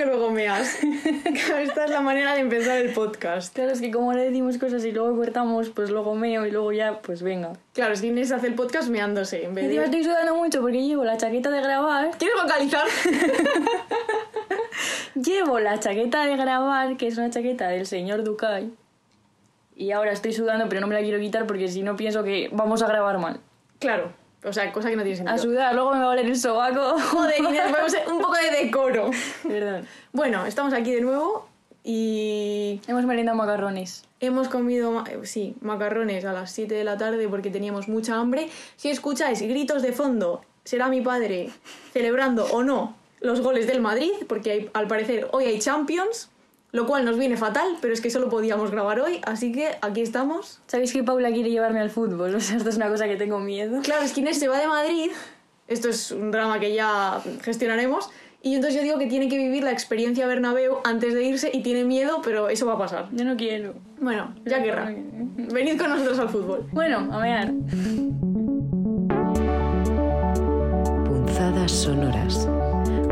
que 0.00 0.06
luego 0.06 0.30
meas. 0.30 0.78
Esta 1.60 1.84
es 1.84 1.90
la 1.90 2.00
manera 2.00 2.34
de 2.34 2.40
empezar 2.40 2.78
el 2.78 2.92
podcast. 2.94 3.54
Claro, 3.54 3.72
es 3.72 3.82
que 3.82 3.90
como 3.90 4.14
le 4.14 4.22
decimos 4.22 4.56
cosas 4.56 4.82
y 4.86 4.92
luego 4.92 5.14
cortamos, 5.14 5.68
pues 5.68 5.90
luego 5.90 6.14
meo 6.14 6.46
y 6.46 6.50
luego 6.50 6.72
ya, 6.72 7.02
pues 7.02 7.22
venga. 7.22 7.52
Claro, 7.74 7.92
es 7.92 8.00
que 8.00 8.06
Inés 8.06 8.32
hace 8.32 8.46
el 8.46 8.54
podcast 8.54 8.88
meándose 8.88 9.44
en 9.44 9.54
vez 9.54 9.66
Encima 9.66 9.82
de... 9.82 9.86
estoy 9.86 10.04
sudando 10.04 10.34
mucho 10.36 10.62
porque 10.62 10.82
llevo 10.82 11.04
la 11.04 11.18
chaqueta 11.18 11.50
de 11.50 11.60
grabar. 11.60 12.12
¿Quieres 12.18 12.42
vocalizar? 12.42 12.86
Llevo 15.14 15.58
la 15.58 15.78
chaqueta 15.78 16.24
de 16.24 16.36
grabar, 16.36 16.96
que 16.96 17.08
es 17.08 17.18
una 17.18 17.28
chaqueta 17.28 17.68
del 17.68 17.84
señor 17.86 18.24
Ducay. 18.24 18.72
Y 19.76 19.92
ahora 19.92 20.12
estoy 20.12 20.32
sudando, 20.32 20.66
pero 20.68 20.80
no 20.80 20.86
me 20.86 20.94
la 20.94 21.02
quiero 21.02 21.18
quitar 21.18 21.46
porque 21.46 21.68
si 21.68 21.82
no 21.82 21.96
pienso 21.96 22.22
que 22.22 22.48
vamos 22.52 22.80
a 22.82 22.86
grabar 22.86 23.18
mal. 23.18 23.40
claro. 23.78 24.19
O 24.44 24.52
sea, 24.52 24.72
cosa 24.72 24.88
que 24.88 24.96
no 24.96 25.02
tiene 25.02 25.16
sentido. 25.16 25.34
A 25.34 25.38
sudar, 25.38 25.74
luego 25.74 25.92
me 25.92 25.98
va 25.98 26.04
a 26.06 26.08
oler 26.10 26.26
el 26.26 26.36
sobaco. 26.38 26.98
Joder, 27.10 27.38
Inés, 27.40 27.62
ponemos 27.70 27.94
un 28.10 28.18
poco 28.20 28.34
de 28.36 28.64
decoro. 28.64 29.10
Perdón. 29.46 29.86
Bueno, 30.12 30.46
estamos 30.46 30.72
aquí 30.72 30.92
de 30.94 31.00
nuevo 31.02 31.46
y 31.84 32.80
Hemos 32.86 33.04
merendado 33.04 33.36
macarrones. 33.36 34.04
hemos 34.20 34.48
comido, 34.48 35.04
eh, 35.06 35.18
sí, 35.24 35.56
macarrones 35.60 36.24
a 36.24 36.32
las 36.32 36.52
7 36.52 36.74
de 36.74 36.84
la 36.84 36.96
tarde 36.98 37.28
porque 37.28 37.50
teníamos 37.50 37.88
mucha 37.88 38.16
hambre. 38.16 38.48
Si 38.76 38.88
escucháis 38.90 39.40
gritos 39.42 39.82
de 39.82 39.92
fondo, 39.92 40.42
será 40.64 40.88
mi 40.88 41.00
padre 41.00 41.50
celebrando 41.92 42.46
o 42.52 42.62
no 42.62 42.96
los 43.20 43.40
goles 43.42 43.66
del 43.66 43.80
Madrid, 43.80 44.12
porque 44.28 44.50
hay- 44.50 44.70
al 44.72 44.86
parecer 44.86 45.28
hoy 45.32 45.44
hay 45.44 45.58
Champions, 45.58 46.30
lo 46.72 46.86
cual 46.86 47.04
nos 47.04 47.18
viene 47.18 47.36
fatal, 47.36 47.76
pero 47.80 47.92
es 47.92 48.00
que 48.00 48.10
solo 48.10 48.28
podíamos 48.28 48.70
grabar 48.70 49.00
hoy, 49.00 49.20
así 49.24 49.52
que 49.52 49.76
aquí 49.80 50.00
estamos. 50.00 50.60
¿Sabéis 50.66 50.92
que 50.92 51.02
Paula 51.02 51.32
quiere 51.32 51.50
llevarme 51.50 51.80
al 51.80 51.90
fútbol? 51.90 52.34
O 52.40 52.40
sea, 52.40 52.56
esto 52.56 52.68
es 52.68 52.76
una 52.76 52.88
cosa 52.88 53.06
que 53.06 53.16
tengo 53.16 53.38
miedo. 53.38 53.80
Claro, 53.82 54.02
es 54.02 54.12
que 54.12 54.20
Inés 54.20 54.38
se 54.38 54.48
va 54.48 54.58
de 54.58 54.66
Madrid, 54.66 55.10
esto 55.68 55.88
es 55.88 56.10
un 56.10 56.30
drama 56.30 56.58
que 56.58 56.74
ya 56.74 57.20
gestionaremos, 57.42 58.10
y 58.42 58.54
entonces 58.54 58.80
yo 58.80 58.84
digo 58.84 58.98
que 58.98 59.06
tiene 59.06 59.28
que 59.28 59.36
vivir 59.36 59.62
la 59.62 59.70
experiencia 59.70 60.26
Bernabéu 60.26 60.78
antes 60.84 61.12
de 61.12 61.24
irse 61.24 61.50
y 61.52 61.62
tiene 61.62 61.84
miedo, 61.84 62.22
pero 62.24 62.48
eso 62.48 62.64
va 62.66 62.74
a 62.74 62.78
pasar. 62.78 63.08
Yo 63.12 63.24
no 63.24 63.36
quiero. 63.36 63.74
Bueno, 64.00 64.34
ya 64.46 64.62
querrá. 64.62 64.94
Venid 65.52 65.78
con 65.78 65.90
nosotros 65.90 66.18
al 66.18 66.28
fútbol. 66.30 66.66
Bueno, 66.72 67.08
a 67.12 67.20
mear. 67.20 67.52
Punzadas 71.04 71.70
sonoras 71.70 72.48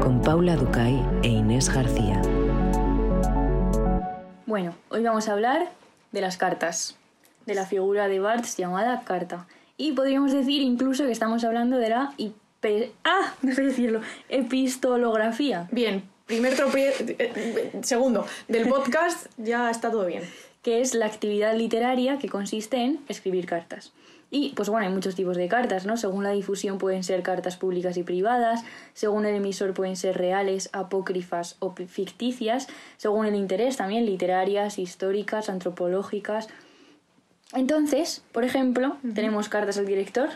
con 0.00 0.22
Paula 0.22 0.56
Ducay 0.56 0.98
e 1.22 1.28
Inés 1.28 1.68
García. 1.68 2.22
Bueno, 4.48 4.74
hoy 4.88 5.02
vamos 5.02 5.28
a 5.28 5.32
hablar 5.32 5.68
de 6.10 6.22
las 6.22 6.38
cartas, 6.38 6.96
de 7.44 7.54
la 7.54 7.66
figura 7.66 8.08
de 8.08 8.18
Barthes 8.18 8.56
llamada 8.56 9.02
carta. 9.04 9.46
Y 9.76 9.92
podríamos 9.92 10.32
decir 10.32 10.62
incluso 10.62 11.04
que 11.04 11.12
estamos 11.12 11.44
hablando 11.44 11.76
de 11.76 11.90
la. 11.90 12.14
¡Ah! 13.04 13.34
No 13.42 13.54
sé 13.54 13.62
decirlo. 13.62 14.00
Epistolografía, 14.30 15.68
Bien, 15.70 16.02
primer 16.24 16.56
tropie... 16.56 16.88
eh, 16.88 17.16
eh, 17.18 17.72
Segundo, 17.82 18.26
del 18.48 18.66
podcast 18.70 19.26
ya 19.36 19.70
está 19.70 19.90
todo 19.90 20.06
bien. 20.06 20.22
que 20.62 20.80
es 20.80 20.94
la 20.94 21.04
actividad 21.04 21.54
literaria 21.54 22.16
que 22.18 22.30
consiste 22.30 22.78
en 22.78 23.00
escribir 23.08 23.44
cartas. 23.44 23.92
Y, 24.30 24.50
pues 24.50 24.68
bueno, 24.68 24.86
hay 24.86 24.92
muchos 24.92 25.14
tipos 25.14 25.36
de 25.36 25.48
cartas, 25.48 25.86
¿no? 25.86 25.96
Según 25.96 26.22
la 26.22 26.30
difusión 26.30 26.76
pueden 26.78 27.02
ser 27.02 27.22
cartas 27.22 27.56
públicas 27.56 27.96
y 27.96 28.02
privadas, 28.02 28.62
según 28.92 29.24
el 29.24 29.34
emisor 29.34 29.72
pueden 29.72 29.96
ser 29.96 30.18
reales, 30.18 30.68
apócrifas 30.72 31.56
o 31.60 31.74
ficticias, 31.74 32.68
según 32.98 33.24
el 33.24 33.34
interés 33.34 33.78
también 33.78 34.04
literarias, 34.04 34.78
históricas, 34.78 35.48
antropológicas. 35.48 36.48
Entonces, 37.54 38.22
por 38.32 38.44
ejemplo, 38.44 38.98
tenemos 39.14 39.48
cartas 39.48 39.78
al 39.78 39.86
director, 39.86 40.28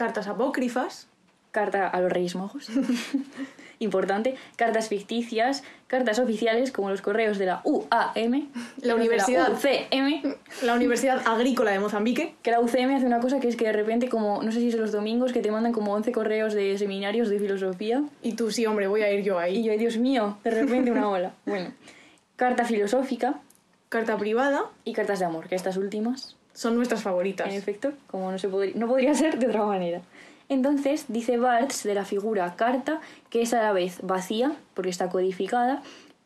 Cartas 0.00 0.28
apócrifas. 0.28 1.08
carta 1.50 1.86
a 1.86 2.00
los 2.00 2.10
Reyes 2.10 2.34
Mojos, 2.34 2.70
importante, 3.80 4.36
cartas 4.56 4.88
ficticias, 4.88 5.64
cartas 5.88 6.18
oficiales 6.18 6.70
como 6.70 6.90
los 6.90 7.02
correos 7.02 7.38
de 7.38 7.46
la 7.46 7.62
UAM, 7.64 8.48
La 8.82 8.94
universidad. 8.94 9.52
UCM, 9.52 10.36
La 10.62 10.74
Universidad 10.74 11.26
Agrícola 11.26 11.72
de 11.72 11.80
Mozambique. 11.80 12.34
que 12.42 12.50
la 12.50 12.60
UCM 12.60 12.94
hace 12.94 13.06
una 13.06 13.20
cosa 13.20 13.40
que 13.40 13.48
es 13.48 13.56
que 13.56 13.64
de 13.64 13.72
repente, 13.72 14.08
como, 14.08 14.42
no 14.42 14.52
sé 14.52 14.60
si 14.60 14.68
es 14.68 14.76
los 14.76 14.92
domingos, 14.92 15.32
que 15.32 15.40
te 15.40 15.50
mandan 15.50 15.72
como 15.72 15.92
11 15.94 16.12
correos 16.12 16.54
de 16.54 16.78
seminarios 16.78 17.28
de 17.28 17.38
filosofía. 17.38 18.04
Y 18.22 18.34
tú, 18.34 18.50
sí, 18.50 18.66
hombre, 18.66 18.86
voy 18.86 19.02
a 19.02 19.10
ir 19.12 19.24
yo 19.24 19.40
Y 19.40 19.42
ahí. 19.42 19.64
yo, 19.64 19.76
Dios 19.76 19.96
mío, 19.96 20.38
de 20.44 20.50
repente 20.50 20.92
una 20.92 21.08
ola. 21.08 21.32
Bueno, 21.46 21.72
carta 22.36 22.64
filosófica 22.64 23.40
Carta 23.90 24.16
privada 24.16 24.66
y 24.84 24.92
cartas 24.92 25.18
de 25.18 25.24
amor, 25.24 25.48
que 25.48 25.56
estas 25.56 25.76
últimas, 25.76 26.36
son 26.52 26.76
nuestras 26.76 27.02
favoritas. 27.02 27.48
en 27.48 27.54
efecto, 27.54 27.92
como 28.06 28.30
no, 28.30 28.38
se 28.38 28.48
podría, 28.48 28.72
no 28.76 28.86
podría 28.86 29.14
ser 29.14 29.36
de 29.40 29.48
otra 29.48 29.64
manera. 29.64 30.00
Entonces, 30.50 31.04
dice 31.06 31.38
Barthes 31.38 31.84
de 31.84 31.94
la 31.94 32.04
figura 32.04 32.56
carta, 32.56 33.00
que 33.30 33.40
es 33.40 33.54
a 33.54 33.62
la 33.62 33.72
vez 33.72 34.00
vacía, 34.02 34.56
porque 34.74 34.90
está 34.90 35.08
codificada, 35.08 35.80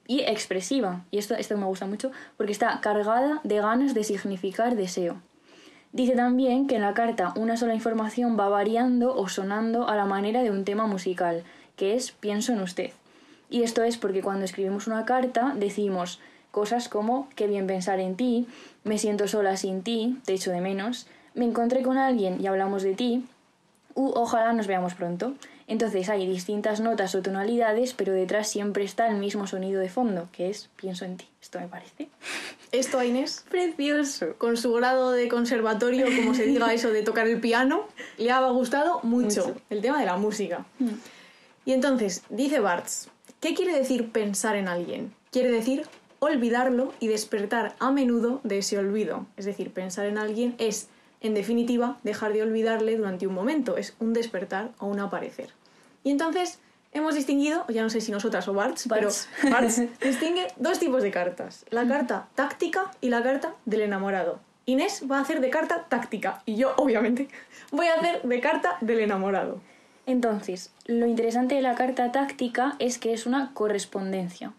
y 0.06 0.20
expresiva. 0.20 1.04
Y 1.10 1.18
esto, 1.18 1.34
esto 1.34 1.58
me 1.58 1.66
gusta 1.66 1.86
mucho, 1.86 2.10
porque 2.38 2.52
está 2.52 2.80
cargada 2.80 3.40
de 3.44 3.60
ganas 3.60 3.92
de 3.92 4.02
significar 4.02 4.76
deseo. 4.76 5.20
Dice 5.92 6.16
también 6.16 6.66
que 6.66 6.76
en 6.76 6.80
la 6.80 6.94
carta 6.94 7.34
una 7.36 7.58
sola 7.58 7.74
información 7.74 8.38
va 8.40 8.48
variando 8.48 9.14
o 9.14 9.28
sonando 9.28 9.88
a 9.88 9.94
la 9.94 10.06
manera 10.06 10.42
de 10.42 10.50
un 10.50 10.64
tema 10.64 10.86
musical, 10.86 11.44
que 11.76 11.94
es 11.94 12.10
pienso 12.12 12.54
en 12.54 12.62
usted. 12.62 12.92
Y 13.50 13.62
esto 13.62 13.82
es 13.82 13.98
porque 13.98 14.22
cuando 14.22 14.46
escribimos 14.46 14.86
una 14.86 15.04
carta 15.04 15.52
decimos 15.54 16.18
cosas 16.50 16.88
como 16.88 17.28
qué 17.36 17.46
bien 17.46 17.66
pensar 17.66 18.00
en 18.00 18.16
ti, 18.16 18.48
me 18.84 18.96
siento 18.96 19.28
sola 19.28 19.58
sin 19.58 19.82
ti, 19.82 20.18
te 20.24 20.32
echo 20.32 20.50
de 20.50 20.62
menos, 20.62 21.08
me 21.34 21.44
encontré 21.44 21.82
con 21.82 21.98
alguien 21.98 22.40
y 22.40 22.46
hablamos 22.46 22.82
de 22.82 22.94
ti, 22.94 23.24
u 23.94 24.08
ojalá 24.14 24.52
nos 24.52 24.66
veamos 24.66 24.94
pronto. 24.94 25.34
Entonces 25.66 26.10
hay 26.10 26.26
distintas 26.26 26.80
notas 26.80 27.14
o 27.14 27.22
tonalidades, 27.22 27.94
pero 27.94 28.12
detrás 28.12 28.48
siempre 28.50 28.84
está 28.84 29.08
el 29.08 29.16
mismo 29.16 29.46
sonido 29.46 29.80
de 29.80 29.88
fondo, 29.88 30.28
que 30.30 30.50
es 30.50 30.68
pienso 30.76 31.06
en 31.06 31.16
ti. 31.16 31.26
Esto 31.40 31.58
me 31.58 31.68
parece 31.68 32.08
Esto 32.70 32.98
a 32.98 33.06
Inés, 33.06 33.44
precioso. 33.48 34.34
con 34.36 34.56
su 34.58 34.72
grado 34.74 35.12
de 35.12 35.28
conservatorio, 35.28 36.06
como 36.06 36.34
se 36.34 36.44
diga 36.44 36.72
eso 36.74 36.90
de 36.90 37.02
tocar 37.02 37.26
el 37.26 37.40
piano, 37.40 37.86
le 38.18 38.30
ha 38.30 38.46
gustado 38.50 39.00
mucho, 39.02 39.46
Mucho. 39.46 39.56
el 39.70 39.80
tema 39.80 40.00
de 40.00 40.06
la 40.06 40.16
música. 40.16 40.66
Y 41.64 41.72
entonces, 41.72 42.22
dice 42.28 42.60
Barthes, 42.60 43.08
¿qué 43.40 43.54
quiere 43.54 43.74
decir 43.74 44.10
pensar 44.12 44.56
en 44.56 44.68
alguien? 44.68 45.14
Quiere 45.30 45.50
decir 45.50 45.86
olvidarlo 46.18 46.92
y 47.00 47.08
despertar 47.08 47.74
a 47.78 47.90
menudo 47.90 48.40
de 48.44 48.58
ese 48.58 48.78
olvido. 48.78 49.26
Es 49.36 49.44
decir, 49.46 49.72
pensar 49.72 50.06
en 50.06 50.18
alguien 50.18 50.54
es, 50.58 50.88
en 51.24 51.34
definitiva, 51.34 51.98
dejar 52.02 52.34
de 52.34 52.42
olvidarle 52.42 52.96
durante 52.96 53.26
un 53.26 53.34
momento. 53.34 53.78
Es 53.78 53.96
un 53.98 54.12
despertar 54.12 54.72
o 54.78 54.86
un 54.86 55.00
aparecer. 55.00 55.54
Y 56.04 56.10
entonces 56.10 56.60
hemos 56.92 57.14
distinguido, 57.14 57.64
ya 57.68 57.82
no 57.82 57.88
sé 57.88 58.02
si 58.02 58.12
nosotras 58.12 58.46
o 58.46 58.52
Barthes. 58.52 58.86
pero 58.88 59.08
Barthes 59.50 59.88
distingue 60.00 60.48
dos 60.56 60.78
tipos 60.78 61.02
de 61.02 61.10
cartas. 61.10 61.64
La 61.70 61.88
carta 61.88 62.28
táctica 62.34 62.90
y 63.00 63.08
la 63.08 63.22
carta 63.22 63.54
del 63.64 63.80
enamorado. 63.80 64.38
Inés 64.66 65.04
va 65.10 65.18
a 65.18 65.22
hacer 65.22 65.40
de 65.40 65.48
carta 65.48 65.86
táctica 65.88 66.42
y 66.44 66.56
yo, 66.56 66.74
obviamente, 66.76 67.28
voy 67.70 67.86
a 67.86 67.94
hacer 67.94 68.22
de 68.22 68.40
carta 68.40 68.76
del 68.82 69.00
enamorado. 69.00 69.60
Entonces, 70.06 70.72
lo 70.84 71.06
interesante 71.06 71.54
de 71.54 71.62
la 71.62 71.74
carta 71.74 72.12
táctica 72.12 72.76
es 72.78 72.98
que 72.98 73.14
es 73.14 73.24
una 73.24 73.52
correspondencia, 73.54 74.52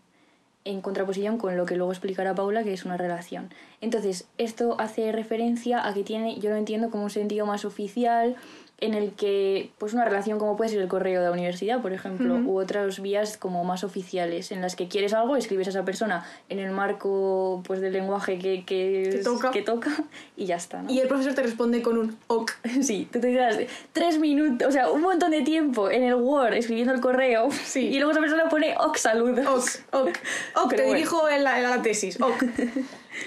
en 0.66 0.82
contraposición 0.82 1.38
con 1.38 1.56
lo 1.56 1.66
que 1.66 1.76
luego 1.76 1.92
explicará 1.92 2.36
Paula, 2.36 2.64
que 2.64 2.74
es 2.74 2.86
una 2.86 2.98
relación. 2.98 3.50
Entonces, 3.82 4.28
esto 4.38 4.76
hace 4.80 5.12
referencia 5.12 5.88
a 5.88 5.94
que 5.94 6.04
tiene, 6.04 6.40
yo 6.40 6.50
lo 6.50 6.56
entiendo 6.58 6.90
como 6.90 7.04
un 7.04 7.10
sentido 7.12 7.46
más 7.46 7.66
oficial, 7.66 8.36
en 8.82 8.94
el 8.94 9.14
que, 9.14 9.72
pues 9.78 9.94
una 9.94 10.04
relación 10.04 10.38
como 10.38 10.58
puede 10.58 10.70
ser 10.70 10.82
el 10.82 10.90
correo 10.90 11.22
de 11.22 11.28
la 11.28 11.32
universidad, 11.32 11.82
por 11.82 11.94
ejemplo, 11.94 12.36
u 12.36 12.60
otras 12.60 13.00
vías 13.02 13.38
como 13.38 13.64
más 13.64 13.86
oficiales, 13.86 14.52
en 14.52 14.62
las 14.62 14.76
que 14.76 14.90
quieres 14.90 15.14
algo, 15.14 15.38
escribes 15.38 15.68
a 15.68 15.70
esa 15.70 15.86
persona 15.86 16.26
en 16.50 16.60
el 16.60 16.72
marco 16.72 17.64
pues 17.66 17.80
del 17.80 17.94
lenguaje 17.94 18.38
que, 18.38 18.66
que, 18.66 19.10
Que 19.12 19.18
toca. 19.24 19.52
que 19.52 19.62
toca 19.62 19.92
y 20.36 20.46
ya 20.46 20.58
está. 20.58 20.82
¿no? 20.82 20.92
Y 20.92 21.00
el 21.00 21.08
profesor 21.08 21.34
te 21.34 21.44
responde 21.44 21.82
con 21.82 21.98
un 21.98 22.18
ok. 22.28 22.52
Sí, 22.82 23.08
tú 23.12 23.22
te 23.22 23.28
tiras 23.30 23.58
tres 23.94 24.20
minutos, 24.20 24.68
o 24.68 24.72
sea, 24.72 24.92
un 24.92 25.02
montón 25.02 25.32
de 25.32 25.42
tiempo 25.44 25.90
en 25.90 26.04
el 26.04 26.16
Word 26.16 26.54
escribiendo 26.56 26.94
el 26.94 27.00
correo 27.00 27.50
Sí. 27.66 27.88
y 27.88 27.96
luego 27.96 28.12
esa 28.12 28.20
persona 28.20 28.50
pone 28.50 28.76
ok 28.78 28.98
saludos. 28.98 29.80
Ok, 29.92 30.02
ok, 30.02 30.18
ok, 30.56 30.70
Pero 30.70 30.70
te 30.70 30.76
bueno. 30.84 30.94
dirijo 30.98 31.30
en 31.30 31.44
la, 31.46 31.58
en 31.62 31.70
la 31.70 31.82
tesis. 31.82 32.20
Ok. 32.22 32.44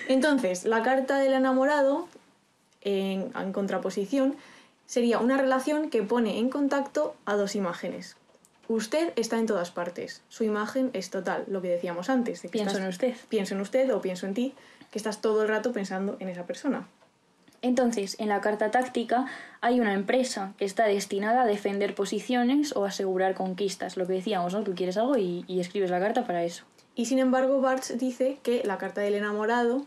Entonces, 0.09 0.65
la 0.65 0.83
carta 0.83 1.19
del 1.19 1.33
enamorado, 1.33 2.07
en, 2.83 3.31
en 3.35 3.53
contraposición, 3.53 4.37
sería 4.89 5.19
una 5.19 5.37
relación 5.37 5.91
que 5.91 6.03
pone 6.03 6.39
en 6.39 6.49
contacto 6.49 7.15
a 7.27 7.37
dos 7.37 7.55
imágenes. 7.55 8.17
Usted 8.69 9.13
está 9.17 9.39
en 9.39 9.45
todas 9.47 9.71
partes. 9.71 10.23
Su 10.29 10.45
imagen 10.45 10.91
es 10.95 11.11
total, 11.11 11.45
lo 11.47 11.61
que 11.63 11.69
decíamos 11.69 12.09
antes. 12.09 12.41
de 12.43 12.49
que 12.49 12.53
Pienso 12.53 12.71
estás- 12.79 12.83
en 12.83 12.89
usted. 12.89 13.15
Pienso 13.29 13.55
en 13.55 13.61
usted 13.61 13.95
o 13.95 14.01
pienso 14.01 14.27
en 14.27 14.33
ti, 14.35 14.55
que 14.91 14.99
estás 14.99 15.21
todo 15.21 15.43
el 15.43 15.49
rato 15.49 15.73
pensando 15.73 16.17
en 16.21 16.29
esa 16.31 16.47
persona. 16.47 16.89
Entonces, 17.61 18.17
en 18.19 18.29
la 18.29 18.41
carta 18.41 18.71
táctica 18.71 19.27
hay 19.61 19.81
una 19.81 19.93
empresa 19.93 20.55
que 20.59 20.65
está 20.65 20.87
destinada 20.87 21.43
a 21.43 21.47
defender 21.47 21.95
posiciones 21.95 22.75
o 22.75 22.85
asegurar 22.85 23.35
conquistas. 23.35 23.97
Lo 23.97 24.07
que 24.07 24.15
decíamos, 24.15 24.55
¿no? 24.55 24.63
Tú 24.63 24.75
quieres 24.75 24.97
algo 24.97 25.17
y, 25.19 25.45
y 25.49 25.61
escribes 25.61 25.91
la 25.91 26.01
carta 26.01 26.27
para 26.27 26.45
eso. 26.45 26.65
Y 26.95 27.07
sin 27.07 27.19
embargo, 27.19 27.61
Barthes 27.61 27.99
dice 27.99 28.39
que 28.43 28.63
la 28.65 28.79
carta 28.79 29.01
del 29.01 29.15
enamorado 29.15 29.87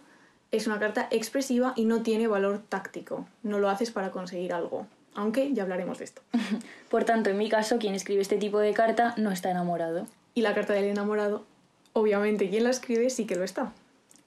es 0.51 0.67
una 0.67 0.79
carta 0.79 1.07
expresiva 1.11 1.73
y 1.75 1.85
no 1.85 2.01
tiene 2.01 2.27
valor 2.27 2.61
táctico. 2.67 3.27
No 3.43 3.59
lo 3.59 3.69
haces 3.69 3.91
para 3.91 4.11
conseguir 4.11 4.53
algo. 4.53 4.85
Aunque 5.15 5.53
ya 5.53 5.63
hablaremos 5.63 5.97
de 5.99 6.05
esto. 6.05 6.21
Por 6.89 7.03
tanto, 7.05 7.29
en 7.29 7.37
mi 7.37 7.49
caso, 7.49 7.79
quien 7.79 7.95
escribe 7.95 8.21
este 8.21 8.37
tipo 8.37 8.59
de 8.59 8.73
carta 8.73 9.13
no 9.17 9.31
está 9.31 9.51
enamorado. 9.51 10.07
Y 10.33 10.41
la 10.41 10.53
carta 10.53 10.73
del 10.73 10.85
enamorado, 10.85 11.45
obviamente 11.93 12.49
quien 12.49 12.63
la 12.63 12.69
escribe 12.69 13.09
sí 13.09 13.25
que 13.25 13.35
lo 13.35 13.43
está. 13.43 13.71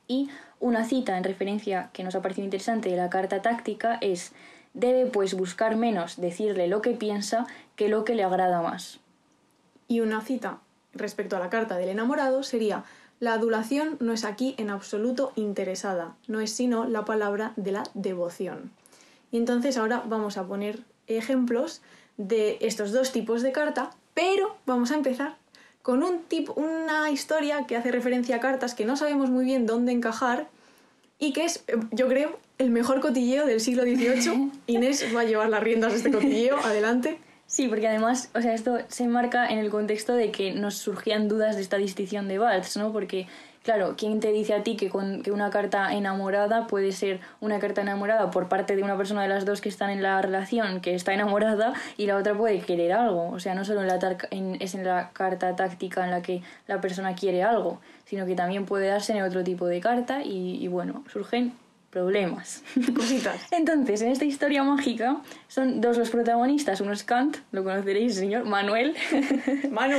Y 0.09 0.29
una 0.61 0.85
cita 0.85 1.17
en 1.17 1.25
referencia 1.25 1.91
que 1.93 2.05
nos 2.05 2.15
ha 2.15 2.23
parecido 2.23 2.45
interesante 2.45 2.91
de 2.91 2.97
la 2.97 3.11
carta 3.11 3.43
táctica 3.43 3.99
es 4.01 4.33
debe 4.75 5.07
pues 5.07 5.35
buscar 5.35 5.77
menos 5.77 6.21
decirle 6.21 6.69
lo 6.69 6.83
que 6.83 6.91
piensa 6.91 7.47
que 7.77 7.89
lo 7.89 8.05
que 8.05 8.15
le 8.15 8.25
agrada 8.25 8.61
más. 8.61 8.99
Y 9.89 10.01
una 10.01 10.21
cita 10.21 10.59
respecto 10.93 11.37
a 11.37 11.41
la 11.41 11.51
carta 11.51 11.77
del 11.77 11.89
enamorado 11.89 12.43
sería 12.43 12.85
la 13.25 13.33
adulación 13.33 13.97
no 14.01 14.13
es 14.13 14.23
aquí 14.25 14.55
en 14.59 14.69
absoluto 14.69 15.33
interesada, 15.35 16.15
no 16.29 16.41
es 16.41 16.51
sino 16.51 16.85
la 16.85 17.07
palabra 17.07 17.55
de 17.57 17.73
la 17.73 17.85
devoción. 17.95 18.71
Y 19.33 19.39
entonces 19.39 19.79
ahora 19.79 20.03
vamos 20.07 20.37
a 20.37 20.47
poner 20.47 20.81
ejemplos 21.07 21.81
de 22.19 22.59
estos 22.61 22.93
dos 22.93 23.13
tipos 23.13 23.41
de 23.41 23.51
carta, 23.51 23.93
pero 24.13 24.57
vamos 24.67 24.91
a 24.91 24.97
empezar 24.97 25.37
con 25.81 26.03
un 26.03 26.25
tipo, 26.25 26.53
una 26.53 27.11
historia 27.11 27.65
que 27.67 27.77
hace 27.77 27.91
referencia 27.91 28.37
a 28.37 28.41
cartas 28.41 28.75
que 28.75 28.85
no 28.85 28.95
sabemos 28.95 29.31
muy 29.31 29.47
bien 29.47 29.65
dónde 29.65 29.93
encajar 29.93 30.47
y 31.19 31.33
que 31.33 31.47
es, 31.47 31.65
yo 31.93 32.09
creo, 32.09 32.39
el 32.59 32.69
mejor 32.69 33.01
cotilleo 33.01 33.47
del 33.47 33.61
siglo 33.61 33.85
XVIII. 33.85 34.53
Inés 34.67 35.07
va 35.17 35.23
a 35.23 35.25
llevar 35.25 35.49
las 35.49 35.63
riendas 35.63 35.93
de 35.93 35.97
este 35.97 36.13
cotilleo, 36.13 36.59
adelante. 36.59 37.19
Sí, 37.47 37.69
porque 37.69 37.87
además, 37.87 38.31
o 38.35 38.41
sea, 38.41 38.55
esto 38.55 38.79
se 38.89 39.05
enmarca 39.05 39.47
en 39.49 39.59
el 39.59 39.71
contexto 39.71 40.15
de 40.15 40.31
que 40.31 40.53
nos 40.53 40.77
surgían 40.77 41.29
dudas 41.29 41.57
de 41.57 41.63
esta 41.63 41.77
distinción 41.77 42.27
de 42.27 42.39
Baltz, 42.39 42.77
¿no? 42.79 42.91
Porque, 42.91 43.29
claro, 43.63 43.95
¿quién 43.99 44.19
te 44.19 44.33
dice 44.33 44.55
a 44.55 44.63
ti 44.63 44.77
que, 44.77 44.89
con, 44.89 45.23
que 45.23 45.31
una 45.31 45.51
carta 45.51 45.93
enamorada 45.95 46.67
puede 46.67 46.93
ser 46.93 47.21
una 47.41 47.61
carta 47.61 47.83
enamorada 47.83 48.31
por 48.31 48.49
parte 48.49 48.77
de 48.77 48.83
una 48.83 48.97
persona 48.97 49.23
de 49.23 49.29
las 49.29 49.45
dos 49.45 49.61
que 49.61 49.69
están 49.69 49.91
en 49.91 50.03
la 50.03 50.21
relación 50.23 50.81
que 50.81 50.95
está 50.95 51.13
enamorada 51.13 51.75
y 51.99 52.07
la 52.07 52.17
otra 52.17 52.35
puede 52.37 52.61
querer 52.61 52.93
algo? 52.93 53.31
O 53.31 53.39
sea, 53.39 53.55
no 53.55 53.65
solo 53.65 53.83
en 53.83 53.89
la 53.89 54.17
en, 54.31 54.57
es 54.61 54.75
en 54.75 54.85
la 54.85 55.11
carta 55.13 55.55
táctica 55.55 56.03
en 56.05 56.11
la 56.11 56.23
que 56.23 56.43
la 56.67 56.81
persona 56.81 57.15
quiere 57.15 57.43
algo, 57.43 57.79
sino 58.07 58.25
que 58.25 58.35
también 58.35 58.65
puede 58.65 58.89
darse 58.89 59.13
en 59.17 59.23
otro 59.23 59.45
tipo 59.45 59.67
de 59.67 59.81
carta 59.81 60.23
y, 60.25 60.57
y 60.65 60.69
bueno, 60.69 61.05
surgen 61.13 61.53
problemas. 61.95 62.63
Cositas. 62.95 63.47
Entonces, 63.53 64.03
en 64.03 64.09
esta 64.09 64.27
historia 64.27 64.63
mágica 64.65 65.17
son 65.49 65.81
dos 65.81 65.97
los 65.97 66.11
protagonistas. 66.11 66.81
Uno 66.81 66.93
es 66.93 67.05
Kant, 67.05 67.39
lo 67.53 67.65
conoceréis, 67.65 68.17
señor, 68.17 68.45
Manuel. 68.45 68.95
Manu. 69.71 69.97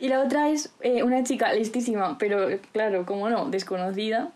y 0.00 0.08
la 0.08 0.20
otra 0.20 0.48
es 0.48 0.72
eh, 0.80 1.02
una 1.04 1.22
chica 1.22 1.52
listísima, 1.52 2.18
pero 2.18 2.48
claro, 2.72 3.06
como 3.06 3.28
no, 3.28 3.48
desconocida 3.50 4.30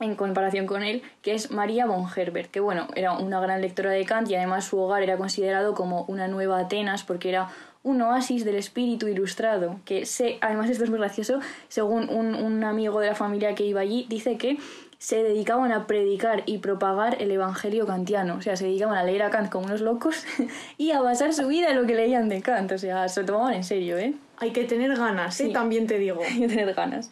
en 0.00 0.16
comparación 0.16 0.66
con 0.66 0.82
él, 0.82 1.02
que 1.22 1.34
es 1.34 1.50
María 1.50 1.86
von 1.86 2.06
Herbert, 2.14 2.50
que 2.50 2.60
bueno, 2.60 2.88
era 2.96 3.12
una 3.12 3.40
gran 3.40 3.60
lectora 3.60 3.90
de 3.90 4.04
Kant 4.04 4.28
y 4.28 4.34
además 4.34 4.64
su 4.64 4.78
hogar 4.78 5.02
era 5.02 5.16
considerado 5.16 5.74
como 5.74 6.04
una 6.08 6.26
nueva 6.26 6.58
Atenas 6.58 7.04
porque 7.04 7.28
era 7.28 7.50
un 7.84 8.00
oasis 8.00 8.46
del 8.46 8.56
espíritu 8.56 9.08
ilustrado, 9.08 9.78
que 9.84 10.06
sé, 10.06 10.38
además 10.40 10.70
esto 10.70 10.84
es 10.84 10.90
muy 10.90 10.98
gracioso, 10.98 11.40
según 11.68 12.08
un, 12.08 12.34
un 12.34 12.64
amigo 12.64 12.98
de 12.98 13.08
la 13.08 13.14
familia 13.14 13.54
que 13.54 13.64
iba 13.64 13.82
allí, 13.82 14.06
dice 14.08 14.38
que 14.38 14.56
se 15.04 15.22
dedicaban 15.22 15.70
a 15.70 15.86
predicar 15.86 16.44
y 16.46 16.58
propagar 16.58 17.20
el 17.20 17.30
evangelio 17.30 17.86
kantiano. 17.86 18.36
O 18.36 18.40
sea, 18.40 18.56
se 18.56 18.64
dedicaban 18.64 18.96
a 18.96 19.04
leer 19.04 19.22
a 19.22 19.28
Kant 19.28 19.50
como 19.50 19.66
unos 19.66 19.82
locos 19.82 20.24
y 20.78 20.92
a 20.92 21.02
basar 21.02 21.34
su 21.34 21.46
vida 21.46 21.68
en 21.68 21.76
lo 21.76 21.86
que 21.86 21.94
leían 21.94 22.30
de 22.30 22.40
Kant. 22.40 22.72
O 22.72 22.78
sea, 22.78 23.06
se 23.10 23.20
lo 23.20 23.26
tomaban 23.26 23.52
en 23.52 23.64
serio, 23.64 23.98
¿eh? 23.98 24.14
Hay 24.38 24.52
que 24.52 24.64
tener 24.64 24.96
ganas, 24.96 25.38
¿eh? 25.40 25.48
Sí. 25.48 25.52
También 25.52 25.86
te 25.86 25.98
digo. 25.98 26.22
Hay 26.26 26.40
que 26.40 26.48
tener 26.48 26.72
ganas. 26.72 27.10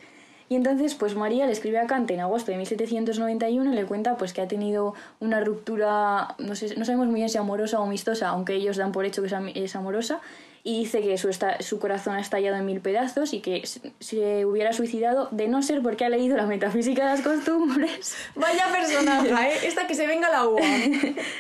Y 0.49 0.55
entonces, 0.55 0.95
pues 0.95 1.17
María 1.17 1.45
le 1.45 1.53
escribe 1.53 1.81
a 1.81 1.87
Kant 1.87 2.11
en 2.11 2.21
agosto 2.21 2.51
de 2.51 2.57
1791 2.57 3.71
y 3.71 3.77
le 3.77 3.85
cuenta 3.85 4.17
pues 4.17 4.33
que 4.33 4.41
ha 4.41 4.49
tenido 4.49 4.95
una 5.21 5.41
ruptura, 5.41 6.35
no, 6.39 6.55
sé, 6.55 6.75
no 6.77 6.87
sabemos 6.87 7.09
muy 7.09 7.17
bien 7.17 7.29
si 7.29 7.37
amorosa 7.37 7.79
o 7.79 7.85
amistosa, 7.85 8.29
aunque 8.29 8.55
ellos 8.55 8.79
dan 8.79 8.93
por 8.93 9.05
hecho 9.05 9.23
que 9.23 9.29
es 9.55 9.77
amorosa, 9.77 10.23
y 10.65 10.79
dice 10.81 11.01
que 11.03 11.19
su, 11.19 11.29
esta- 11.29 11.61
su 11.61 11.79
corazón 11.81 12.15
ha 12.15 12.21
estallado 12.21 12.57
en 12.57 12.65
mil 12.65 12.81
pedazos 12.81 13.33
y 13.35 13.41
que 13.41 13.67
se, 13.67 13.81
se 13.99 14.47
hubiera 14.47 14.73
suicidado 14.73 15.29
de 15.33 15.49
no 15.49 15.61
ser 15.63 15.83
porque 15.83 16.05
ha 16.05 16.09
leído 16.09 16.37
la 16.37 16.47
metafísica 16.47 17.03
de 17.09 17.17
las 17.17 17.21
costumbres, 17.23 18.15
Vaya 18.37 18.67
personaje, 18.73 19.29
¿eh? 19.31 19.59
Esta 19.65 19.87
que 19.89 19.95
se 19.97 20.07
venga 20.07 20.29
a 20.29 20.31
la 20.31 20.47
UA. 20.49 20.61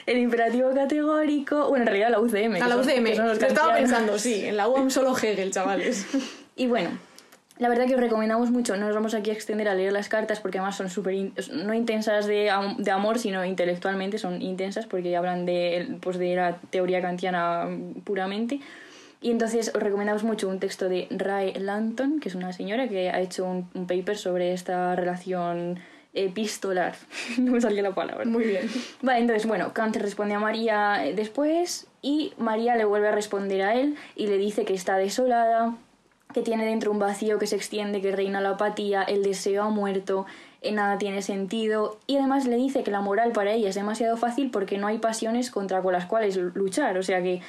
el 0.06 0.18
imperativo 0.18 0.70
categórico, 0.74 1.68
bueno, 1.68 1.82
en 1.84 1.86
realidad 1.86 2.10
la 2.10 2.20
UCM. 2.20 2.56
A 2.56 2.68
la 2.68 2.74
son- 2.74 2.80
UCM. 2.80 3.16
Lo 3.16 3.32
estaba 3.32 3.74
pensando, 3.74 4.18
sí. 4.18 4.44
En 4.44 4.56
la 4.56 4.66
UAM 4.68 4.90
solo 4.90 5.16
Hegel, 5.16 5.50
chavales. 5.52 6.06
Y 6.56 6.66
bueno, 6.66 6.90
la 7.58 7.68
verdad 7.70 7.86
que 7.86 7.94
os 7.94 8.00
recomendamos 8.00 8.50
mucho, 8.50 8.76
no 8.76 8.86
nos 8.86 8.94
vamos 8.94 9.14
aquí 9.14 9.30
a 9.30 9.32
extender 9.32 9.68
a 9.68 9.74
leer 9.74 9.92
las 9.92 10.08
cartas 10.10 10.40
porque 10.40 10.58
además 10.58 10.76
son 10.76 10.90
súper, 10.90 11.14
in- 11.14 11.34
no 11.64 11.72
intensas 11.74 12.26
de, 12.26 12.50
am- 12.50 12.76
de 12.76 12.90
amor, 12.90 13.18
sino 13.18 13.42
intelectualmente 13.44 14.18
son 14.18 14.42
intensas 14.42 14.84
porque 14.86 15.16
hablan 15.16 15.46
de, 15.46 15.96
pues, 16.02 16.18
de 16.18 16.34
la 16.36 16.56
teoría 16.70 17.00
kantiana 17.00 17.68
puramente. 18.04 18.60
Y 19.22 19.30
entonces 19.30 19.70
os 19.74 19.82
recomendamos 19.82 20.24
mucho 20.24 20.48
un 20.48 20.58
texto 20.58 20.88
de 20.88 21.06
Rae 21.10 21.58
Lanton, 21.58 22.20
que 22.20 22.28
es 22.28 22.34
una 22.34 22.52
señora 22.52 22.88
que 22.88 23.08
ha 23.08 23.20
hecho 23.20 23.44
un, 23.44 23.70
un 23.72 23.86
paper 23.86 24.18
sobre 24.18 24.52
esta 24.52 24.96
relación 24.96 25.78
epistolar. 26.14 26.94
no 27.38 27.52
me 27.52 27.60
salía 27.60 27.82
la 27.82 27.94
palabra. 27.94 28.24
Muy 28.24 28.44
bien. 28.44 28.68
Vale, 29.00 29.20
entonces, 29.20 29.46
bueno, 29.46 29.72
Kant 29.72 29.96
responde 29.96 30.34
a 30.34 30.40
María 30.40 31.02
después 31.14 31.86
y 32.02 32.32
María 32.36 32.76
le 32.76 32.84
vuelve 32.84 33.08
a 33.08 33.12
responder 33.12 33.62
a 33.62 33.74
él 33.74 33.96
y 34.16 34.26
le 34.26 34.38
dice 34.38 34.64
que 34.64 34.74
está 34.74 34.96
desolada, 34.96 35.76
que 36.34 36.42
tiene 36.42 36.64
dentro 36.64 36.90
un 36.90 36.98
vacío 36.98 37.38
que 37.38 37.46
se 37.46 37.56
extiende, 37.56 38.00
que 38.00 38.14
reina 38.14 38.40
la 38.40 38.50
apatía, 38.50 39.02
el 39.02 39.22
deseo 39.22 39.64
ha 39.64 39.68
muerto, 39.70 40.26
eh, 40.62 40.72
nada 40.72 40.98
tiene 40.98 41.22
sentido 41.22 41.98
y 42.06 42.16
además 42.16 42.46
le 42.46 42.56
dice 42.56 42.82
que 42.82 42.90
la 42.90 43.00
moral 43.00 43.32
para 43.32 43.52
ella 43.52 43.68
es 43.68 43.74
demasiado 43.74 44.16
fácil 44.16 44.50
porque 44.50 44.78
no 44.78 44.86
hay 44.86 44.98
pasiones 44.98 45.50
contra 45.50 45.82
con 45.82 45.92
las 45.92 46.06
cuales 46.06 46.36
luchar, 46.36 46.96
o 46.98 47.02
sea 47.02 47.22
que 47.22 47.40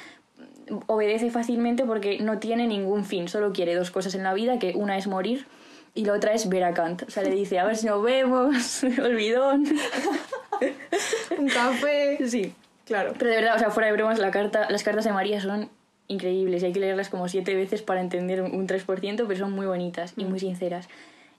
obedece 0.86 1.30
fácilmente 1.30 1.84
porque 1.84 2.18
no 2.20 2.38
tiene 2.38 2.66
ningún 2.66 3.04
fin, 3.04 3.28
solo 3.28 3.52
quiere 3.52 3.74
dos 3.74 3.90
cosas 3.90 4.14
en 4.14 4.22
la 4.22 4.34
vida, 4.34 4.58
que 4.58 4.72
una 4.74 4.96
es 4.96 5.06
morir 5.06 5.46
y 5.94 6.04
la 6.04 6.12
otra 6.12 6.32
es 6.32 6.48
ver 6.48 6.64
a 6.64 6.74
Kant. 6.74 7.04
O 7.06 7.10
sea, 7.10 7.22
le 7.22 7.30
dice, 7.30 7.58
a 7.58 7.64
ver 7.64 7.76
si 7.76 7.86
nos 7.86 8.02
vemos, 8.02 8.82
olvidón. 9.02 9.64
Un 11.38 11.48
café. 11.48 12.18
Sí. 12.26 12.54
Claro. 12.84 13.14
Pero 13.18 13.30
de 13.30 13.36
verdad, 13.36 13.56
o 13.56 13.58
sea, 13.58 13.70
fuera 13.70 13.86
de 13.86 13.94
bromas, 13.94 14.18
la 14.18 14.30
carta, 14.30 14.68
las 14.70 14.82
cartas 14.82 15.04
de 15.04 15.12
María 15.12 15.40
son 15.40 15.70
increíbles 16.08 16.62
y 16.62 16.66
hay 16.66 16.72
que 16.72 16.80
leerlas 16.80 17.08
como 17.08 17.28
siete 17.28 17.54
veces 17.54 17.80
para 17.82 18.00
entender 18.00 18.42
un 18.42 18.66
3%, 18.66 19.24
pero 19.26 19.38
son 19.38 19.52
muy 19.52 19.66
bonitas 19.66 20.12
y 20.16 20.24
muy 20.24 20.40
sinceras. 20.40 20.88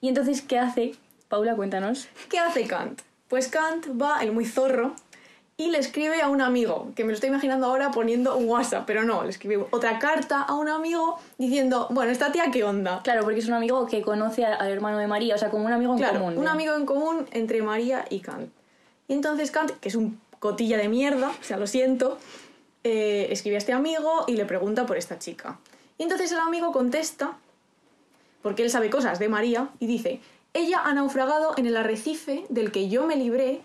Y 0.01 0.07
entonces, 0.07 0.42
¿qué 0.42 0.57
hace? 0.57 0.94
Paula, 1.27 1.56
cuéntanos. 1.56 2.07
¿Qué 2.30 2.39
hace 2.39 2.66
Kant? 2.66 3.01
Pues 3.27 3.48
Kant 3.48 3.88
va, 4.00 4.24
el 4.24 4.31
muy 4.31 4.45
zorro, 4.45 4.95
y 5.57 5.72
le 5.72 5.78
escribe 5.78 6.22
a 6.22 6.28
un 6.28 6.42
amigo, 6.42 6.92
que 6.96 7.04
me 7.06 7.10
lo 7.10 7.13
estoy 7.13 7.30
imaginando 7.30 7.68
ahora 7.68 7.92
poniendo 7.92 8.36
un 8.36 8.50
WhatsApp, 8.50 8.84
pero 8.86 9.04
no, 9.04 9.24
le 9.24 9.30
escribe 9.30 9.66
otra 9.72 10.00
carta 10.00 10.42
a 10.42 10.54
un 10.54 10.68
amigo 10.68 11.18
diciendo, 11.38 11.88
bueno, 11.92 12.12
esta 12.12 12.31
tía, 12.34 12.52
¿qué 12.52 12.66
onda? 12.66 13.02
Claro, 13.04 13.24
porque 13.24 13.40
es 13.40 13.48
un 13.48 13.54
amigo 13.54 13.86
que 13.86 14.02
conoce 14.02 14.44
al 14.46 14.69
hermano 14.69 14.98
de 14.98 15.07
María, 15.07 15.36
o 15.36 15.38
sea, 15.38 15.50
como 15.50 15.66
un 15.66 15.72
amigo 15.72 15.94
en 15.94 16.00
Claro, 16.00 16.20
común. 16.20 16.38
un 16.38 16.48
amigo 16.50 16.75
en 16.75 16.86
común 16.86 17.25
entre 17.32 17.62
María 17.62 18.06
y 18.10 18.20
Kant. 18.20 18.50
Y 19.08 19.13
entonces 19.13 19.50
Kant, 19.51 19.72
que 19.80 19.88
es 19.88 19.96
un 19.96 20.20
cotilla 20.39 20.77
de 20.77 20.89
mierda, 20.89 21.30
o 21.30 21.44
sea, 21.44 21.56
lo 21.56 21.68
siento, 21.68 22.18
eh, 22.84 23.27
escribe 23.32 23.56
a 23.56 23.60
este 23.60 23.72
amigo 23.72 24.25
y 24.27 24.36
le 24.36 24.46
pregunta 24.46 24.86
por 24.86 24.98
esta 24.98 25.20
chica. 25.20 25.58
Y 25.98 26.03
entonces 26.03 26.34
el 26.34 26.39
amigo 26.39 26.74
contesta, 26.74 27.38
porque 28.41 28.62
él 28.63 28.70
sabe 28.70 28.89
cosas 28.89 29.20
de 29.20 29.30
María, 29.30 29.70
y 29.80 29.88
dice, 29.88 30.20
ella 30.53 30.82
ha 30.84 30.94
naufragado 30.94 31.53
en 31.56 31.65
el 31.65 31.77
arrecife 31.77 32.46
del 32.50 32.74
que 32.74 32.89
yo 32.89 33.08
me 33.08 33.15
libré, 33.15 33.62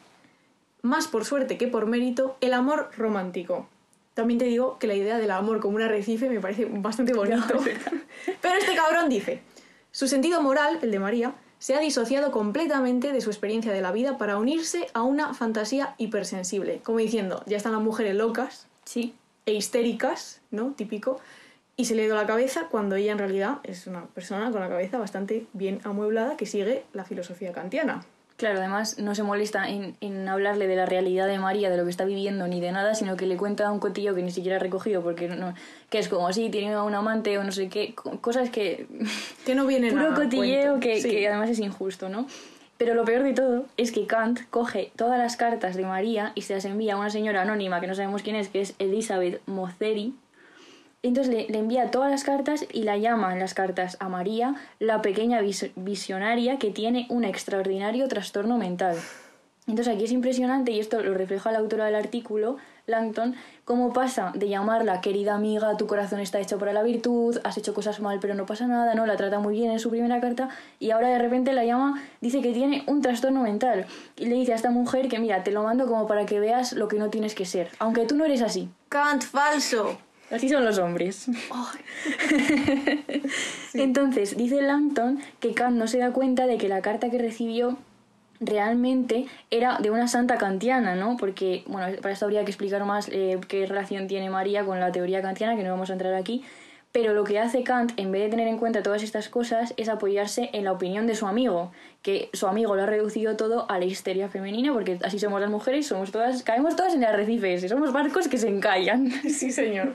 más 0.83 1.09
por 1.09 1.25
suerte 1.25 1.59
que 1.59 1.69
por 1.69 1.87
mérito, 1.87 2.37
el 2.41 2.53
amor 2.55 2.91
romántico. 2.97 3.69
También 4.15 4.39
te 4.39 4.47
digo 4.47 4.79
que 4.79 4.87
la 4.87 4.95
idea 4.95 5.19
del 5.19 5.31
amor 5.31 5.61
como 5.61 5.77
un 5.77 5.83
arrecife 5.83 6.29
me 6.29 6.41
parece 6.41 6.67
bastante 6.67 7.13
bonito. 7.15 7.55
Pero 8.41 8.55
este 8.59 8.75
cabrón 8.75 9.09
dice, 9.09 9.41
su 9.93 10.09
sentido 10.09 10.43
moral, 10.43 10.79
el 10.83 10.91
de 10.91 10.99
María, 10.99 11.35
se 11.59 11.75
ha 11.75 11.81
disociado 11.81 12.31
completamente 12.31 13.13
de 13.13 13.21
su 13.21 13.31
experiencia 13.31 13.73
de 13.73 13.83
la 13.83 13.93
vida 13.93 14.19
para 14.19 14.39
unirse 14.39 14.89
a 14.95 15.03
una 15.03 15.35
fantasía 15.35 15.95
hipersensible. 15.99 16.81
Como 16.83 16.99
diciendo, 16.99 17.43
ya 17.47 17.57
están 17.57 17.73
las 17.73 17.83
mujeres 17.83 18.15
locas 18.15 18.67
Sí. 18.85 19.15
e 19.47 19.53
histéricas, 19.53 20.41
¿no? 20.51 20.73
Típico. 20.73 21.21
Y 21.77 21.85
se 21.85 21.95
le 21.95 22.03
ha 22.03 22.07
ido 22.07 22.17
la 22.17 22.27
cabeza 22.27 22.69
cuando 22.71 22.97
ella 22.97 23.13
en 23.13 23.19
realidad 23.19 23.59
es 23.63 23.87
una 23.87 24.07
persona 24.07 24.51
con 24.51 24.61
la 24.61 24.69
cabeza 24.69 24.99
bastante 24.99 25.47
bien 25.53 25.81
amueblada 25.85 26.37
que 26.37 26.47
sigue 26.47 26.85
la 26.93 27.05
filosofía 27.05 27.53
kantiana. 27.53 28.05
Claro, 28.41 28.59
además 28.59 28.99
no 28.99 29.15
se 29.15 29.23
molesta 29.23 29.69
en, 29.69 29.97
en 30.01 30.27
hablarle 30.27 30.67
de 30.67 30.75
la 30.75 30.87
realidad 30.87 31.27
de 31.27 31.39
María, 31.39 31.69
de 31.69 31.77
lo 31.77 31.85
que 31.85 31.91
está 31.91 32.07
viviendo, 32.07 32.49
ni 32.49 32.59
de 32.59 32.73
nada, 32.73 32.95
sino 32.95 33.15
que 33.15 33.27
le 33.27 33.37
cuenta 33.37 33.71
un 33.71 33.81
cotillo 33.81 34.15
que 34.15 34.23
ni 34.23 34.31
siquiera 34.31 34.57
ha 34.57 34.59
recogido, 34.59 35.03
porque 35.03 35.29
no, 35.29 35.53
que 35.91 35.99
es 35.99 36.09
como 36.09 36.33
si 36.33 36.49
tiene 36.49 36.81
un 36.81 36.95
amante 36.95 37.37
o 37.37 37.45
no 37.45 37.53
sé 37.53 37.69
qué, 37.69 37.95
co- 37.95 38.19
cosas 38.23 38.49
que 38.49 38.87
Que 39.45 39.55
no 39.55 39.67
viene 39.67 39.91
puro 39.91 40.05
nada. 40.05 40.15
cotilleo 40.25 40.81
que, 40.81 41.03
Sí. 41.03 41.11
que 41.11 41.29
además 41.29 41.51
es 41.51 41.59
injusto, 41.59 42.09
¿no? 42.09 42.27
Pero 42.79 42.95
lo 42.95 43.05
peor 43.05 43.25
de 43.25 43.35
todo 43.35 43.67
es 43.77 43.93
que 43.93 44.07
Kant 44.07 44.41
coge 44.49 44.91
todas 44.97 45.19
las 45.19 45.37
cartas 45.37 45.77
de 45.77 45.85
María 45.85 46.33
y 46.35 46.41
se 46.41 46.55
las 46.55 46.65
envía 46.65 46.95
a 46.95 46.97
una 46.97 47.11
señora 47.11 47.43
anónima 47.43 47.79
que 47.79 47.87
no 47.89 47.95
sabemos 47.95 48.23
quién 48.23 48.37
es, 48.37 48.49
que 48.49 48.63
es 48.63 48.75
Elizabeth 48.79 49.43
Mozeri. 49.47 50.15
Entonces 51.03 51.33
le, 51.33 51.59
envía 51.59 51.91
todas 51.91 52.11
las 52.11 52.25
cartas 52.25 52.67
y 52.73 52.83
la 52.83 52.97
llama 52.99 53.33
en 53.33 53.41
las 53.41 53.55
cartas 53.55 53.97
a 54.01 54.09
María 54.09 54.55
la 54.79 55.01
pequeña 55.01 55.41
vis- 55.41 55.71
visionaria 55.77 56.59
que 56.59 56.71
tiene 56.71 57.07
un 57.09 57.25
extraordinario 57.25 58.07
trastorno 58.09 58.59
mental. 58.59 58.97
Entonces 59.67 59.95
aquí 59.95 60.05
es 60.05 60.11
impresionante, 60.13 60.73
y 60.73 60.81
esto 60.81 61.01
lo 61.01 61.15
refleja 61.15 61.53
la 61.53 61.59
autora 61.59 61.85
del 61.85 61.95
artículo, 61.95 62.57
Langton, 62.87 63.37
cómo 63.65 63.93
pasa 63.93 64.33
de 64.35 64.49
llamarla 64.49 65.01
querida 65.01 65.35
amiga, 65.37 65.77
tu 65.77 65.87
corazón 65.87 66.19
está 66.19 66.41
hecho 66.41 66.59
para 66.59 66.73
la 66.73 66.83
virtud, 66.83 67.39
has 67.45 67.57
hecho 67.57 67.73
cosas 67.73 68.01
mal 68.01 68.19
pero 68.21 68.35
no 68.35 68.47
pasa 68.47 68.67
nada, 68.67 68.95
¿no? 68.95 69.07
La 69.07 69.17
trata 69.17 69.39
muy 69.39 69.55
bien 69.55 69.71
en 69.71 69.79
su 69.79 69.89
primera 69.91 70.21
carta 70.21 70.49
y 70.81 70.91
ahora 70.91 71.09
de 71.09 71.19
repente 71.19 71.53
la 71.53 71.65
llama, 71.65 72.03
dice 72.21 72.41
que 72.43 72.53
tiene 72.53 72.83
un 72.89 73.01
trastorno 73.01 73.43
mental 73.43 73.87
y 74.17 74.27
le 74.27 74.35
dice 74.35 74.55
a 74.55 74.57
esta 74.57 74.71
mujer 74.71 75.09
que 75.09 75.21
mira, 75.21 75.45
te 75.45 75.53
lo 75.53 75.63
mando 75.63 75.87
como 75.87 76.07
para 76.09 76.27
que 76.27 76.41
veas 76.41 76.73
lo 76.73 76.89
que 76.89 76.99
no 76.99 77.09
tienes 77.11 77.35
que 77.37 77.45
ser, 77.45 77.71
aunque 77.79 78.07
tú 78.07 78.17
no 78.17 78.25
eres 78.25 78.43
así. 78.43 78.69
Kant, 78.89 79.23
falso. 79.23 79.99
Así 80.31 80.49
son 80.49 80.65
los 80.65 80.79
hombres. 80.79 81.29
Entonces, 83.75 84.37
dice 84.37 84.63
Langton 84.63 85.21
que 85.41 85.55
Kant 85.55 85.77
no 85.77 85.87
se 85.87 85.99
da 85.99 86.13
cuenta 86.13 86.47
de 86.47 86.57
que 86.57 86.69
la 86.69 86.83
carta 86.83 87.11
que 87.11 87.19
recibió 87.19 87.77
realmente 88.41 89.27
era 89.51 89.79
de 89.79 89.91
una 89.91 90.09
santa 90.09 90.39
kantiana, 90.39 90.95
¿no? 90.95 91.17
Porque, 91.17 91.65
bueno, 91.67 91.95
para 92.01 92.13
esto 92.13 92.25
habría 92.25 92.45
que 92.45 92.51
explicar 92.51 92.85
más 92.85 93.09
eh, 93.13 93.39
qué 93.49 93.67
relación 93.67 94.07
tiene 94.07 94.31
María 94.31 94.65
con 94.65 94.81
la 94.81 94.93
teoría 94.93 95.21
kantiana, 95.21 95.57
que 95.57 95.63
no 95.63 95.71
vamos 95.71 95.91
a 95.91 95.93
entrar 95.93 96.15
aquí. 96.15 96.43
Pero 96.93 97.15
lo 97.15 97.23
que 97.23 97.39
hace 97.39 97.63
Kant, 97.63 97.93
en 97.97 98.11
vez 98.11 98.23
de 98.23 98.31
tener 98.31 98.49
en 98.49 98.59
cuenta 98.59 98.83
todas 98.83 99.05
estas 99.05 99.29
cosas, 99.29 99.75
es 99.77 99.89
apoyarse 99.89 100.51
en 100.53 100.65
la 100.65 100.73
opinión 100.73 101.07
de 101.07 101.15
su 101.15 101.27
amigo, 101.27 101.71
que 102.03 102.31
su 102.33 102.49
amigo 102.49 102.75
lo 102.75 102.83
ha 102.83 102.87
reducido 102.87 103.37
todo 103.37 103.71
a 103.71 103.79
la 103.79 103.85
histeria 103.85 104.29
femenina, 104.29 104.73
porque 104.73 104.99
así 105.05 105.21
somos 105.21 105.41
las 105.41 105.51
mujeres, 105.51 105.87
somos 105.87 106.11
todas, 106.11 106.43
caemos 106.43 106.75
todas 106.75 106.95
en 106.95 107.05
arrecifes, 107.05 107.69
somos 107.69 107.93
barcos 107.93 108.27
que 108.27 108.39
se 108.39 108.49
encallan. 108.49 109.11
Sí, 109.31 109.53
señor. 109.53 109.95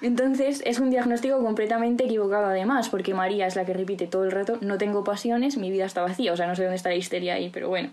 Entonces 0.00 0.62
es 0.66 0.80
un 0.80 0.90
diagnóstico 0.90 1.40
completamente 1.40 2.04
equivocado 2.04 2.46
además, 2.46 2.88
porque 2.88 3.14
María 3.14 3.46
es 3.46 3.54
la 3.54 3.64
que 3.64 3.74
repite 3.74 4.06
todo 4.06 4.24
el 4.24 4.32
rato, 4.32 4.58
no 4.60 4.78
tengo 4.78 5.04
pasiones, 5.04 5.56
mi 5.56 5.70
vida 5.70 5.84
está 5.84 6.02
vacía, 6.02 6.32
o 6.32 6.36
sea, 6.36 6.46
no 6.46 6.56
sé 6.56 6.62
dónde 6.62 6.76
está 6.76 6.88
la 6.88 6.96
histeria 6.96 7.34
ahí, 7.34 7.50
pero 7.50 7.68
bueno. 7.68 7.90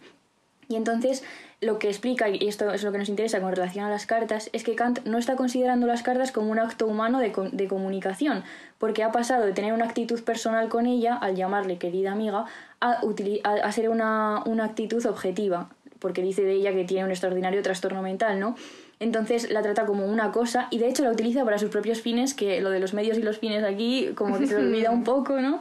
Y 0.70 0.76
entonces 0.76 1.24
lo 1.62 1.80
que 1.80 1.90
explica, 1.90 2.30
y 2.30 2.48
esto 2.48 2.72
es 2.72 2.84
lo 2.84 2.92
que 2.92 3.00
nos 3.00 3.10
interesa 3.10 3.42
con 3.42 3.52
relación 3.52 3.86
a 3.86 3.90
las 3.90 4.06
cartas, 4.06 4.52
es 4.54 4.64
que 4.64 4.76
Kant 4.76 5.00
no 5.04 5.18
está 5.18 5.36
considerando 5.36 5.88
las 5.88 6.04
cartas 6.04 6.32
como 6.32 6.52
un 6.52 6.60
acto 6.60 6.86
humano 6.86 7.20
de, 7.20 7.34
de 7.52 7.68
comunicación, 7.68 8.44
porque 8.78 9.04
ha 9.04 9.12
pasado 9.12 9.46
de 9.48 9.52
tener 9.52 9.74
una 9.74 9.86
actitud 9.86 10.24
personal 10.24 10.70
con 10.70 10.86
ella, 10.86 11.16
al 11.16 11.36
llamarle 11.36 11.80
querida 11.80 12.12
amiga, 12.12 12.46
a, 12.80 13.02
a 13.02 13.72
ser 13.72 13.90
una, 13.90 14.44
una 14.46 14.66
actitud 14.66 15.04
objetiva, 15.08 15.70
porque 15.98 16.22
dice 16.22 16.44
de 16.44 16.54
ella 16.54 16.72
que 16.72 16.86
tiene 16.86 17.04
un 17.04 17.10
extraordinario 17.10 17.64
trastorno 17.64 18.04
mental, 18.04 18.40
¿no? 18.40 18.56
Entonces 19.00 19.50
la 19.50 19.64
trata 19.64 19.88
como 19.88 20.06
una 20.06 20.32
cosa 20.32 20.68
y 20.70 20.78
de 20.78 20.88
hecho 20.88 21.04
la 21.04 21.12
utiliza 21.12 21.44
para 21.46 21.58
sus 21.58 21.70
propios 21.72 22.00
fines, 22.00 22.36
que 22.36 22.62
lo 22.62 22.70
de 22.70 22.80
los 22.80 22.94
medios 22.94 23.18
y 23.18 23.24
los 23.24 23.40
fines 23.40 23.64
aquí 23.64 24.12
como 24.14 24.38
que 24.38 24.46
se 24.46 24.56
olvida 24.56 24.92
un 24.92 25.04
poco, 25.06 25.42
¿no? 25.42 25.60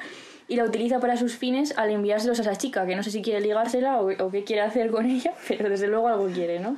Y 0.48 0.56
la 0.56 0.64
utiliza 0.64 0.98
para 0.98 1.16
sus 1.16 1.36
fines 1.36 1.76
al 1.76 1.90
enviárselos 1.90 2.38
a 2.38 2.42
esa 2.42 2.56
chica, 2.56 2.86
que 2.86 2.96
no 2.96 3.02
sé 3.02 3.10
si 3.10 3.20
quiere 3.22 3.40
ligársela 3.40 4.00
o, 4.00 4.30
qué 4.30 4.44
quiere 4.44 4.62
hacer 4.62 4.90
con 4.90 5.06
ella, 5.10 5.34
pero 5.46 5.68
desde 5.68 5.86
luego 5.88 6.08
algo 6.08 6.26
quiere, 6.28 6.58
¿no? 6.58 6.76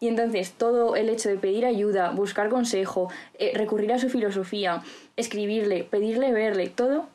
Y 0.00 0.08
entonces 0.08 0.52
todo 0.52 0.96
el 0.96 1.08
hecho 1.08 1.28
de 1.28 1.36
pedir 1.36 1.64
ayuda, 1.64 2.10
buscar 2.10 2.48
consejo, 2.48 3.08
eh, 3.38 3.52
recurrir 3.54 3.92
a 3.92 4.00
su 4.00 4.10
filosofía, 4.10 4.82
escribirle, 5.16 5.84
pedirle 5.84 6.32
verle, 6.32 6.68
todo 6.68 7.06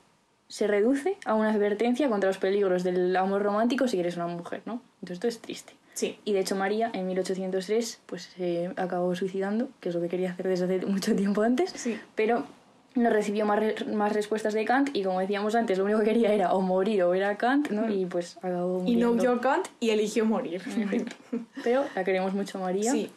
se 0.48 0.68
reduce 0.68 1.18
a 1.26 1.34
una 1.34 1.52
advertencia 1.52 2.08
contra 2.08 2.30
los 2.30 2.38
peligros 2.38 2.84
del 2.86 3.14
amor 3.18 3.44
romántico 3.44 3.90
si 3.90 4.00
eres 4.00 4.16
una 4.16 4.28
mujer, 4.28 4.62
¿no? 4.66 4.82
Entonces 5.02 5.16
esto 5.18 5.28
es 5.28 5.40
triste. 5.40 5.74
Sí. 5.94 6.18
Y 6.24 6.32
de 6.32 6.40
hecho 6.40 6.56
María 6.56 6.90
en 6.94 7.08
1803 7.08 8.00
pues 8.06 8.30
se 8.38 8.72
acabó 8.78 9.14
suicidando, 9.16 9.68
que 9.82 9.90
es 9.90 9.96
lo 9.96 10.00
que 10.00 10.08
quería 10.08 10.32
hacer 10.32 10.48
desde 10.48 10.64
hace 10.64 10.86
mucho 10.86 11.14
tiempo 11.16 11.42
antes, 11.42 11.72
Sí. 11.72 12.00
pero 12.16 12.46
no 12.96 13.10
recibió 13.10 13.46
más, 13.46 13.60
re- 13.60 13.76
más 13.94 14.14
respuestas 14.14 14.54
de 14.54 14.66
Kant 14.66 14.90
y 14.94 15.04
como 15.04 15.20
decíamos 15.20 15.54
antes, 15.56 15.78
lo 15.78 15.84
único 15.84 16.00
que 16.00 16.06
quería 16.06 16.34
era 16.34 16.54
o 16.54 16.62
morir 16.62 17.04
o 17.04 17.10
ver 17.12 17.24
a 17.26 17.38
Kant, 17.38 17.70
¿no? 17.70 17.90
Y 17.92 18.06
pues 18.06 18.38
acabó 18.38 18.84
Y 18.88 18.96
no 18.96 19.10
muriendo. 19.14 19.34
a 19.34 19.42
Kant 19.42 19.68
y 19.80 19.92
eligió 19.92 20.26
morir. 20.26 20.62
Pero 21.64 21.86
la 21.96 22.04
queremos 22.04 22.34
mucho 22.34 22.60
María. 22.60 22.92
Sí. 22.92 23.10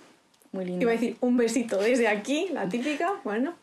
Muy 0.52 0.64
linda. 0.64 0.82
Iba 0.82 0.90
a 0.90 0.94
decir 0.94 1.16
un 1.20 1.36
besito 1.36 1.78
desde 1.78 2.08
aquí, 2.08 2.48
la 2.52 2.68
típica, 2.68 3.12
bueno. 3.24 3.54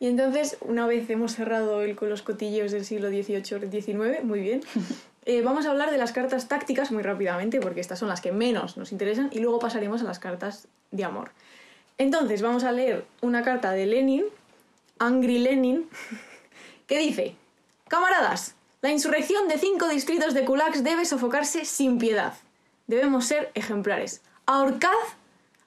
Y 0.00 0.06
entonces, 0.06 0.56
una 0.62 0.86
vez 0.86 1.08
hemos 1.10 1.34
cerrado 1.34 1.82
el 1.82 1.94
con 1.96 2.08
los 2.08 2.22
cotilleos 2.22 2.72
del 2.72 2.84
siglo 2.84 3.08
XVIII-XIX, 3.08 4.24
muy 4.24 4.40
bien, 4.40 4.60
eh, 5.26 5.42
vamos 5.42 5.66
a 5.66 5.70
hablar 5.70 5.90
de 5.90 5.98
las 5.98 6.12
cartas 6.12 6.48
tácticas 6.48 6.90
muy 6.92 7.02
rápidamente, 7.02 7.60
porque 7.60 7.80
estas 7.80 7.98
son 7.98 8.08
las 8.08 8.20
que 8.20 8.32
menos 8.32 8.76
nos 8.76 8.90
interesan, 8.92 9.28
y 9.32 9.38
luego 9.40 9.58
pasaremos 9.58 10.00
a 10.02 10.04
las 10.04 10.18
cartas 10.18 10.66
de 10.90 11.04
amor. 11.04 11.30
Entonces, 11.98 12.42
vamos 12.42 12.64
a 12.64 12.72
leer 12.72 13.04
una 13.20 13.42
carta 13.42 13.70
de 13.72 13.86
Lenin, 13.86 14.24
Angry 15.06 15.38
Lenin, 15.38 15.88
que 16.86 16.98
dice, 16.98 17.36
Camaradas, 17.88 18.54
la 18.80 18.90
insurrección 18.90 19.48
de 19.48 19.58
cinco 19.58 19.88
distritos 19.88 20.34
de 20.34 20.44
kulaks 20.44 20.82
debe 20.82 21.04
sofocarse 21.04 21.64
sin 21.64 21.98
piedad. 21.98 22.34
Debemos 22.86 23.26
ser 23.26 23.50
ejemplares. 23.54 24.22
Ahorcad 24.46 24.90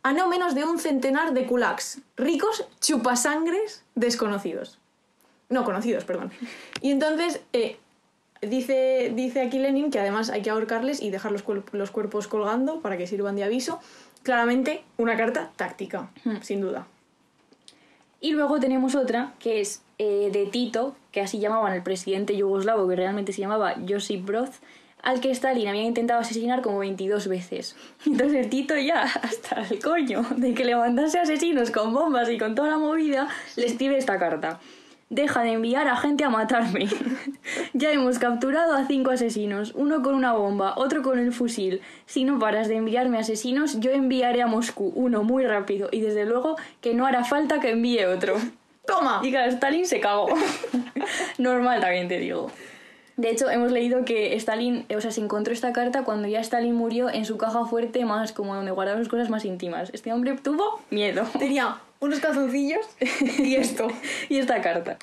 a 0.03 0.11
no 0.13 0.27
menos 0.27 0.53
de 0.55 0.63
un 0.65 0.79
centenar 0.79 1.33
de 1.33 1.45
kulaks, 1.45 1.99
ricos 2.17 2.65
chupasangres 2.79 3.83
desconocidos. 3.95 4.79
No, 5.49 5.63
conocidos, 5.63 6.03
perdón. 6.05 6.31
Y 6.81 6.91
entonces, 6.91 7.41
eh, 7.53 7.77
dice, 8.41 9.11
dice 9.15 9.41
aquí 9.41 9.59
Lenin 9.59 9.91
que 9.91 9.99
además 9.99 10.29
hay 10.29 10.41
que 10.41 10.49
ahorcarles 10.49 11.01
y 11.01 11.09
dejar 11.09 11.31
los, 11.31 11.45
cuerp- 11.45 11.71
los 11.73 11.91
cuerpos 11.91 12.27
colgando 12.27 12.81
para 12.81 12.97
que 12.97 13.07
sirvan 13.07 13.35
de 13.35 13.43
aviso. 13.43 13.79
Claramente, 14.23 14.83
una 14.97 15.15
carta 15.17 15.51
táctica, 15.55 16.09
sin 16.41 16.61
duda. 16.61 16.87
Y 18.21 18.31
luego 18.31 18.59
tenemos 18.59 18.95
otra 18.95 19.33
que 19.39 19.61
es 19.61 19.81
eh, 19.97 20.29
de 20.31 20.45
Tito, 20.47 20.95
que 21.11 21.21
así 21.21 21.39
llamaban 21.39 21.71
al 21.71 21.83
presidente 21.83 22.35
yugoslavo, 22.35 22.87
que 22.87 22.95
realmente 22.95 23.33
se 23.33 23.41
llamaba 23.41 23.75
Josip 23.87 24.25
Broz, 24.25 24.61
al 25.01 25.21
que 25.21 25.29
Stalin 25.31 25.67
había 25.67 25.83
intentado 25.83 26.19
asesinar 26.19 26.61
como 26.61 26.79
22 26.79 27.27
veces. 27.27 27.75
Entonces 28.05 28.49
Tito 28.49 28.75
ya, 28.75 29.03
hasta 29.03 29.61
el 29.61 29.79
coño 29.79 30.25
de 30.35 30.53
que 30.53 30.65
le 30.65 30.75
mandase 30.75 31.19
asesinos 31.19 31.71
con 31.71 31.93
bombas 31.93 32.29
y 32.29 32.37
con 32.37 32.55
toda 32.55 32.69
la 32.69 32.77
movida, 32.77 33.29
le 33.55 33.65
escribe 33.65 33.97
esta 33.97 34.19
carta. 34.19 34.59
Deja 35.09 35.43
de 35.43 35.51
enviar 35.51 35.87
a 35.87 35.95
gente 35.95 36.23
a 36.23 36.29
matarme. 36.29 36.87
ya 37.73 37.91
hemos 37.91 38.19
capturado 38.19 38.73
a 38.73 38.85
cinco 38.85 39.11
asesinos, 39.11 39.73
uno 39.75 40.01
con 40.01 40.15
una 40.15 40.33
bomba, 40.33 40.73
otro 40.77 41.01
con 41.01 41.19
el 41.19 41.31
fusil. 41.31 41.81
Si 42.05 42.23
no 42.23 42.39
paras 42.39 42.67
de 42.67 42.77
enviarme 42.77 43.17
asesinos, 43.17 43.79
yo 43.79 43.91
enviaré 43.91 44.41
a 44.41 44.47
Moscú 44.47 44.91
uno 44.95 45.23
muy 45.23 45.45
rápido 45.45 45.89
y 45.91 46.01
desde 46.01 46.25
luego 46.25 46.55
que 46.81 46.93
no 46.93 47.05
hará 47.05 47.23
falta 47.23 47.59
que 47.59 47.71
envíe 47.71 48.05
otro. 48.05 48.35
¡Toma! 48.85 49.21
Y 49.23 49.31
claro, 49.31 49.51
Stalin 49.51 49.85
se 49.85 49.99
cagó. 49.99 50.27
Normal 51.37 51.81
también 51.81 52.07
te 52.07 52.19
digo. 52.19 52.51
De 53.17 53.29
hecho, 53.29 53.49
hemos 53.49 53.71
leído 53.71 54.03
que 54.03 54.35
Stalin, 54.35 54.85
o 54.95 54.99
sea, 54.99 55.09
se 55.09 55.21
encontró 55.21 55.53
esta 55.53 55.71
carta 55.71 56.03
cuando 56.03 56.27
ya 56.27 56.41
Stalin 56.41 56.75
murió 56.75 57.09
en 57.09 57.23
su 57.23 57.37
caja 57.37 57.65
fuerte, 57.65 58.03
más 58.03 58.33
como 58.33 58.55
donde 58.55 58.71
guardaba 58.71 58.99
sus 58.99 59.07
cosas 59.07 59.29
más 59.29 59.45
íntimas. 59.45 59.89
Este 59.93 60.11
hombre 60.11 60.35
tuvo 60.35 60.81
miedo. 60.89 61.23
Tenía 61.39 61.77
unos 62.01 62.19
calzoncillos 62.19 62.85
y 63.39 63.55
esto. 63.55 63.87
y 64.29 64.39
esta 64.39 64.61
carta. 64.61 64.97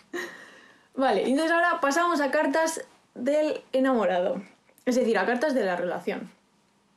Vale, 0.94 1.28
entonces 1.28 1.50
ahora 1.52 1.80
pasamos 1.80 2.20
a 2.20 2.30
cartas 2.30 2.84
del 3.14 3.62
enamorado. 3.72 4.42
Es 4.84 4.96
decir, 4.96 5.16
a 5.18 5.26
cartas 5.26 5.54
de 5.54 5.64
la 5.64 5.76
relación. 5.76 6.30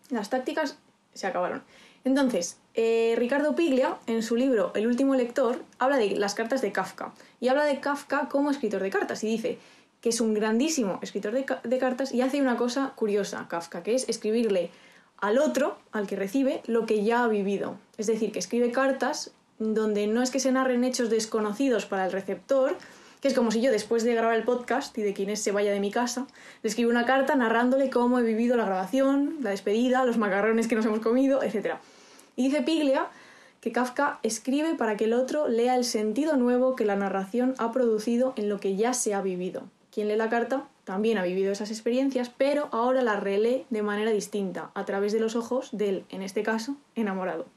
Las 0.10 0.30
tácticas 0.30 0.78
se 1.14 1.28
acabaron. 1.28 1.64
Entonces, 2.04 2.58
eh, 2.74 3.16
Ricardo 3.18 3.56
Piglia, 3.56 3.96
en 4.06 4.22
su 4.22 4.36
libro 4.36 4.72
El 4.76 4.86
último 4.88 5.16
lector, 5.16 5.64
habla 5.80 5.98
de 5.98 6.12
las 6.12 6.36
cartas 6.36 6.62
de 6.62 6.72
Kafka. 6.72 7.14
Y 7.40 7.48
habla 7.48 7.64
de 7.66 7.80
Kafka 7.80 8.28
como 8.30 8.52
escritor 8.52 8.82
de 8.82 8.90
cartas. 8.90 9.24
Y 9.24 9.28
dice 9.28 9.60
que 10.02 10.10
es 10.10 10.22
un 10.22 10.34
grandísimo 10.34 11.00
escritor 11.02 11.32
de, 11.34 11.46
ca- 11.46 11.62
de 11.64 11.78
cartas 11.80 12.12
y 12.14 12.22
hace 12.22 12.42
una 12.42 12.58
cosa 12.58 12.94
curiosa, 12.96 13.48
Kafka, 13.50 13.82
que 13.82 13.96
es 13.96 14.08
escribirle 14.10 14.70
al 15.18 15.40
otro, 15.40 15.78
al 15.92 16.06
que 16.06 16.16
recibe, 16.16 16.62
lo 16.68 16.86
que 16.86 17.04
ya 17.04 17.24
ha 17.24 17.28
vivido. 17.28 17.78
Es 17.98 18.06
decir, 18.08 18.32
que 18.32 18.40
escribe 18.40 18.72
cartas 18.72 19.32
donde 19.58 20.06
no 20.06 20.22
es 20.22 20.30
que 20.30 20.40
se 20.40 20.52
narren 20.52 20.84
hechos 20.84 21.10
desconocidos 21.10 21.86
para 21.86 22.06
el 22.06 22.12
receptor, 22.12 22.78
que 23.26 23.30
es 23.30 23.36
como 23.36 23.50
si 23.50 23.60
yo 23.60 23.72
después 23.72 24.04
de 24.04 24.14
grabar 24.14 24.36
el 24.36 24.44
podcast 24.44 24.96
y 25.00 25.02
de 25.02 25.16
quien 25.16 25.32
es 25.32 25.42
se 25.42 25.52
vaya 25.52 25.74
de 25.74 25.80
mi 25.80 25.90
casa, 25.90 26.28
le 26.62 26.70
escribo 26.70 26.92
una 26.92 27.08
carta 27.08 27.34
narrándole 27.34 27.90
cómo 27.90 28.20
he 28.20 28.22
vivido 28.22 28.56
la 28.56 28.66
grabación, 28.66 29.38
la 29.42 29.50
despedida, 29.50 30.06
los 30.06 30.20
macarrones 30.20 30.68
que 30.68 30.76
nos 30.76 30.86
hemos 30.86 31.00
comido, 31.00 31.42
etc. 31.42 31.78
Y 32.36 32.50
dice 32.50 32.62
Piglia 32.62 33.08
que 33.62 33.72
Kafka 33.72 34.20
escribe 34.22 34.76
para 34.76 34.96
que 34.96 35.06
el 35.06 35.14
otro 35.14 35.48
lea 35.48 35.76
el 35.76 35.86
sentido 35.86 36.38
nuevo 36.38 36.76
que 36.76 36.86
la 36.86 36.96
narración 36.96 37.56
ha 37.58 37.72
producido 37.72 38.34
en 38.36 38.48
lo 38.48 38.60
que 38.60 38.76
ya 38.76 38.94
se 38.94 39.16
ha 39.16 39.24
vivido. 39.24 39.64
Quien 39.92 40.08
lee 40.08 40.18
la 40.18 40.30
carta 40.30 40.68
también 40.84 41.18
ha 41.18 41.24
vivido 41.24 41.52
esas 41.52 41.72
experiencias, 41.72 42.30
pero 42.30 42.70
ahora 42.72 43.02
las 43.02 43.24
relee 43.24 43.66
de 43.72 43.82
manera 43.82 44.12
distinta, 44.12 44.70
a 44.76 44.86
través 44.86 45.14
de 45.14 45.20
los 45.20 45.36
ojos 45.36 45.70
del, 45.72 46.06
en 46.10 46.22
este 46.22 46.44
caso, 46.44 46.76
enamorado. 46.94 47.48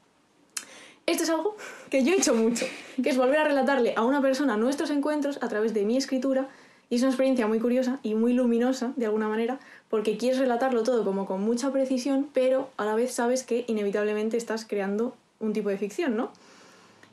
Esto 1.08 1.22
es 1.22 1.30
algo 1.30 1.56
que 1.88 2.04
yo 2.04 2.12
he 2.12 2.18
hecho 2.18 2.34
mucho, 2.34 2.66
que 3.02 3.08
es 3.08 3.16
volver 3.16 3.38
a 3.38 3.44
relatarle 3.44 3.94
a 3.96 4.04
una 4.04 4.20
persona 4.20 4.58
nuestros 4.58 4.90
encuentros 4.90 5.38
a 5.42 5.48
través 5.48 5.72
de 5.72 5.86
mi 5.86 5.96
escritura, 5.96 6.48
y 6.90 6.96
es 6.96 7.00
una 7.00 7.12
experiencia 7.12 7.46
muy 7.46 7.60
curiosa 7.60 7.98
y 8.02 8.14
muy 8.14 8.34
luminosa, 8.34 8.92
de 8.94 9.06
alguna 9.06 9.26
manera, 9.26 9.58
porque 9.88 10.18
quieres 10.18 10.38
relatarlo 10.38 10.82
todo 10.82 11.06
como 11.06 11.24
con 11.24 11.40
mucha 11.40 11.72
precisión, 11.72 12.28
pero 12.34 12.68
a 12.76 12.84
la 12.84 12.94
vez 12.94 13.10
sabes 13.10 13.42
que 13.42 13.64
inevitablemente 13.68 14.36
estás 14.36 14.66
creando 14.66 15.16
un 15.40 15.54
tipo 15.54 15.70
de 15.70 15.78
ficción, 15.78 16.14
¿no? 16.14 16.30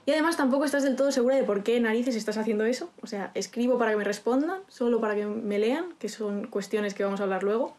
Y 0.05 0.11
además 0.11 0.35
tampoco 0.35 0.65
estás 0.65 0.83
del 0.83 0.97
todo 0.97 1.13
segura 1.13 1.37
de 1.37 1.45
por 1.45 1.63
qué 1.63 1.79
narices 1.79 2.17
estás 2.17 2.37
haciendo 2.37 2.65
eso. 2.65 2.89
O 3.01 3.07
sea, 3.07 3.31
escribo 3.33 3.77
para 3.77 3.91
que 3.91 3.97
me 3.97 4.03
respondan, 4.03 4.59
solo 4.67 4.99
para 4.99 5.15
que 5.15 5.25
me 5.25 5.57
lean, 5.57 5.93
que 5.99 6.09
son 6.09 6.47
cuestiones 6.47 6.93
que 6.93 7.05
vamos 7.05 7.21
a 7.21 7.23
hablar 7.23 7.43
luego. 7.43 7.77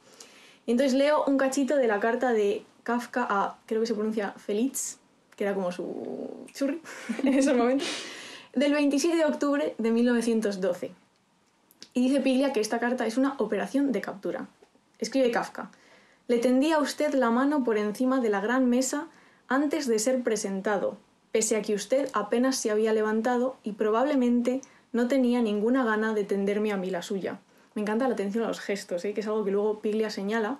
Y 0.64 0.70
entonces 0.70 0.94
leo 0.94 1.24
un 1.26 1.36
cachito 1.36 1.76
de 1.76 1.86
la 1.86 2.00
carta 2.00 2.32
de 2.32 2.64
Kafka 2.84 3.26
a, 3.28 3.58
creo 3.66 3.82
que 3.82 3.86
se 3.86 3.94
pronuncia 3.94 4.32
Felitz, 4.38 4.96
que 5.36 5.44
era 5.44 5.54
como 5.54 5.70
su 5.70 6.46
churri 6.52 6.80
en 7.22 7.34
esos 7.34 7.56
momentos, 7.56 7.88
del 8.54 8.72
27 8.72 9.16
de 9.16 9.24
octubre 9.24 9.74
de 9.78 9.90
1912. 9.90 10.92
Y 11.94 12.08
dice 12.08 12.20
Piglia 12.20 12.52
que 12.52 12.60
esta 12.60 12.80
carta 12.80 13.06
es 13.06 13.16
una 13.16 13.34
operación 13.38 13.92
de 13.92 14.00
captura. 14.00 14.48
Escribe 14.98 15.30
Kafka. 15.30 15.70
Le 16.28 16.38
tendía 16.38 16.76
a 16.76 16.80
usted 16.80 17.14
la 17.14 17.30
mano 17.30 17.64
por 17.64 17.78
encima 17.78 18.20
de 18.20 18.30
la 18.30 18.40
gran 18.40 18.68
mesa 18.68 19.06
antes 19.48 19.86
de 19.86 19.98
ser 19.98 20.22
presentado, 20.22 20.98
pese 21.32 21.56
a 21.56 21.62
que 21.62 21.74
usted 21.74 22.08
apenas 22.14 22.56
se 22.56 22.70
había 22.70 22.92
levantado 22.92 23.56
y 23.62 23.72
probablemente 23.72 24.60
no 24.92 25.06
tenía 25.06 25.40
ninguna 25.42 25.84
gana 25.84 26.14
de 26.14 26.24
tenderme 26.24 26.72
a 26.72 26.76
mí 26.76 26.90
la 26.90 27.02
suya. 27.02 27.38
Me 27.74 27.82
encanta 27.82 28.08
la 28.08 28.14
atención 28.14 28.44
a 28.44 28.48
los 28.48 28.60
gestos, 28.60 29.04
¿eh? 29.04 29.12
que 29.12 29.20
es 29.20 29.26
algo 29.26 29.44
que 29.44 29.50
luego 29.50 29.80
Piglia 29.80 30.10
señala, 30.10 30.58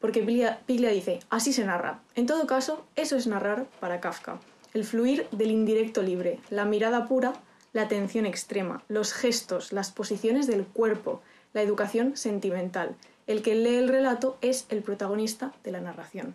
porque 0.00 0.22
Piglia, 0.22 0.90
dice, 0.90 1.20
así 1.28 1.52
se 1.52 1.64
narra. 1.64 2.00
En 2.14 2.26
todo 2.26 2.46
caso, 2.46 2.84
eso 2.96 3.16
es 3.16 3.26
narrar 3.26 3.66
para 3.80 4.00
Kafka. 4.00 4.40
El 4.72 4.84
fluir 4.84 5.26
del 5.30 5.50
indirecto 5.50 6.02
libre, 6.02 6.38
la 6.48 6.64
mirada 6.64 7.06
pura, 7.06 7.34
la 7.72 7.82
atención 7.82 8.24
extrema, 8.24 8.82
los 8.88 9.12
gestos, 9.12 9.72
las 9.72 9.90
posiciones 9.90 10.46
del 10.46 10.64
cuerpo, 10.64 11.20
la 11.52 11.62
educación 11.62 12.16
sentimental. 12.16 12.96
El 13.26 13.42
que 13.42 13.54
lee 13.54 13.76
el 13.76 13.88
relato 13.88 14.38
es 14.40 14.66
el 14.70 14.82
protagonista 14.82 15.52
de 15.64 15.72
la 15.72 15.80
narración. 15.80 16.34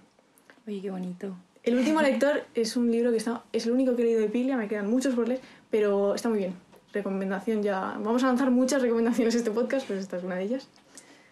Oye, 0.68 0.82
qué 0.82 0.92
bonito. 0.92 1.36
El 1.64 1.78
último 1.78 2.02
lector 2.02 2.44
es 2.54 2.78
un 2.78 2.92
libro 2.92 3.10
que 3.10 3.18
está, 3.18 3.44
es 3.52 3.66
el 3.66 3.72
único 3.72 3.96
que 3.96 4.04
he 4.04 4.06
leído 4.06 4.22
de 4.22 4.30
Piglia, 4.30 4.56
me 4.56 4.68
quedan 4.68 4.90
muchos 4.90 5.16
por 5.16 5.28
leer, 5.28 5.42
pero 5.72 6.14
está 6.14 6.30
muy 6.30 6.38
bien. 6.38 6.54
Recomendación 6.94 7.64
ya. 7.64 7.98
Vamos 8.00 8.24
a 8.24 8.28
lanzar 8.28 8.52
muchas 8.52 8.82
recomendaciones 8.82 9.34
en 9.34 9.40
este 9.40 9.52
podcast, 9.52 9.88
pues 9.88 10.00
esta 10.00 10.18
es 10.18 10.24
una 10.24 10.36
de 10.36 10.44
ellas. 10.44 10.70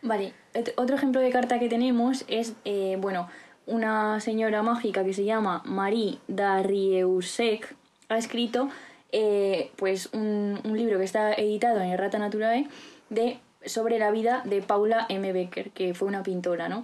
Vale, 0.03 0.33
ot- 0.53 0.73
otro 0.75 0.95
ejemplo 0.95 1.21
de 1.21 1.31
carta 1.31 1.59
que 1.59 1.69
tenemos 1.69 2.25
es, 2.27 2.53
eh, 2.65 2.97
bueno, 2.99 3.29
una 3.65 4.19
señora 4.19 4.61
mágica 4.61 5.03
que 5.05 5.13
se 5.13 5.23
llama 5.23 5.61
Marie 5.65 6.19
Darrieussec 6.27 7.73
ha 8.09 8.17
escrito 8.17 8.69
eh, 9.13 9.71
pues 9.77 10.09
un, 10.13 10.59
un 10.65 10.77
libro 10.77 10.97
que 10.99 11.05
está 11.05 11.33
editado 11.33 11.79
en 11.79 11.89
Errata 11.89 12.19
Naturae 12.19 12.67
de, 13.09 13.39
sobre 13.65 13.97
la 13.97 14.11
vida 14.11 14.41
de 14.45 14.61
Paula 14.61 15.05
M. 15.07 15.31
Becker, 15.31 15.71
que 15.71 15.93
fue 15.93 16.09
una 16.09 16.21
pintora, 16.23 16.67
¿no? 16.67 16.83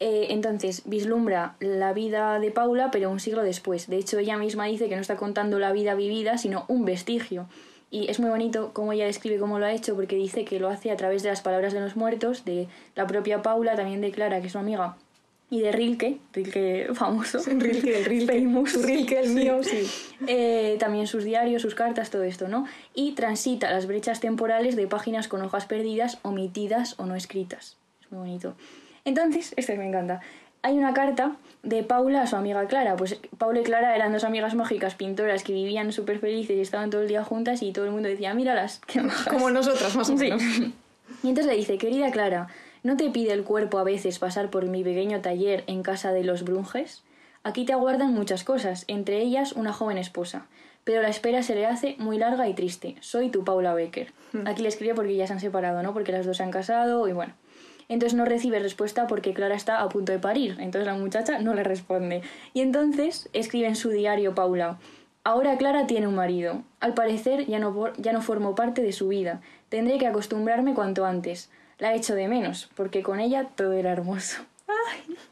Eh, 0.00 0.28
entonces, 0.30 0.82
vislumbra 0.86 1.56
la 1.60 1.92
vida 1.92 2.38
de 2.40 2.50
Paula, 2.50 2.90
pero 2.90 3.10
un 3.10 3.20
siglo 3.20 3.42
después. 3.42 3.88
De 3.88 3.96
hecho, 3.96 4.18
ella 4.18 4.36
misma 4.38 4.64
dice 4.66 4.88
que 4.88 4.96
no 4.96 5.02
está 5.02 5.16
contando 5.16 5.58
la 5.58 5.72
vida 5.72 5.94
vivida, 5.94 6.36
sino 6.38 6.64
un 6.68 6.84
vestigio. 6.84 7.46
Y 7.90 8.10
es 8.10 8.18
muy 8.18 8.30
bonito 8.30 8.72
cómo 8.72 8.92
ella 8.92 9.06
describe 9.06 9.38
cómo 9.38 9.58
lo 9.58 9.66
ha 9.66 9.72
hecho, 9.72 9.94
porque 9.94 10.16
dice 10.16 10.44
que 10.44 10.58
lo 10.58 10.68
hace 10.68 10.90
a 10.90 10.96
través 10.96 11.22
de 11.22 11.28
las 11.28 11.42
palabras 11.42 11.72
de 11.72 11.80
los 11.80 11.96
muertos, 11.96 12.44
de 12.44 12.68
la 12.96 13.06
propia 13.06 13.42
Paula, 13.42 13.76
también 13.76 14.00
de 14.00 14.10
Clara, 14.10 14.40
que 14.40 14.46
es 14.46 14.52
su 14.52 14.58
amiga, 14.58 14.96
y 15.50 15.60
de 15.60 15.70
Rilke, 15.72 16.18
Rilke 16.32 16.88
famoso. 16.94 17.38
Rilke, 17.46 17.98
el 17.98 18.04
Rilke. 18.04 18.32
Famous. 18.32 18.82
Rilke, 18.82 19.20
el 19.20 19.30
mío, 19.30 19.62
sí. 19.62 19.88
Eh, 20.26 20.76
también 20.80 21.06
sus 21.06 21.22
diarios, 21.22 21.62
sus 21.62 21.74
cartas, 21.74 22.10
todo 22.10 22.24
esto, 22.24 22.48
¿no? 22.48 22.66
Y 22.94 23.12
transita 23.12 23.70
las 23.70 23.86
brechas 23.86 24.20
temporales 24.20 24.74
de 24.74 24.88
páginas 24.88 25.28
con 25.28 25.42
hojas 25.42 25.66
perdidas, 25.66 26.18
omitidas 26.22 26.98
o 26.98 27.06
no 27.06 27.14
escritas. 27.14 27.76
Es 28.00 28.10
muy 28.10 28.20
bonito. 28.20 28.56
Entonces, 29.04 29.52
este 29.56 29.76
me 29.76 29.86
encanta. 29.86 30.20
Hay 30.64 30.78
una 30.78 30.94
carta 30.94 31.36
de 31.62 31.82
Paula 31.82 32.22
a 32.22 32.26
su 32.26 32.36
amiga 32.36 32.66
Clara. 32.66 32.96
Pues 32.96 33.18
Paula 33.36 33.60
y 33.60 33.64
Clara 33.64 33.94
eran 33.94 34.12
dos 34.14 34.24
amigas 34.24 34.54
mágicas 34.54 34.94
pintoras 34.94 35.44
que 35.44 35.52
vivían 35.52 35.92
súper 35.92 36.18
felices 36.20 36.56
y 36.56 36.60
estaban 36.62 36.88
todo 36.88 37.02
el 37.02 37.08
día 37.08 37.22
juntas 37.22 37.62
y 37.62 37.70
todo 37.70 37.84
el 37.84 37.90
mundo 37.90 38.08
decía, 38.08 38.32
míralas, 38.32 38.80
qué 38.86 39.00
majas". 39.02 39.28
Como 39.32 39.50
nosotras, 39.50 39.94
más 39.94 40.08
o 40.08 40.16
Sí. 40.16 40.24
menos. 40.30 40.42
Y 41.22 41.28
entonces 41.28 41.52
le 41.52 41.58
dice, 41.58 41.76
querida 41.76 42.10
Clara, 42.10 42.48
¿no 42.82 42.96
te 42.96 43.10
pide 43.10 43.32
el 43.34 43.44
cuerpo 43.44 43.78
a 43.78 43.84
veces 43.84 44.18
pasar 44.18 44.48
por 44.48 44.64
mi 44.66 44.82
pequeño 44.82 45.20
taller 45.20 45.62
en 45.66 45.82
casa 45.82 46.12
de 46.12 46.24
los 46.24 46.44
Brunges? 46.44 47.02
Aquí 47.42 47.66
te 47.66 47.74
aguardan 47.74 48.14
muchas 48.14 48.42
cosas, 48.42 48.84
entre 48.88 49.20
ellas 49.20 49.52
una 49.52 49.72
joven 49.74 49.98
esposa. 49.98 50.46
Pero 50.82 51.02
la 51.02 51.08
espera 51.08 51.42
se 51.42 51.54
le 51.54 51.66
hace 51.66 51.94
muy 51.98 52.16
larga 52.18 52.48
y 52.48 52.54
triste. 52.54 52.96
Soy 53.00 53.28
tu 53.30 53.44
Paula 53.44 53.74
Becker. 53.74 54.12
Aquí 54.46 54.62
le 54.62 54.68
escribe 54.68 54.94
porque 54.94 55.14
ya 55.14 55.26
se 55.26 55.34
han 55.34 55.40
separado, 55.40 55.82
¿no? 55.82 55.92
Porque 55.92 56.10
las 56.12 56.24
dos 56.26 56.38
se 56.38 56.42
han 56.42 56.50
casado 56.50 57.06
y 57.08 57.12
bueno. 57.12 57.32
Entonces 57.88 58.14
no 58.16 58.24
recibe 58.24 58.58
respuesta 58.58 59.06
porque 59.06 59.34
Clara 59.34 59.54
está 59.54 59.80
a 59.80 59.88
punto 59.88 60.12
de 60.12 60.18
parir. 60.18 60.56
Entonces 60.58 60.86
la 60.86 60.94
muchacha 60.94 61.38
no 61.38 61.54
le 61.54 61.62
responde. 61.64 62.22
Y 62.52 62.60
entonces 62.60 63.28
escribe 63.32 63.66
en 63.68 63.76
su 63.76 63.90
diario 63.90 64.34
Paula. 64.34 64.78
Ahora 65.22 65.56
Clara 65.56 65.86
tiene 65.86 66.06
un 66.06 66.14
marido. 66.14 66.62
Al 66.80 66.94
parecer 66.94 67.46
ya 67.46 67.58
no, 67.58 67.92
ya 67.96 68.12
no 68.12 68.22
formo 68.22 68.54
parte 68.54 68.82
de 68.82 68.92
su 68.92 69.08
vida. 69.08 69.40
Tendré 69.68 69.98
que 69.98 70.06
acostumbrarme 70.06 70.74
cuanto 70.74 71.04
antes. 71.04 71.50
La 71.78 71.94
echo 71.94 72.14
de 72.14 72.28
menos, 72.28 72.70
porque 72.76 73.02
con 73.02 73.20
ella 73.20 73.48
todo 73.56 73.72
era 73.72 73.92
hermoso. 73.92 74.42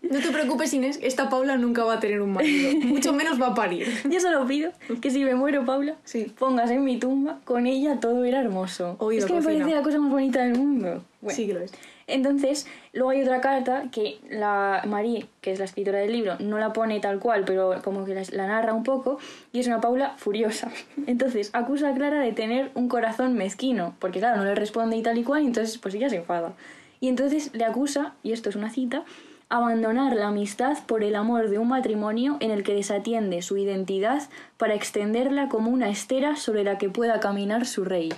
No 0.02 0.18
te 0.20 0.30
preocupes, 0.30 0.74
Inés, 0.74 0.98
esta 1.02 1.30
Paula 1.30 1.56
nunca 1.56 1.84
va 1.84 1.94
a 1.94 2.00
tener 2.00 2.20
un 2.20 2.32
marido. 2.32 2.72
Mucho 2.86 3.12
menos 3.14 3.40
va 3.40 3.48
a 3.48 3.54
parir. 3.54 3.86
Yo 4.10 4.20
solo 4.20 4.46
pido 4.46 4.72
que 5.00 5.10
si 5.10 5.24
me 5.24 5.34
muero, 5.34 5.64
Paula, 5.64 5.96
Sí. 6.04 6.34
pongas 6.38 6.70
en 6.70 6.84
mi 6.84 6.98
tumba, 6.98 7.38
con 7.44 7.66
ella 7.66 7.98
todo 8.00 8.24
era 8.24 8.40
hermoso. 8.40 8.96
Oído 8.98 9.20
es 9.20 9.26
que 9.26 9.32
me 9.34 9.38
cocina. 9.42 9.60
parece 9.60 9.76
la 9.78 9.82
cosa 9.82 9.98
más 10.00 10.10
bonita 10.10 10.42
del 10.42 10.58
mundo. 10.58 11.02
Bueno. 11.22 11.36
Sí 11.36 11.46
que 11.46 11.54
lo 11.54 11.60
es. 11.60 11.72
Entonces, 12.06 12.66
luego 12.92 13.10
hay 13.10 13.22
otra 13.22 13.40
carta 13.40 13.84
que 13.90 14.18
la 14.28 14.82
Marie, 14.86 15.26
que 15.40 15.52
es 15.52 15.58
la 15.58 15.64
escritora 15.64 15.98
del 15.98 16.12
libro, 16.12 16.36
no 16.38 16.58
la 16.58 16.72
pone 16.72 17.00
tal 17.00 17.18
cual, 17.18 17.44
pero 17.44 17.80
como 17.82 18.04
que 18.04 18.14
la, 18.14 18.46
narra 18.46 18.74
un 18.74 18.82
poco, 18.82 19.18
y 19.52 19.60
es 19.60 19.66
una 19.66 19.80
Paula 19.80 20.14
furiosa. 20.16 20.70
Entonces, 21.06 21.50
acusa 21.52 21.90
a 21.90 21.94
Clara 21.94 22.20
de 22.20 22.32
tener 22.32 22.70
un 22.74 22.88
corazón 22.88 23.34
mezquino, 23.34 23.94
porque 23.98 24.18
claro, 24.18 24.38
no 24.38 24.44
le 24.44 24.54
responde 24.54 24.96
y 24.96 25.02
tal 25.02 25.18
y 25.18 25.24
cual, 25.24 25.42
y 25.42 25.46
entonces 25.46 25.78
pues 25.78 25.94
ella 25.94 26.08
se 26.08 26.16
enfada. 26.16 26.54
Y 27.00 27.08
entonces 27.08 27.50
le 27.52 27.64
acusa, 27.64 28.14
y 28.22 28.32
esto 28.32 28.48
es 28.48 28.56
una 28.56 28.70
cita, 28.70 29.04
abandonar 29.52 30.14
la 30.14 30.28
amistad 30.28 30.78
por 30.86 31.04
el 31.04 31.14
amor 31.14 31.50
de 31.50 31.58
un 31.58 31.68
matrimonio 31.68 32.38
en 32.40 32.50
el 32.50 32.62
que 32.62 32.74
desatiende 32.74 33.42
su 33.42 33.58
identidad 33.58 34.22
para 34.56 34.74
extenderla 34.74 35.50
como 35.50 35.70
una 35.70 35.90
estera 35.90 36.36
sobre 36.36 36.64
la 36.64 36.78
que 36.78 36.88
pueda 36.88 37.20
caminar 37.20 37.66
su 37.66 37.84
rey. 37.84 38.14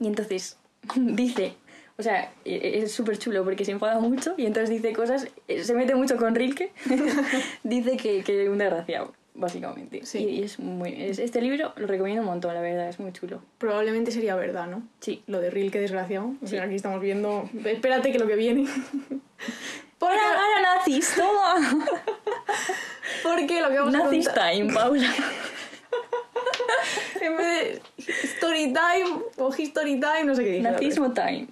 Y 0.00 0.08
entonces 0.08 0.58
dice, 0.96 1.54
o 2.02 2.04
sea, 2.04 2.32
e- 2.44 2.80
es 2.82 2.90
súper 2.90 3.16
chulo 3.16 3.44
porque 3.44 3.64
se 3.64 3.70
enfada 3.70 4.00
mucho 4.00 4.34
y 4.36 4.46
entonces 4.46 4.70
dice 4.70 4.92
cosas, 4.92 5.28
eh, 5.46 5.62
se 5.62 5.72
mete 5.74 5.94
mucho 5.94 6.16
con 6.16 6.34
Rilke, 6.34 6.72
dice 7.62 7.96
que, 7.96 8.24
que 8.24 8.48
un 8.48 8.58
desgraciado, 8.58 9.12
básicamente. 9.34 10.04
Sí. 10.04 10.18
Y, 10.18 10.42
es 10.42 10.58
muy, 10.58 11.00
es- 11.00 11.20
este 11.20 11.40
libro 11.40 11.72
lo 11.76 11.86
recomiendo 11.86 12.22
un 12.22 12.26
montón, 12.26 12.54
la 12.54 12.60
verdad, 12.60 12.88
es 12.88 12.98
muy 12.98 13.12
chulo. 13.12 13.40
Probablemente 13.58 14.10
sería 14.10 14.34
verdad, 14.34 14.66
¿no? 14.66 14.82
Sí. 14.98 15.22
Lo 15.28 15.38
de 15.40 15.50
Rilke, 15.50 15.78
desgraciado. 15.78 16.32
O 16.42 16.46
sea, 16.48 16.64
aquí 16.64 16.74
estamos 16.74 17.00
viendo... 17.00 17.48
Espérate 17.64 18.10
que 18.10 18.18
lo 18.18 18.26
que 18.26 18.34
viene... 18.34 18.66
Porque, 19.98 20.16
¡Ahora, 20.16 20.76
nazis, 20.78 21.14
toma! 21.14 21.86
porque 23.22 23.60
lo 23.60 23.68
que 23.68 23.78
vamos 23.78 23.94
a 23.94 23.98
nazis 23.98 24.26
contar... 24.26 24.50
time, 24.52 24.74
Paula. 24.74 25.14
En 27.20 27.36
vez 27.36 27.80
de 27.96 28.12
story 28.24 28.72
time 28.72 29.22
o 29.38 29.54
history 29.56 30.00
time, 30.00 30.24
no 30.24 30.34
sé 30.34 30.42
qué 30.42 30.50
dije. 30.50 30.62
Nazismo 30.62 31.12
time. 31.12 31.46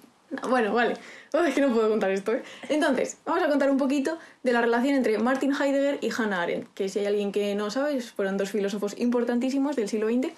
Bueno, 0.49 0.73
vale. 0.73 0.93
Oh, 1.33 1.43
es 1.43 1.53
que 1.53 1.61
no 1.61 1.73
puedo 1.73 1.89
contar 1.89 2.11
esto, 2.11 2.33
¿eh? 2.33 2.41
Entonces, 2.69 3.17
vamos 3.25 3.43
a 3.43 3.49
contar 3.49 3.69
un 3.69 3.77
poquito 3.77 4.17
de 4.43 4.53
la 4.53 4.61
relación 4.61 4.95
entre 4.95 5.17
Martin 5.17 5.51
Heidegger 5.53 5.99
y 6.01 6.09
Hannah 6.09 6.43
Arendt, 6.43 6.73
que 6.73 6.87
si 6.87 6.99
hay 6.99 7.05
alguien 7.05 7.33
que 7.33 7.53
no 7.55 7.69
sabe, 7.69 7.99
fueron 8.01 8.37
dos 8.37 8.49
filósofos 8.49 8.97
importantísimos 8.97 9.75
del 9.75 9.89
siglo 9.89 10.07
XX. 10.07 10.29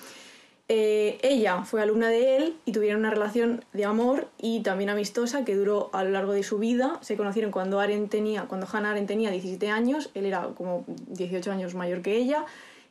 Eh, 0.70 1.20
ella 1.22 1.64
fue 1.64 1.82
alumna 1.82 2.08
de 2.08 2.38
él 2.38 2.56
y 2.66 2.72
tuvieron 2.72 3.02
una 3.02 3.12
relación 3.12 3.64
de 3.74 3.86
amor 3.86 4.30
y 4.42 4.62
también 4.62 4.90
amistosa 4.90 5.46
que 5.46 5.56
duró 5.56 5.90
a 5.94 6.04
lo 6.04 6.10
largo 6.10 6.32
de 6.32 6.42
su 6.42 6.58
vida. 6.58 6.98
Se 7.02 7.16
conocieron 7.16 7.52
cuando, 7.52 7.80
Arendt 7.80 8.10
tenía, 8.10 8.44
cuando 8.44 8.68
Hannah 8.72 8.92
Arendt 8.92 9.08
tenía 9.08 9.30
17 9.30 9.70
años, 9.70 10.10
él 10.16 10.26
era 10.26 10.48
como 10.56 10.86
18 10.88 11.52
años 11.52 11.76
mayor 11.76 12.02
que 12.02 12.16
ella. 12.16 12.46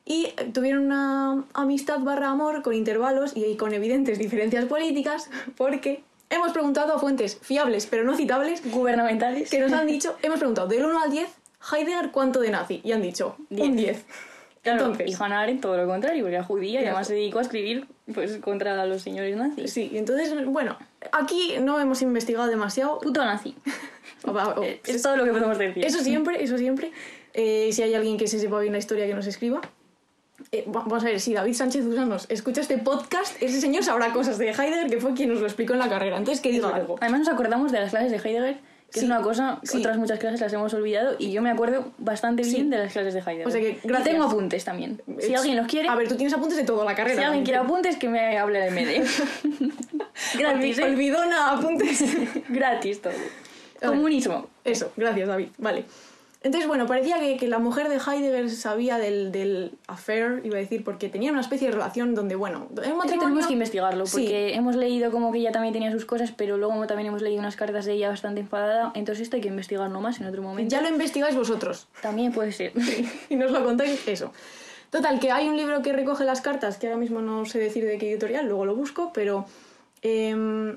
Y 0.04 0.26
eh, 0.26 0.50
tuvieron 0.52 0.84
una 0.84 1.44
amistad 1.54 1.98
barra 2.00 2.30
amor 2.30 2.62
con 2.62 2.74
intervalos 2.74 3.32
y 3.34 3.56
con 3.56 3.72
evidentes 3.72 4.18
diferencias 4.18 4.66
políticas 4.66 5.30
porque 5.56 6.04
hemos 6.32 6.52
preguntado 6.52 6.94
a 6.94 6.98
fuentes 6.98 7.38
fiables 7.40 7.86
pero 7.86 8.04
no 8.04 8.16
citables 8.16 8.62
Gubernamentales. 8.70 9.50
que 9.50 9.60
nos 9.60 9.72
han 9.72 9.86
dicho, 9.86 10.16
hemos 10.22 10.38
preguntado 10.38 10.66
del 10.68 10.84
1 10.84 11.02
al 11.02 11.10
10, 11.10 11.28
Heidegger 11.72 12.10
cuánto 12.10 12.40
de 12.40 12.50
nazi 12.50 12.80
y 12.82 12.92
han 12.92 13.02
dicho 13.02 13.36
un 13.50 13.76
10. 13.76 14.04
Claro, 14.62 14.78
Entonces, 14.86 15.10
y 15.10 15.14
Hannah 15.20 15.40
Arendt 15.40 15.60
todo 15.60 15.76
lo 15.76 15.88
contrario, 15.88 16.22
porque 16.22 16.36
era 16.36 16.44
judía 16.44 16.80
y 16.80 16.84
además 16.84 17.08
se 17.08 17.14
dedicó 17.14 17.40
a 17.40 17.42
escribir 17.42 17.88
pues, 18.14 18.36
contra 18.38 18.86
los 18.86 19.02
señores 19.02 19.36
nazis. 19.36 19.72
Sí, 19.72 19.90
entonces, 19.94 20.32
bueno, 20.46 20.76
aquí 21.10 21.54
no 21.60 21.80
hemos 21.80 22.00
investigado 22.00 22.46
demasiado. 22.46 23.00
Puto 23.00 23.24
nazi. 23.24 23.56
O- 24.24 24.30
o- 24.30 24.62
Eh, 24.62 24.80
es 24.86 25.02
todo 25.02 25.16
lo 25.16 25.24
que 25.24 25.32
podemos 25.32 25.58
decir. 25.58 25.84
Eso 25.84 25.98
siempre, 25.98 26.44
eso 26.44 26.56
siempre. 26.58 26.92
Eh, 27.34 27.70
si 27.72 27.82
hay 27.82 27.94
alguien 27.94 28.16
que 28.16 28.28
se 28.28 28.38
sepa 28.38 28.60
bien 28.60 28.72
la 28.72 28.78
historia, 28.78 29.04
que 29.08 29.14
nos 29.14 29.26
escriba. 29.26 29.60
Eh, 30.50 30.64
va- 30.66 30.80
vamos 30.82 31.02
a 31.04 31.06
ver, 31.06 31.20
si 31.20 31.32
David 31.34 31.54
Sánchez 31.54 31.84
Usanos 31.86 32.26
escucha 32.28 32.60
este 32.60 32.78
podcast, 32.78 33.40
ese 33.42 33.60
señor 33.60 33.84
sabrá 33.84 34.12
cosas 34.12 34.38
de 34.38 34.50
Heidegger, 34.50 34.90
que 34.90 35.00
fue 35.00 35.14
quien 35.14 35.28
nos 35.30 35.40
lo 35.40 35.46
explicó 35.46 35.72
en 35.74 35.78
la 35.78 35.88
carrera. 35.88 36.16
Entonces, 36.16 36.42
que 36.42 36.50
diga 36.50 36.68
algo. 36.74 36.96
Además 37.00 37.20
nos 37.20 37.28
acordamos 37.28 37.70
de 37.72 37.80
las 37.80 37.90
clases 37.90 38.10
de 38.10 38.16
Heidegger, 38.18 38.56
que 38.90 38.98
Sí, 39.00 39.06
es 39.06 39.10
una 39.10 39.22
cosa, 39.22 39.58
sí. 39.62 39.78
otras 39.78 39.96
muchas 39.96 40.18
clases 40.18 40.40
las 40.40 40.52
hemos 40.52 40.74
olvidado 40.74 41.16
y 41.18 41.32
yo 41.32 41.40
me 41.40 41.50
acuerdo 41.50 41.92
bastante 41.96 42.42
bien 42.42 42.54
Sí. 42.64 42.68
de 42.68 42.76
las 42.78 42.92
clases 42.92 43.14
de 43.14 43.20
Heidegger. 43.20 43.46
O 43.46 43.50
sea 43.50 43.60
que, 43.60 43.78
y 43.82 44.02
tengo 44.04 44.24
apuntes 44.24 44.64
también. 44.64 45.00
Si 45.18 45.34
alguien 45.34 45.56
los 45.56 45.66
quiere, 45.66 45.88
A 45.88 45.94
ver, 45.94 46.08
tú 46.08 46.16
tienes 46.16 46.34
apuntes 46.34 46.58
de 46.58 46.64
toda 46.64 46.84
la 46.84 46.94
carrera. 46.94 47.16
si 47.18 47.24
alguien 47.24 47.44
quiere 47.44 47.58
apuntes, 47.60 47.96
que 47.96 48.08
me 48.10 48.36
hable 48.38 48.58
de 48.60 48.70
MD. 48.70 49.02
Gratis, 50.38 50.78
¿eh? 50.78 50.84
Olvidona, 50.84 51.52
apuntes. 51.52 52.04
Gratis 52.48 53.00
todo. 53.00 53.12
Comunismo. 53.80 54.46
Eso, 54.62 54.92
gracias 54.96 55.26
David. 55.26 55.48
Vale. 55.58 55.84
Entonces, 56.44 56.66
bueno, 56.66 56.86
parecía 56.86 57.20
que, 57.20 57.36
que 57.36 57.46
la 57.46 57.58
mujer 57.58 57.88
de 57.88 57.96
Heidegger 57.96 58.50
sabía 58.50 58.98
del, 58.98 59.30
del 59.30 59.72
affair, 59.86 60.40
iba 60.44 60.56
a 60.56 60.60
decir, 60.60 60.82
porque 60.82 61.08
tenían 61.08 61.34
una 61.34 61.40
especie 61.40 61.68
de 61.68 61.74
relación 61.74 62.14
donde, 62.16 62.34
bueno, 62.34 62.66
en 62.70 62.96
matrimonio... 62.96 63.20
tenemos 63.20 63.46
que 63.46 63.52
investigarlo, 63.52 64.06
Sí. 64.06 64.12
porque 64.16 64.54
hemos 64.54 64.74
leído 64.74 65.12
como 65.12 65.30
que 65.30 65.38
ella 65.38 65.52
también 65.52 65.72
tenía 65.72 65.92
sus 65.92 66.04
cosas, 66.04 66.32
pero 66.36 66.56
luego 66.56 66.84
también 66.88 67.06
hemos 67.08 67.22
leído 67.22 67.38
unas 67.38 67.54
cartas 67.54 67.84
de 67.84 67.92
ella 67.92 68.08
bastante 68.08 68.40
enfadada, 68.40 68.90
entonces 68.96 69.22
esto 69.22 69.36
hay 69.36 69.42
que 69.42 69.48
investigarlo 69.48 70.00
más 70.00 70.20
en 70.20 70.26
otro 70.26 70.42
momento. 70.42 70.70
Ya 70.74 70.82
lo 70.82 70.88
investigáis 70.88 71.36
vosotros. 71.36 71.86
También 72.00 72.32
puede 72.32 72.50
ser. 72.52 72.72
y 73.30 73.36
nos 73.36 73.52
lo 73.52 73.64
contáis 73.64 74.06
eso. 74.08 74.32
Total, 74.90 75.20
que 75.20 75.30
hay 75.30 75.48
un 75.48 75.56
libro 75.56 75.80
que 75.80 75.92
recoge 75.92 76.24
las 76.24 76.40
cartas, 76.40 76.76
que 76.76 76.88
ahora 76.88 76.98
mismo 76.98 77.22
no 77.22 77.44
sé 77.46 77.58
decir 77.60 77.84
de 77.86 77.98
qué 77.98 78.10
editorial, 78.10 78.46
luego 78.46 78.66
lo 78.66 78.74
busco, 78.74 79.12
pero 79.14 79.46
em, 80.02 80.76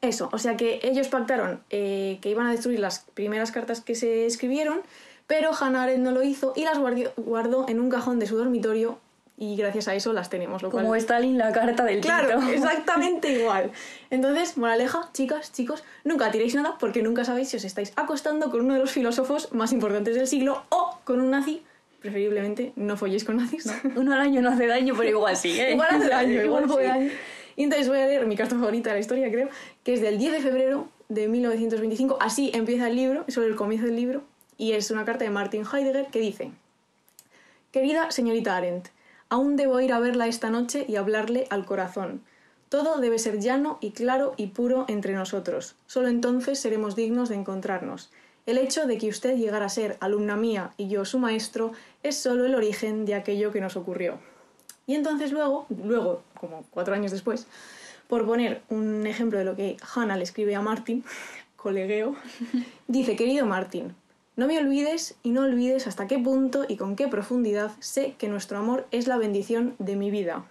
eso, 0.00 0.28
o 0.32 0.38
sea 0.38 0.56
que 0.56 0.80
ellos 0.82 1.08
pactaron 1.08 1.60
eh, 1.70 2.18
que 2.20 2.30
iban 2.30 2.46
a 2.46 2.52
destruir 2.52 2.80
las 2.80 3.00
primeras 3.14 3.50
cartas 3.52 3.80
que 3.80 3.94
se 3.94 4.26
escribieron, 4.26 4.80
pero 5.26 5.50
Hannah 5.58 5.84
Arendt 5.84 6.04
no 6.04 6.10
lo 6.12 6.22
hizo 6.22 6.52
y 6.56 6.64
las 6.64 6.78
guardió- 6.78 7.12
guardó 7.16 7.66
en 7.68 7.80
un 7.80 7.90
cajón 7.90 8.18
de 8.18 8.26
su 8.26 8.36
dormitorio 8.36 8.98
y 9.38 9.54
gracias 9.56 9.86
a 9.88 9.94
eso 9.94 10.12
las 10.14 10.30
tenemos, 10.30 10.62
lo 10.62 10.70
Como 10.70 10.86
cual... 10.86 10.98
Stalin 10.98 11.36
la 11.36 11.52
carta 11.52 11.84
del 11.84 12.00
Claro, 12.00 12.40
exactamente 12.50 13.32
igual. 13.32 13.70
Entonces, 14.10 14.56
moraleja, 14.56 15.10
chicas, 15.12 15.52
chicos, 15.52 15.84
nunca 16.04 16.30
tiréis 16.30 16.54
nada 16.54 16.76
porque 16.78 17.02
nunca 17.02 17.24
sabéis 17.24 17.48
si 17.50 17.56
os 17.58 17.64
estáis 17.64 17.92
acostando 17.96 18.50
con 18.50 18.62
uno 18.62 18.74
de 18.74 18.80
los 18.80 18.92
filósofos 18.92 19.52
más 19.52 19.72
importantes 19.72 20.14
del 20.14 20.26
siglo 20.26 20.62
o 20.70 20.98
con 21.04 21.20
un 21.20 21.30
nazi. 21.30 21.62
Preferiblemente 22.00 22.72
no 22.76 22.96
folléis 22.96 23.24
con 23.24 23.36
nazis. 23.38 23.66
Uno 23.96 24.14
al 24.14 24.20
año 24.20 24.40
no 24.40 24.50
hace 24.50 24.66
daño, 24.66 24.94
pero 24.96 25.10
igual 25.10 25.36
sí, 25.36 25.58
¿eh? 25.60 25.72
igual 25.72 25.88
hace 25.90 26.08
daño, 26.08 26.42
igual 26.44 26.64
sí. 26.64 26.70
fue 26.70 26.84
daño. 26.84 27.10
Y 27.56 27.64
entonces 27.64 27.88
voy 27.88 27.98
a 27.98 28.06
leer 28.06 28.26
mi 28.26 28.36
carta 28.36 28.54
favorita 28.56 28.90
de 28.90 28.96
la 28.96 29.00
historia, 29.00 29.30
creo, 29.30 29.48
que 29.82 29.94
es 29.94 30.00
del 30.00 30.18
10 30.18 30.32
de 30.32 30.40
febrero 30.40 30.88
de 31.08 31.26
1925. 31.26 32.18
Así 32.20 32.50
empieza 32.54 32.88
el 32.88 32.96
libro, 32.96 33.24
es 33.26 33.34
sobre 33.34 33.48
el 33.48 33.56
comienzo 33.56 33.86
del 33.86 33.96
libro, 33.96 34.22
y 34.58 34.72
es 34.72 34.90
una 34.90 35.04
carta 35.04 35.24
de 35.24 35.30
Martin 35.30 35.64
Heidegger 35.64 36.06
que 36.06 36.20
dice: 36.20 36.50
Querida 37.72 38.10
señorita 38.10 38.56
Arendt, 38.56 38.88
aún 39.28 39.56
debo 39.56 39.80
ir 39.80 39.92
a 39.92 39.98
verla 39.98 40.26
esta 40.26 40.50
noche 40.50 40.84
y 40.86 40.96
hablarle 40.96 41.46
al 41.50 41.64
corazón. 41.64 42.22
Todo 42.68 43.00
debe 43.00 43.18
ser 43.18 43.38
llano 43.38 43.78
y 43.80 43.92
claro 43.92 44.34
y 44.36 44.48
puro 44.48 44.86
entre 44.88 45.14
nosotros. 45.14 45.76
Solo 45.86 46.08
entonces 46.08 46.58
seremos 46.58 46.96
dignos 46.96 47.28
de 47.28 47.36
encontrarnos. 47.36 48.10
El 48.44 48.58
hecho 48.58 48.86
de 48.86 48.98
que 48.98 49.08
usted 49.08 49.36
llegara 49.36 49.66
a 49.66 49.70
ser 49.70 49.96
alumna 50.00 50.36
mía 50.36 50.72
y 50.76 50.88
yo 50.88 51.04
su 51.04 51.18
maestro 51.18 51.72
es 52.02 52.16
solo 52.16 52.44
el 52.44 52.54
origen 52.54 53.04
de 53.04 53.14
aquello 53.14 53.52
que 53.52 53.60
nos 53.60 53.76
ocurrió. 53.76 54.18
Y 54.86 54.94
entonces 54.94 55.32
luego, 55.32 55.66
luego, 55.68 56.22
como 56.38 56.64
cuatro 56.70 56.94
años 56.94 57.12
después, 57.12 57.46
por 58.08 58.24
poner 58.26 58.62
un 58.68 59.06
ejemplo 59.06 59.38
de 59.38 59.44
lo 59.44 59.56
que 59.56 59.76
Hannah 59.94 60.16
le 60.16 60.22
escribe 60.24 60.54
a 60.54 60.60
Martin, 60.62 61.04
colegueo, 61.56 62.14
dice, 62.88 63.16
querido 63.16 63.46
Martin, 63.46 63.94
no 64.36 64.46
me 64.46 64.58
olvides 64.58 65.14
y 65.22 65.30
no 65.30 65.42
olvides 65.42 65.86
hasta 65.86 66.06
qué 66.06 66.18
punto 66.18 66.64
y 66.68 66.76
con 66.76 66.94
qué 66.94 67.08
profundidad 67.08 67.70
sé 67.80 68.14
que 68.18 68.28
nuestro 68.28 68.58
amor 68.58 68.86
es 68.90 69.06
la 69.06 69.16
bendición 69.16 69.74
de 69.78 69.96
mi 69.96 70.10
vida. 70.10 70.44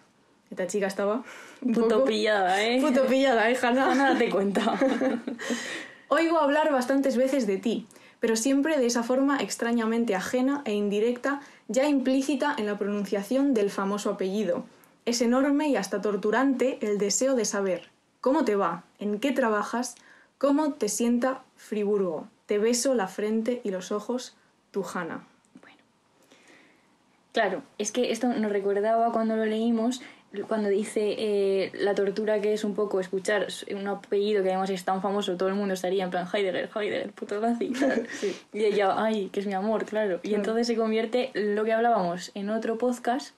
Esta 0.51 0.67
chica 0.67 0.87
estaba 0.87 1.23
un 1.61 1.73
Puto 1.73 1.87
poco- 1.89 2.05
pillada, 2.05 2.63
¿eh? 2.63 2.79
Puto 2.85 3.05
pillada, 3.05 3.49
¿eh, 3.49 3.57
Hannah? 3.61 3.93
Nada 3.95 4.17
te 4.17 4.29
cuenta. 4.29 4.77
Oigo 6.07 6.39
hablar 6.39 6.71
bastantes 6.71 7.17
veces 7.17 7.47
de 7.47 7.57
ti, 7.57 7.87
pero 8.19 8.35
siempre 8.35 8.77
de 8.77 8.85
esa 8.85 9.03
forma 9.03 9.37
extrañamente 9.39 10.15
ajena 10.15 10.61
e 10.65 10.73
indirecta, 10.73 11.41
ya 11.67 11.87
implícita 11.87 12.55
en 12.57 12.67
la 12.67 12.77
pronunciación 12.77 13.53
del 13.53 13.69
famoso 13.69 14.11
apellido. 14.11 14.65
Es 15.05 15.21
enorme 15.21 15.69
y 15.69 15.75
hasta 15.75 16.01
torturante 16.01 16.79
el 16.81 16.97
deseo 16.97 17.35
de 17.35 17.45
saber 17.45 17.89
cómo 18.21 18.43
te 18.43 18.55
va, 18.55 18.83
en 18.99 19.19
qué 19.19 19.31
trabajas, 19.31 19.95
cómo 20.37 20.73
te 20.73 20.89
sienta 20.89 21.43
Friburgo. 21.55 22.27
Te 22.47 22.57
beso 22.57 22.95
la 22.95 23.07
frente 23.07 23.61
y 23.63 23.71
los 23.71 23.91
ojos, 23.91 24.35
tu 24.71 24.83
Hanna. 24.83 25.25
Claro, 27.35 27.63
es 27.77 27.91
que 27.91 28.13
esto 28.13 28.29
nos 28.29 28.49
recordaba 28.49 29.11
cuando 29.11 29.35
lo 29.35 29.43
leímos, 29.43 30.01
cuando 30.47 30.69
dice 30.69 31.15
eh, 31.17 31.71
la 31.73 31.93
tortura 31.93 32.39
que 32.39 32.53
es 32.53 32.63
un 32.63 32.73
poco 32.73 33.01
escuchar 33.01 33.47
un 33.71 33.85
apellido 33.89 34.41
que 34.41 34.51
además 34.51 34.69
es 34.69 34.85
tan 34.85 35.01
famoso, 35.01 35.35
todo 35.35 35.49
el 35.49 35.55
mundo 35.55 35.73
estaría 35.73 36.05
en 36.05 36.11
plan 36.11 36.27
Heidegger, 36.33 36.69
Heidegger, 36.73 37.11
puto 37.11 37.41
nazi. 37.41 37.73
tal. 37.73 38.07
Y 38.53 38.63
ella, 38.63 38.95
ay, 38.97 39.27
que 39.33 39.41
es 39.41 39.47
mi 39.47 39.53
amor, 39.53 39.83
claro. 39.83 40.21
Y 40.23 40.33
entonces 40.33 40.65
se 40.65 40.77
convierte 40.77 41.31
lo 41.33 41.65
que 41.65 41.73
hablábamos 41.73 42.31
en 42.35 42.49
otro 42.49 42.77
podcast, 42.77 43.35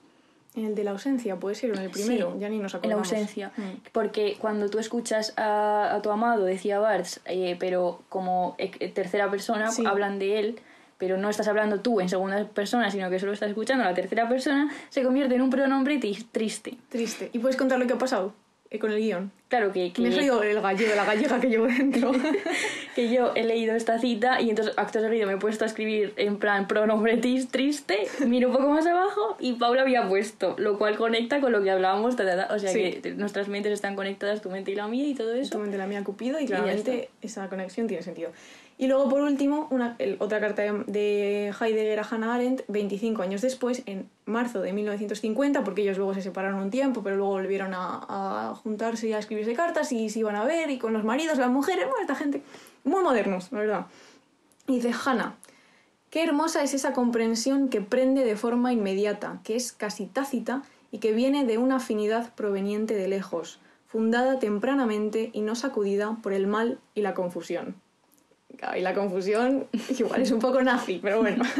En 0.58 0.66
el 0.66 0.74
de 0.74 0.84
la 0.84 0.90
ausencia, 0.92 1.36
puede 1.36 1.54
ser, 1.54 1.70
o 1.70 1.74
en 1.74 1.82
el 1.82 1.90
primero, 1.90 2.32
Sí, 2.34 2.38
ya 2.40 2.48
ni 2.48 2.58
nos 2.58 2.72
en 2.74 2.80
la 2.80 2.96
acordamos. 2.96 3.12
ausencia. 3.12 3.52
Mm. 3.56 3.62
Porque 3.92 4.36
cuando 4.40 4.68
tú 4.68 4.78
escuchas 4.78 5.32
a, 5.36 5.94
a 5.94 6.02
tu 6.02 6.10
amado, 6.10 6.44
decía 6.44 6.78
Barthes, 6.80 7.20
eh, 7.26 7.56
pero 7.60 8.02
como 8.08 8.54
eh, 8.58 8.88
tercera 8.90 9.30
persona, 9.30 9.70
Sí. 9.70 9.84
hablan 9.86 10.18
de 10.18 10.38
él, 10.40 10.60
pero 10.98 11.16
no 11.16 11.30
estás 11.30 11.46
hablando 11.46 11.80
tú 11.80 12.00
en 12.00 12.08
segunda 12.08 12.44
persona, 12.44 12.90
sino 12.90 13.08
que 13.08 13.20
solo 13.20 13.32
estás 13.32 13.48
escuchando 13.50 13.84
a 13.84 13.86
la 13.88 13.94
tercera 13.94 14.28
persona, 14.28 14.68
se 14.88 15.04
convierte 15.04 15.36
en 15.36 15.42
un 15.42 15.50
pronombre 15.50 15.98
triste. 15.98 16.76
Triste. 16.88 17.30
¿Y 17.32 17.38
puedes 17.38 17.56
contar 17.56 17.78
lo 17.78 17.86
que 17.86 17.92
ha 17.92 17.98
pasado 17.98 18.28
eh, 18.28 18.32
con 18.78 18.90
el 18.92 18.98
guion? 18.98 19.30
Claro 19.48 19.72
que, 19.72 19.92
que, 19.94 20.02
Me 20.02 20.08
he 20.08 20.12
salido 20.12 20.42
el 20.42 20.60
gallego, 20.60 20.94
la 20.94 21.04
gallega 21.06 21.40
que 21.40 21.48
llevo 21.48 21.66
dentro. 21.66 22.12
que 22.94 23.10
yo 23.10 23.32
he 23.34 23.44
leído 23.44 23.74
esta 23.74 23.98
cita 23.98 24.40
y 24.42 24.50
entonces 24.50 24.74
acto 24.76 25.00
seguido 25.00 25.26
me 25.26 25.34
he 25.34 25.36
puesto 25.38 25.64
a 25.64 25.66
escribir 25.68 26.12
en 26.16 26.36
plan 26.38 26.68
pronombre 26.68 27.16
tis- 27.16 27.48
triste, 27.48 28.08
miro 28.26 28.48
un 28.50 28.56
poco 28.56 28.68
más 28.68 28.86
abajo 28.86 29.36
y 29.40 29.54
Paula 29.54 29.82
había 29.82 30.06
puesto, 30.06 30.54
lo 30.58 30.76
cual 30.76 30.96
conecta 30.98 31.40
con 31.40 31.52
lo 31.52 31.62
que 31.62 31.70
hablábamos, 31.70 32.16
ta, 32.16 32.26
ta, 32.26 32.46
ta. 32.48 32.54
o 32.54 32.58
sea 32.58 32.70
Sí. 32.70 33.00
que 33.02 33.12
nuestras 33.12 33.48
mentes 33.48 33.72
están 33.72 33.96
conectadas, 33.96 34.42
tu 34.42 34.50
mente 34.50 34.72
y 34.72 34.74
la 34.74 34.86
mía 34.86 35.06
y 35.06 35.14
todo 35.14 35.32
eso. 35.32 35.50
Totalmente 35.52 35.78
la 35.78 35.86
mía 35.86 36.04
Cupido 36.04 36.38
y 36.38 36.44
claramente 36.46 37.08
esa 37.22 37.48
conexión 37.48 37.86
tiene 37.86 38.02
sentido. 38.02 38.30
Y 38.80 38.86
luego, 38.86 39.08
por 39.08 39.20
último, 39.22 39.66
una, 39.70 39.96
otra 40.20 40.38
carta 40.38 40.62
de, 40.62 40.84
de 40.86 41.52
Heidegger 41.60 41.98
a 41.98 42.06
Hannah 42.08 42.36
Arendt, 42.36 42.62
25 42.68 43.22
años 43.22 43.42
después, 43.42 43.82
en 43.86 44.08
marzo 44.24 44.60
de 44.60 44.72
1950, 44.72 45.64
porque 45.64 45.82
ellos 45.82 45.98
luego 45.98 46.14
se 46.14 46.22
separaron 46.22 46.60
un 46.60 46.70
tiempo, 46.70 47.02
pero 47.02 47.16
luego 47.16 47.32
volvieron 47.32 47.74
a, 47.74 48.50
a 48.50 48.54
juntarse 48.54 49.08
y 49.08 49.12
a 49.14 49.18
escribirse 49.18 49.54
cartas 49.54 49.90
y 49.90 50.08
se 50.10 50.20
iban 50.20 50.36
a 50.36 50.44
ver, 50.44 50.70
y 50.70 50.78
con 50.78 50.92
los 50.92 51.02
maridos, 51.02 51.38
las 51.38 51.50
mujeres, 51.50 51.86
bueno, 51.86 52.02
esta 52.02 52.14
gente, 52.14 52.40
muy 52.84 53.02
modernos, 53.02 53.50
la 53.50 53.58
verdad. 53.58 53.86
Y 54.68 54.76
dice, 54.76 54.92
Hannah, 55.04 55.34
qué 56.10 56.22
hermosa 56.22 56.62
es 56.62 56.72
esa 56.72 56.92
comprensión 56.92 57.70
que 57.70 57.80
prende 57.80 58.24
de 58.24 58.36
forma 58.36 58.72
inmediata, 58.72 59.40
que 59.42 59.56
es 59.56 59.72
casi 59.72 60.06
tácita 60.06 60.62
y 60.92 60.98
que 60.98 61.10
viene 61.10 61.44
de 61.44 61.58
una 61.58 61.76
afinidad 61.76 62.32
proveniente 62.34 62.94
de 62.94 63.08
lejos, 63.08 63.58
fundada 63.88 64.38
tempranamente 64.38 65.30
y 65.32 65.40
no 65.40 65.56
sacudida 65.56 66.16
por 66.22 66.32
el 66.32 66.46
mal 66.46 66.78
y 66.94 67.02
la 67.02 67.14
confusión. 67.14 67.74
Y 68.76 68.80
la 68.80 68.94
confusión 68.94 69.66
igual 69.98 70.22
es 70.22 70.30
un 70.30 70.40
poco 70.40 70.62
nazi, 70.62 70.98
pero 71.02 71.20
bueno. 71.20 71.44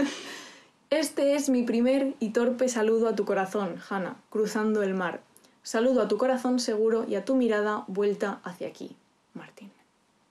Este 0.91 1.35
es 1.35 1.51
mi 1.51 1.65
primer 1.65 2.15
y 2.19 2.31
torpe 2.31 2.67
saludo 2.67 3.09
a 3.09 3.15
tu 3.15 3.27
corazón, 3.27 3.77
Hannah, 3.91 4.17
cruzando 4.31 4.83
el 4.83 4.95
mar. 4.95 5.21
Saludo 5.63 6.01
a 6.01 6.09
tu 6.09 6.17
corazón 6.17 6.61
seguro 6.61 7.05
y 7.07 7.15
a 7.17 7.27
tu 7.27 7.35
mirada 7.35 7.85
vuelta 7.89 8.41
hacia 8.43 8.69
aquí, 8.69 8.97
Martín. 9.35 9.71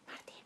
Martín. 0.07 0.43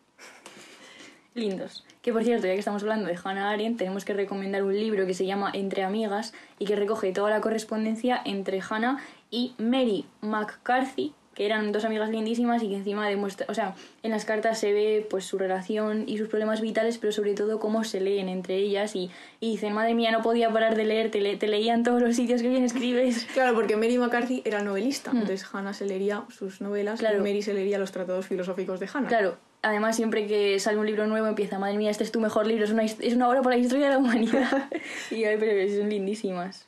Lindos. 1.34 1.86
Que 2.02 2.12
por 2.12 2.26
cierto, 2.26 2.46
ya 2.46 2.54
que 2.54 2.60
estamos 2.60 2.82
hablando 2.82 3.08
de 3.08 3.18
Hannah 3.24 3.52
Arendt, 3.52 3.78
tenemos 3.78 4.04
que 4.04 4.14
recomendar 4.14 4.64
un 4.64 4.74
libro 4.74 5.06
que 5.06 5.14
se 5.14 5.26
llama 5.26 5.50
Entre 5.54 5.84
Amigas 5.84 6.34
y 6.60 6.66
que 6.66 6.76
recoge 6.76 7.14
toda 7.14 7.30
la 7.30 7.40
correspondencia 7.40 8.22
entre 8.26 8.60
Hannah 8.60 9.00
y 9.30 9.54
Mary 9.60 10.06
McCarthy, 10.20 11.14
que 11.34 11.46
eran 11.46 11.72
dos 11.72 11.86
amigas 11.86 12.10
lindísimas 12.10 12.62
y 12.62 12.68
que 12.70 12.76
encima 12.76 13.08
demuestra, 13.08 13.46
o 13.50 13.54
sea, 13.54 13.74
en 14.04 14.12
las 14.12 14.26
cartas 14.26 14.60
se 14.60 14.74
ve 14.74 15.08
pues 15.10 15.24
su 15.26 15.38
relación 15.38 16.04
y 16.08 16.18
sus 16.18 16.28
problemas 16.28 16.60
vitales, 16.60 16.98
pero 16.98 17.14
sobre 17.14 17.34
todo 17.36 17.60
cómo 17.60 17.84
se 17.86 18.02
leen 18.02 18.28
entre 18.28 18.56
ellas 18.58 18.96
y, 18.96 19.10
y 19.40 19.52
dicen, 19.52 19.74
madre 19.74 19.94
mía, 19.94 20.12
no 20.12 20.22
podía 20.22 20.50
parar 20.52 20.76
de 20.76 20.84
leer, 20.84 21.10
te, 21.10 21.22
le- 21.22 21.38
te 21.38 21.48
leía 21.48 21.74
en 21.74 21.84
todos 21.84 22.02
los 22.02 22.16
sitios 22.18 22.42
que 22.42 22.50
bien 22.50 22.64
escribes. 22.66 23.28
Claro, 23.34 23.56
porque 23.56 23.78
Mary 23.78 23.98
McCarthy 23.98 24.42
era 24.46 24.62
novelista, 24.62 25.12
entonces 25.12 25.46
Hannah 25.54 25.74
se 25.74 25.86
leería 25.86 26.24
sus 26.30 26.60
novelas 26.62 27.00
Claro. 27.00 27.18
y 27.20 27.22
Mary 27.22 27.42
se 27.42 27.54
leería 27.54 27.78
los 27.80 27.92
tratados 27.94 28.28
filosóficos 28.28 28.80
de 28.82 28.90
Hannah. 28.94 29.08
Claro, 29.08 29.38
además 29.62 29.96
siempre 29.96 30.28
que 30.28 30.60
sale 30.60 30.78
un 30.80 30.86
libro 30.86 31.08
nuevo 31.08 31.28
empieza, 31.28 31.60
madre 31.60 31.78
mía, 31.78 31.92
este 31.92 32.04
es 32.04 32.12
tu 32.12 32.20
mejor 32.20 32.46
libro, 32.46 32.66
es 32.66 32.72
una, 32.72 32.84
es 32.84 33.14
una 33.16 33.30
obra 33.30 33.42
para 33.42 33.56
la 33.56 33.62
historia 33.62 33.86
de 33.86 33.94
la 33.94 34.00
humanidad. 34.00 34.70
y 35.12 35.24
ay, 35.24 35.38
pero 35.40 35.74
son 35.80 35.90
lindísimas. 35.90 36.68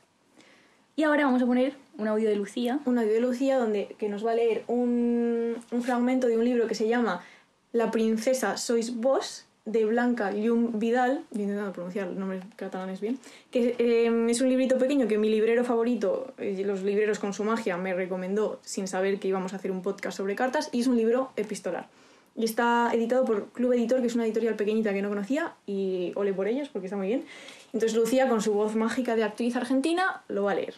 Y 0.95 1.03
ahora 1.03 1.25
vamos 1.25 1.41
a 1.41 1.45
poner 1.45 1.73
un 1.97 2.07
audio 2.07 2.29
de 2.29 2.35
Lucía. 2.35 2.79
Una 2.85 3.03
de 3.03 3.19
Lucía 3.19 3.57
donde 3.57 3.95
que 3.97 4.09
nos 4.09 4.25
va 4.25 4.31
a 4.31 4.35
leer 4.35 4.63
un, 4.67 5.57
un 5.71 5.83
fragmento 5.83 6.27
de 6.27 6.37
un 6.37 6.45
libro 6.45 6.67
que 6.67 6.75
se 6.75 6.87
llama 6.87 7.23
La 7.71 7.89
princesa 7.91 8.57
sois 8.57 8.95
vos 8.95 9.45
de 9.65 9.85
Blanca 9.85 10.31
Llum 10.31 10.77
Vidal, 10.77 11.23
estoy 11.31 11.43
intentando 11.43 11.71
pronunciar 11.71 12.07
los 12.07 12.17
nombres 12.17 12.43
catalanes 12.57 12.99
bien, 12.99 13.17
que 13.49 13.75
eh, 13.79 14.25
es 14.29 14.41
un 14.41 14.49
librito 14.49 14.77
pequeño 14.77 15.07
que 15.07 15.17
mi 15.17 15.29
librero 15.29 15.63
favorito, 15.63 16.33
eh, 16.37 16.61
los 16.65 16.83
libreros 16.83 17.19
con 17.19 17.33
su 17.33 17.45
magia, 17.45 17.77
me 17.77 17.93
recomendó 17.93 18.59
sin 18.63 18.87
saber 18.87 19.19
que 19.19 19.29
íbamos 19.29 19.53
a 19.53 19.55
hacer 19.55 19.71
un 19.71 19.81
podcast 19.81 20.17
sobre 20.17 20.35
cartas 20.35 20.69
y 20.73 20.81
es 20.81 20.87
un 20.87 20.97
libro 20.97 21.31
epistolar. 21.37 21.87
Y 22.35 22.45
está 22.45 22.91
editado 22.93 23.25
por 23.25 23.51
Club 23.51 23.73
Editor, 23.73 24.01
que 24.01 24.07
es 24.07 24.15
una 24.15 24.25
editorial 24.25 24.55
pequeñita 24.55 24.91
que 24.93 25.01
no 25.01 25.09
conocía, 25.09 25.55
y 25.67 26.11
ole 26.15 26.33
por 26.33 26.47
ellos 26.47 26.69
porque 26.69 26.87
está 26.87 26.97
muy 26.97 27.07
bien. 27.07 27.25
Entonces 27.73 27.97
Lucía, 27.97 28.27
con 28.27 28.41
su 28.41 28.53
voz 28.53 28.75
mágica 28.75 29.15
de 29.15 29.23
actriz 29.23 29.55
argentina, 29.55 30.23
lo 30.27 30.43
va 30.43 30.53
a 30.53 30.55
leer. 30.55 30.73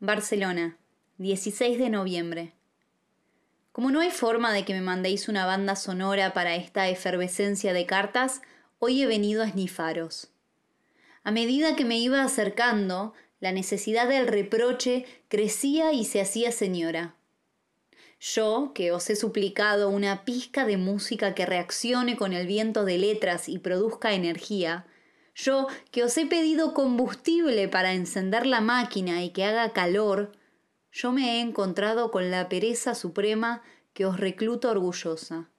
Barcelona, 0.00 0.76
16 1.18 1.78
de 1.78 1.90
noviembre. 1.90 2.52
Como 3.70 3.90
no 3.90 4.00
hay 4.00 4.10
forma 4.10 4.52
de 4.52 4.64
que 4.64 4.74
me 4.74 4.80
mandéis 4.80 5.28
una 5.28 5.46
banda 5.46 5.76
sonora 5.76 6.34
para 6.34 6.56
esta 6.56 6.88
efervescencia 6.88 7.72
de 7.72 7.86
cartas, 7.86 8.42
hoy 8.80 9.02
he 9.02 9.06
venido 9.06 9.42
a 9.42 9.46
esnifaros. 9.46 10.28
A 11.24 11.30
medida 11.30 11.76
que 11.76 11.84
me 11.84 11.98
iba 11.98 12.22
acercando, 12.22 13.14
la 13.38 13.52
necesidad 13.52 14.08
del 14.08 14.26
reproche 14.26 15.06
crecía 15.28 15.92
y 15.92 16.04
se 16.04 16.20
hacía 16.20 16.52
señora. 16.52 17.14
Yo, 18.24 18.70
que 18.72 18.92
os 18.92 19.10
he 19.10 19.16
suplicado 19.16 19.88
una 19.88 20.24
pizca 20.24 20.64
de 20.64 20.76
música 20.76 21.34
que 21.34 21.44
reaccione 21.44 22.16
con 22.16 22.32
el 22.32 22.46
viento 22.46 22.84
de 22.84 22.96
letras 22.96 23.48
y 23.48 23.58
produzca 23.58 24.12
energía, 24.12 24.86
yo, 25.34 25.66
que 25.90 26.04
os 26.04 26.16
he 26.16 26.26
pedido 26.26 26.72
combustible 26.72 27.66
para 27.66 27.94
encender 27.94 28.46
la 28.46 28.60
máquina 28.60 29.24
y 29.24 29.30
que 29.30 29.44
haga 29.44 29.72
calor, 29.72 30.30
yo 30.92 31.10
me 31.10 31.32
he 31.32 31.40
encontrado 31.40 32.12
con 32.12 32.30
la 32.30 32.48
pereza 32.48 32.94
suprema 32.94 33.60
que 33.92 34.06
os 34.06 34.20
recluto 34.20 34.70
orgullosa. 34.70 35.50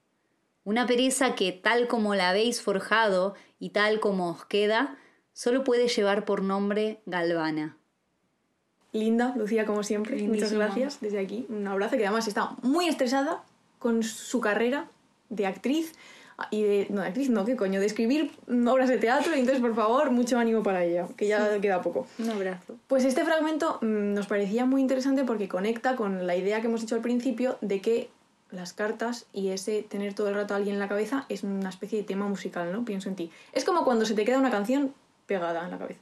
Una 0.64 0.88
pereza 0.88 1.36
que, 1.36 1.52
tal 1.52 1.90
como 1.90 2.16
la 2.16 2.30
habéis 2.30 2.62
forjado 2.62 3.36
y 3.60 3.72
tal 3.72 4.00
como 4.00 4.30
os 4.30 4.46
queda, 4.46 4.98
solo 5.34 5.66
puede 5.66 5.90
llevar 5.90 6.24
por 6.24 6.42
nombre 6.42 7.02
Galvana. 7.08 7.78
Linda, 8.94 9.34
Lucía, 9.36 9.66
como 9.66 9.84
siempre. 9.84 10.22
Muchas 10.24 10.54
gracias 10.54 11.00
desde 11.02 11.20
aquí. 11.20 11.46
Un 11.50 11.68
abrazo 11.68 11.98
que 11.98 12.06
además 12.06 12.28
está 12.28 12.52
muy 12.62 12.88
estresada 12.88 13.44
con 13.80 14.04
su 14.04 14.40
carrera 14.40 14.88
de 15.30 15.48
actriz 15.48 15.94
y 16.52 16.62
de. 16.62 16.88
No, 16.90 17.02
de 17.02 17.08
actriz, 17.08 17.30
no, 17.30 17.44
qué 17.44 17.56
coño, 17.56 17.80
de 17.80 17.88
escribir 17.88 18.32
obras 18.68 18.90
de 18.90 18.98
teatro. 18.98 19.36
Y 19.36 19.40
entonces, 19.40 19.62
por 19.62 19.76
favor, 19.76 20.12
mucho 20.12 20.38
ánimo 20.38 20.62
para 20.62 20.84
ella, 20.84 21.08
que 21.18 21.28
ya 21.28 21.60
queda 21.60 21.82
poco. 21.82 22.08
Un 22.20 22.30
abrazo. 22.30 22.76
Pues 22.88 23.04
este 23.04 23.26
fragmento 23.26 23.80
mm, 23.82 24.14
nos 24.14 24.28
parecía 24.28 24.66
muy 24.66 24.82
interesante 24.82 25.24
porque 25.24 25.48
conecta 25.48 25.96
con 25.96 26.28
la 26.28 26.36
idea 26.36 26.62
que 26.62 26.68
hemos 26.68 26.82
dicho 26.82 26.96
al 26.96 27.02
principio 27.02 27.58
de 27.62 27.82
que 27.82 28.10
las 28.52 28.74
cartas 28.74 29.26
y 29.34 29.50
ese 29.50 29.82
tener 29.82 30.14
todo 30.14 30.30
el 30.30 30.36
rato 30.36 30.54
a 30.54 30.58
alguien 30.58 30.76
en 30.76 30.80
la 30.80 30.88
cabeza 30.88 31.26
es 31.28 31.42
una 31.42 31.70
especie 31.70 31.98
de 31.98 32.06
tema 32.06 32.28
musical, 32.28 32.72
¿no? 32.72 32.86
Pienso 32.86 33.10
en 33.10 33.16
ti. 33.16 33.32
Es 33.52 33.66
como 33.66 33.84
cuando 33.84 34.06
se 34.06 34.14
te 34.14 34.24
queda 34.24 34.38
una 34.38 34.52
canción 34.52 34.94
pegada 35.26 35.66
en 35.66 35.72
la 35.72 35.78
cabeza. 35.80 36.02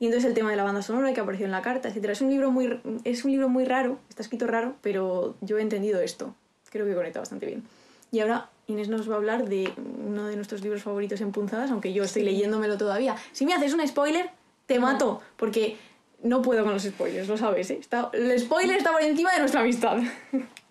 Y 0.00 0.06
entonces 0.06 0.28
el 0.28 0.34
tema 0.34 0.50
de 0.50 0.56
la 0.56 0.62
banda 0.64 0.82
sonora 0.82 1.12
que 1.12 1.20
apareció 1.20 1.46
en 1.46 1.52
la 1.52 1.62
carta, 1.62 1.88
etcétera. 1.88 2.12
Es 2.12 2.20
un 2.20 2.30
libro 2.30 2.50
muy 2.50 2.80
es 3.04 3.24
un 3.24 3.32
libro 3.32 3.48
muy 3.48 3.64
raro, 3.64 3.98
está 4.08 4.22
escrito 4.22 4.46
raro, 4.46 4.76
pero 4.80 5.34
yo 5.40 5.58
he 5.58 5.62
entendido 5.62 6.00
esto. 6.00 6.34
Creo 6.70 6.86
que 6.86 6.94
conecta 6.94 7.18
bastante 7.20 7.46
bien. 7.46 7.64
Y 8.12 8.20
ahora 8.20 8.48
Inés 8.68 8.88
nos 8.88 9.08
va 9.10 9.14
a 9.14 9.16
hablar 9.16 9.48
de 9.48 9.72
uno 10.06 10.26
de 10.28 10.36
nuestros 10.36 10.62
libros 10.62 10.82
favoritos 10.82 11.20
en 11.20 11.32
punzadas, 11.32 11.70
aunque 11.70 11.92
yo 11.92 12.04
estoy 12.04 12.22
leyéndomelo 12.22 12.76
todavía. 12.78 13.16
Si 13.32 13.44
me 13.44 13.54
haces 13.54 13.74
un 13.74 13.86
spoiler, 13.86 14.30
te 14.66 14.78
mato, 14.78 15.20
porque 15.36 15.76
no 16.22 16.42
puedo 16.42 16.62
con 16.64 16.72
los 16.74 16.82
spoilers, 16.84 17.28
lo 17.28 17.36
sabes, 17.36 17.70
¿eh? 17.70 17.78
Está- 17.80 18.10
el 18.12 18.38
spoiler 18.38 18.76
está 18.76 18.92
por 18.92 19.02
encima 19.02 19.32
de 19.32 19.38
nuestra 19.40 19.60
amistad. 19.62 19.98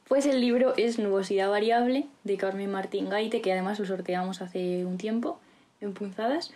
Pues 0.07 0.25
el 0.25 0.39
libro 0.39 0.73
es 0.77 0.99
Nubosidad 0.99 1.49
Variable 1.49 2.05
de 2.23 2.37
Carmen 2.37 2.71
Martín 2.71 3.09
Gaite, 3.09 3.41
que 3.41 3.51
además 3.51 3.77
lo 3.79 3.85
sorteamos 3.85 4.41
hace 4.41 4.85
un 4.85 4.97
tiempo 4.97 5.39
en 5.81 5.93
Punzadas. 5.93 6.51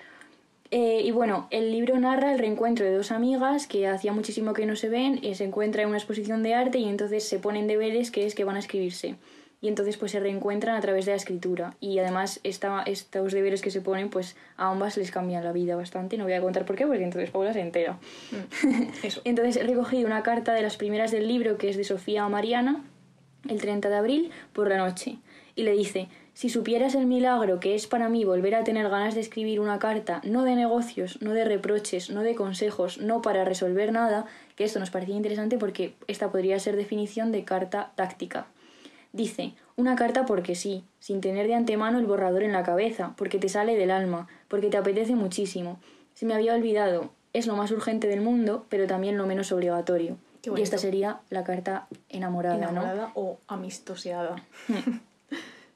Eh, 0.72 1.02
y 1.04 1.12
bueno, 1.12 1.48
el 1.52 1.70
libro 1.72 2.00
narra 2.00 2.32
el 2.32 2.40
reencuentro 2.40 2.86
de 2.86 2.96
dos 2.96 3.12
amigas 3.12 3.68
que 3.68 3.88
hacía 3.88 4.14
muchísimo 4.14 4.54
que 4.54 4.66
no 4.66 4.78
se 4.78 4.88
ven, 4.88 5.20
y 5.22 5.36
se 5.36 5.44
encuentran 5.44 5.84
en 5.84 5.90
una 5.90 5.98
exposición 5.98 6.44
de 6.44 6.54
arte 6.54 6.80
y 6.80 6.88
entonces 6.88 7.28
se 7.28 7.40
ponen 7.40 7.68
deberes 7.68 8.10
que 8.10 8.26
es 8.26 8.36
que 8.36 8.46
van 8.46 8.56
a 8.56 8.60
escribirse. 8.60 9.16
Y 9.60 9.68
entonces 9.68 9.98
pues 9.98 10.14
se 10.14 10.20
reencuentran 10.20 10.76
a 10.76 10.82
través 10.82 11.06
de 11.06 11.12
la 11.12 11.18
escritura. 11.18 11.76
Y 11.82 12.00
además 12.00 12.40
esta, 12.44 12.82
estos 12.84 13.32
deberes 13.32 13.62
que 13.62 13.70
se 13.70 13.82
ponen 13.82 14.10
pues 14.10 14.36
a 14.58 14.72
ambas 14.72 14.98
les 14.98 15.12
cambian 15.12 15.44
la 15.44 15.52
vida 15.52 15.76
bastante. 15.76 16.18
No 16.18 16.24
voy 16.24 16.34
a 16.34 16.42
contar 16.42 16.66
por 16.66 16.76
qué, 16.78 16.88
porque 16.88 17.04
entonces 17.04 17.30
Paula 17.30 17.54
se 17.54 17.60
entera. 17.60 18.00
Eso. 19.04 19.22
Entonces 19.26 19.58
he 19.58 19.64
recogido 19.64 20.08
una 20.08 20.24
carta 20.24 20.54
de 20.54 20.64
las 20.64 20.78
primeras 20.78 21.12
del 21.12 21.28
libro 21.28 21.60
que 21.60 21.70
es 21.70 21.78
de 21.78 21.84
Sofía 21.84 22.24
a 22.24 22.30
Mariana, 22.30 22.84
el 23.48 23.62
30 23.62 23.90
de 23.90 23.96
abril, 23.96 24.32
por 24.52 24.68
la 24.68 24.78
noche. 24.78 25.20
Y 25.56 25.62
le 25.62 25.74
dice, 25.74 26.08
si 26.34 26.50
supieras 26.50 26.96
el 26.96 27.06
milagro 27.06 27.60
que 27.60 27.76
es 27.76 27.88
para 27.88 28.10
mí 28.10 28.24
volver 28.24 28.56
a 28.56 28.64
tener 28.64 28.90
ganas 28.90 29.16
de 29.16 29.22
escribir 29.22 29.60
una 29.60 29.80
carta, 29.80 30.22
no 30.24 30.44
de 30.44 30.56
negocios, 30.56 31.22
no 31.22 31.34
de 31.34 31.46
reproches, 31.46 32.10
no 32.10 32.22
de 32.22 32.36
consejos, 32.36 33.00
no 33.00 33.22
para 33.22 33.46
resolver 33.46 33.92
nada, 33.92 34.26
que 34.56 34.64
esto 34.64 34.80
nos 34.80 34.90
parecía 34.90 35.16
interesante 35.16 35.58
porque 35.58 35.94
esta 36.08 36.32
podría 36.32 36.60
ser 36.60 36.76
definición 36.78 37.32
de 37.32 37.44
carta 37.44 37.92
táctica. 37.96 38.48
Dice, 39.14 39.54
una 39.76 39.96
carta 39.96 40.26
porque 40.26 40.56
sí, 40.56 40.86
sin 41.00 41.20
tener 41.20 41.48
de 41.48 41.56
antemano 41.56 42.00
el 42.00 42.06
borrador 42.06 42.44
en 42.44 42.54
la 42.54 42.64
cabeza, 42.64 43.14
porque 43.18 43.40
te 43.40 43.50
sale 43.50 43.76
del 43.76 43.92
alma, 43.92 44.28
porque 44.48 44.70
te 44.70 44.78
apetece 44.78 45.16
muchísimo. 45.16 45.80
Se 46.14 46.26
me 46.26 46.34
había 46.34 46.56
olvidado, 46.56 47.12
es 47.34 47.46
lo 47.46 47.58
más 47.58 47.72
urgente 47.72 48.08
del 48.08 48.22
mundo, 48.22 48.66
pero 48.70 48.88
también 48.88 49.18
lo 49.18 49.26
menos 49.26 49.52
obligatorio. 49.52 50.18
Y 50.44 50.62
esta 50.62 50.78
sería 50.78 51.20
la 51.30 51.44
carta 51.44 51.88
enamorada, 52.10 52.56
¿no? 52.56 52.70
Enamorada 52.70 53.12
o 53.16 53.38
amistoseada. 53.48 54.44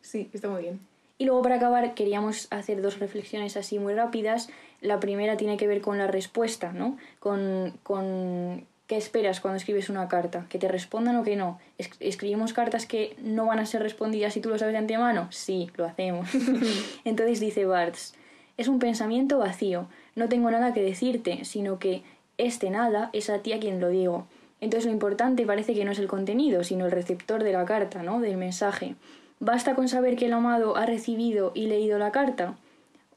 Sí, 0.06 0.30
está 0.34 0.48
muy 0.50 0.62
bien. 0.63 0.80
Y 1.18 1.26
luego 1.26 1.41
para 1.41 1.56
acabar 1.56 1.94
queríamos 1.94 2.48
hacer 2.52 2.82
dos 2.82 3.00
reflexiones 3.00 3.56
así 3.56 3.80
muy 3.80 3.94
rápidas. 3.94 4.50
La 4.82 5.00
primera 5.00 5.38
tiene 5.38 5.56
que 5.58 5.68
ver 5.68 5.80
con 5.82 5.98
la 5.98 6.08
respuesta, 6.08 6.74
¿no? 6.74 6.98
Con, 7.20 7.74
con 7.84 8.65
qué 8.88 8.98
esperas 8.98 9.39
cuando 9.39 9.56
escribes 9.58 9.89
una 9.89 10.08
carta, 10.10 10.46
que 10.50 10.60
te 10.60 10.68
respondan 10.68 11.15
o 11.15 11.24
que 11.24 11.36
no. 11.38 11.58
Es- 11.78 11.89
¿Escribimos 12.02 12.52
cartas 12.54 12.86
que 12.86 13.15
no 13.22 13.46
van 13.46 13.60
a 13.60 13.65
ser 13.65 13.82
respondidas 13.82 14.34
si 14.34 14.41
tú 14.41 14.50
lo 14.50 14.58
sabes 14.60 14.74
de 14.74 14.80
antemano? 14.80 15.28
Sí, 15.32 15.72
lo 15.78 15.86
hacemos. 15.86 16.28
Entonces 17.06 17.39
dice 17.39 17.65
Barthes, 17.65 18.13
es 18.58 18.68
un 18.68 18.80
pensamiento 18.80 19.38
vacío, 19.38 19.88
no 20.15 20.28
tengo 20.30 20.52
nada 20.52 20.74
que 20.74 20.82
decirte, 20.82 21.46
sino 21.46 21.80
que 21.80 22.04
este 22.38 22.70
nada 22.70 23.10
es 23.13 23.30
a 23.30 23.39
ti 23.39 23.54
a 23.54 23.60
quien 23.60 23.80
lo 23.80 23.88
digo. 23.89 24.28
Entonces 24.60 24.86
lo 24.86 24.91
importante 24.91 25.46
parece 25.46 25.74
que 25.74 25.86
no 25.86 25.91
es 25.94 26.00
el 26.00 26.08
contenido, 26.08 26.63
sino 26.65 26.86
el 26.86 26.91
receptor 26.91 27.44
de 27.44 27.54
la 27.54 27.63
carta, 27.65 28.04
¿no? 28.04 28.20
Del 28.20 28.36
mensaje. 28.38 28.96
¿Basta 29.39 29.76
con 29.76 29.89
saber 29.89 30.15
que 30.15 30.28
el 30.28 30.34
amado 30.34 30.78
ha 30.78 30.86
recibido 30.86 31.52
y 31.54 31.67
leído 31.67 32.00
la 32.00 32.12
carta? 32.12 32.56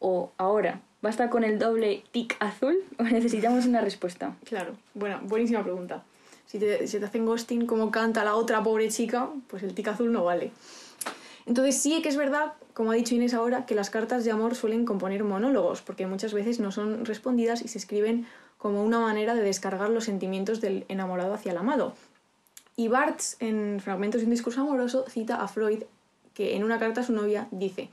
O 0.01 0.33
ahora, 0.37 0.81
¿basta 1.01 1.31
con 1.31 1.45
el 1.45 1.59
doble 1.59 2.03
tic 2.11 2.37
azul? 2.41 2.77
¿O 2.99 3.03
necesitamos 3.05 3.67
una 3.67 3.81
respuesta? 3.81 4.37
Claro, 4.45 4.75
bueno, 4.95 5.21
buenísima 5.23 5.63
pregunta. 5.63 6.05
Si 6.47 6.59
te, 6.59 6.87
si 6.87 6.99
te 6.99 7.05
hacen 7.05 7.27
ghosting 7.27 7.67
como 7.67 7.91
canta 7.91 8.25
la 8.25 8.35
otra 8.35 8.63
pobre 8.63 8.89
chica, 8.89 9.29
pues 9.49 9.63
el 9.63 9.75
tic 9.75 9.89
azul 9.89 10.13
no 10.13 10.25
vale. 10.25 10.51
Entonces 11.47 11.81
sí 11.81 12.03
que 12.03 12.09
es 12.09 12.17
verdad, 12.17 12.53
como 12.75 12.93
ha 12.93 12.95
dicho 12.95 13.15
Inés 13.15 13.33
ahora, 13.33 13.65
que 13.65 13.75
las 13.75 13.89
cartas 13.89 14.25
de 14.25 14.31
amor 14.31 14.55
suelen 14.55 14.85
componer 14.85 15.25
monólogos, 15.25 15.81
porque 15.81 16.07
muchas 16.07 16.35
veces 16.35 16.61
no 16.61 16.73
son 16.73 17.07
respondidas 17.07 17.63
y 17.63 17.69
se 17.69 17.79
escriben 17.79 18.27
como 18.59 18.83
una 18.83 19.01
manera 19.01 19.35
de 19.35 19.43
descargar 19.43 19.89
los 19.89 20.05
sentimientos 20.05 20.61
del 20.61 20.85
enamorado 20.89 21.33
hacia 21.33 21.53
el 21.53 21.59
amado. 21.59 21.95
Y 22.77 22.89
Barthes, 22.89 23.37
en 23.41 23.81
Fragmentos 23.81 24.21
de 24.21 24.27
un 24.27 24.31
discurso 24.31 24.61
amoroso, 24.61 25.07
cita 25.09 25.43
a 25.43 25.49
Freud, 25.49 25.85
que 26.39 26.57
en 26.57 26.65
una 26.65 26.79
carta 26.79 27.03
a 27.03 27.05
su 27.05 27.13
novia 27.13 27.49
dice 27.51 27.91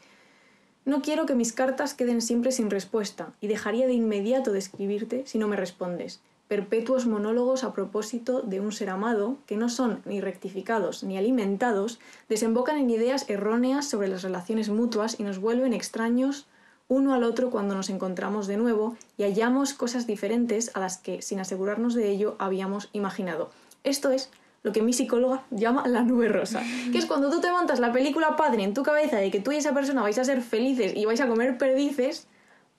no 0.85 1.01
quiero 1.01 1.25
que 1.25 1.33
mis 1.33 1.51
cartas 1.51 1.95
queden 1.95 2.21
siempre 2.21 2.51
sin 2.51 2.69
respuesta 2.69 3.33
y 3.41 3.47
dejaría 3.47 3.87
de 3.87 3.93
inmediato 3.93 4.51
de 4.51 4.59
escribirte 4.59 5.23
si 5.25 5.39
no 5.39 5.47
me 5.47 5.55
respondes. 5.55 6.21
Perpetuos 6.47 7.07
monólogos 7.07 7.63
a 7.63 7.73
propósito 7.73 8.43
de 8.43 8.59
un 8.59 8.71
ser 8.71 8.91
amado 8.91 9.37
que 9.47 9.57
no 9.57 9.67
son 9.67 10.03
ni 10.05 10.21
rectificados 10.21 11.03
ni 11.03 11.17
alimentados, 11.17 11.99
desembocan 12.29 12.77
en 12.77 12.91
ideas 12.91 13.27
erróneas 13.31 13.89
sobre 13.89 14.09
las 14.09 14.21
relaciones 14.21 14.69
mutuas 14.69 15.19
y 15.19 15.23
nos 15.23 15.39
vuelven 15.39 15.73
extraños 15.73 16.45
uno 16.87 17.15
al 17.15 17.23
otro 17.23 17.49
cuando 17.49 17.73
nos 17.73 17.89
encontramos 17.89 18.45
de 18.45 18.57
nuevo 18.57 18.95
y 19.17 19.23
hallamos 19.23 19.73
cosas 19.73 20.05
diferentes 20.05 20.69
a 20.75 20.79
las 20.79 20.99
que, 20.99 21.23
sin 21.23 21.39
asegurarnos 21.39 21.95
de 21.95 22.11
ello, 22.11 22.35
habíamos 22.37 22.89
imaginado. 22.93 23.49
Esto 23.83 24.11
es 24.11 24.29
lo 24.65 24.71
que 24.71 24.81
mi 24.81 24.93
psicóloga 24.93 25.43
llama 25.51 25.87
la 25.87 26.01
nube 26.01 26.27
rosa, 26.27 26.63
que 26.91 26.97
es 26.97 27.05
cuando 27.05 27.29
tú 27.29 27.39
te 27.39 27.51
montas 27.51 27.79
la 27.79 27.93
película 27.93 28.35
padre 28.35 28.63
en 28.63 28.73
tu 28.73 28.81
cabeza 28.81 29.17
de 29.17 29.29
que 29.29 29.39
tú 29.39 29.51
y 29.51 29.57
esa 29.57 29.75
persona 29.75 30.01
vais 30.01 30.17
a 30.17 30.23
ser 30.23 30.41
felices 30.41 30.93
y 30.95 31.05
vais 31.05 31.21
a 31.21 31.27
comer 31.27 31.59
perdices, 31.59 32.27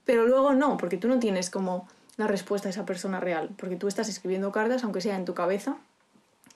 pero 0.05 0.27
luego 0.27 0.53
no, 0.53 0.79
porque 0.79 0.97
tú 0.97 1.07
no 1.07 1.21
tienes 1.21 1.49
como 1.49 1.87
la 2.17 2.27
respuesta 2.27 2.69
a 2.69 2.71
esa 2.71 2.85
persona 2.85 3.21
real, 3.21 3.51
porque 3.57 3.77
tú 3.77 3.87
estás 3.87 4.09
escribiendo 4.09 4.51
cartas, 4.51 4.83
aunque 4.83 5.01
sea 5.01 5.15
en 5.15 5.25
tu 5.25 5.35
cabeza, 5.35 5.77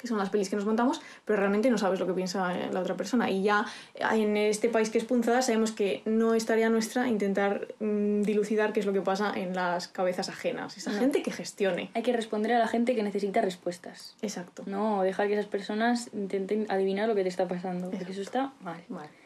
que 0.01 0.09
son 0.09 0.19
las 0.19 0.31
pelis 0.31 0.49
que 0.49 0.57
nos 0.57 0.65
montamos, 0.65 1.01
pero 1.25 1.39
realmente 1.39 1.71
no 1.71 1.79
sabes 1.79 2.01
lo 2.01 2.07
que 2.07 2.13
piensa 2.13 2.57
eh, 2.57 2.71
la 2.73 2.81
otra 2.81 2.97
persona. 2.97 3.31
Y 3.31 3.43
ya 3.43 3.67
en 4.13 4.37
este 4.37 4.69
país 4.69 4.91
que 4.91 4.99
es 4.99 5.05
punzada 5.05 5.43
sabemos 5.43 5.73
que 5.73 6.03
no 6.07 6.35
es 6.35 6.47
tarea 6.47 6.71
nuestra 6.71 7.09
intentar 7.09 7.69
mm, 7.81 8.23
dilucidar 8.23 8.73
qué 8.73 8.81
es 8.81 8.87
lo 8.87 8.93
que 8.93 9.03
pasa 9.03 9.33
en 9.35 9.55
las 9.55 9.89
cabezas 9.89 10.29
ajenas. 10.29 10.77
Esa 10.77 10.93
gente 10.93 11.23
que 11.23 11.31
gestione. 11.31 11.91
Hay 11.95 12.03
que 12.03 12.13
responder 12.13 12.53
a 12.53 12.59
la 12.59 12.69
gente 12.69 12.95
que 12.95 13.03
necesita 13.03 13.41
respuestas. 13.41 14.17
Exacto. 14.23 14.63
No 14.67 15.03
dejar 15.03 15.29
que 15.29 15.35
esas 15.35 15.47
personas 15.47 16.11
intenten 16.13 16.67
adivinar 16.69 17.09
lo 17.09 17.15
que 17.15 17.23
te 17.23 17.29
está 17.29 17.47
pasando, 17.47 17.91
porque 17.91 18.13
eso 18.13 18.23
está 18.23 18.53
mal. 18.61 18.83
Vale. 18.89 19.20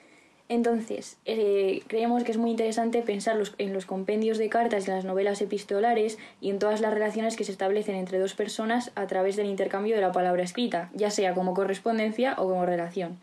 Entonces, 0.49 1.17
eh, 1.25 1.83
creemos 1.87 2.23
que 2.23 2.33
es 2.33 2.37
muy 2.37 2.51
interesante 2.51 3.01
pensar 3.01 3.39
en 3.57 3.73
los 3.73 3.87
compendios 3.87 4.37
de 4.37 4.51
cartas 4.51 4.87
en 4.87 4.95
las 4.95 5.07
novelas 5.07 5.41
epistolares 5.41 6.19
y 6.41 6.51
en 6.51 6.59
todas 6.59 6.83
las 6.83 6.93
relaciones 6.93 7.37
que 7.37 7.45
se 7.45 7.53
establecen 7.53 7.95
entre 7.95 8.19
dos 8.19 8.35
personas 8.35 8.93
a 8.95 9.07
través 9.07 9.37
del 9.37 9.47
intercambio 9.47 9.95
de 9.95 10.03
la 10.03 10.13
palabra 10.13 10.43
escrita, 10.43 10.91
ya 10.93 11.11
sea 11.11 11.35
como 11.35 11.55
correspondencia 11.55 12.35
o 12.37 12.47
como 12.47 12.67
relación. 12.67 13.19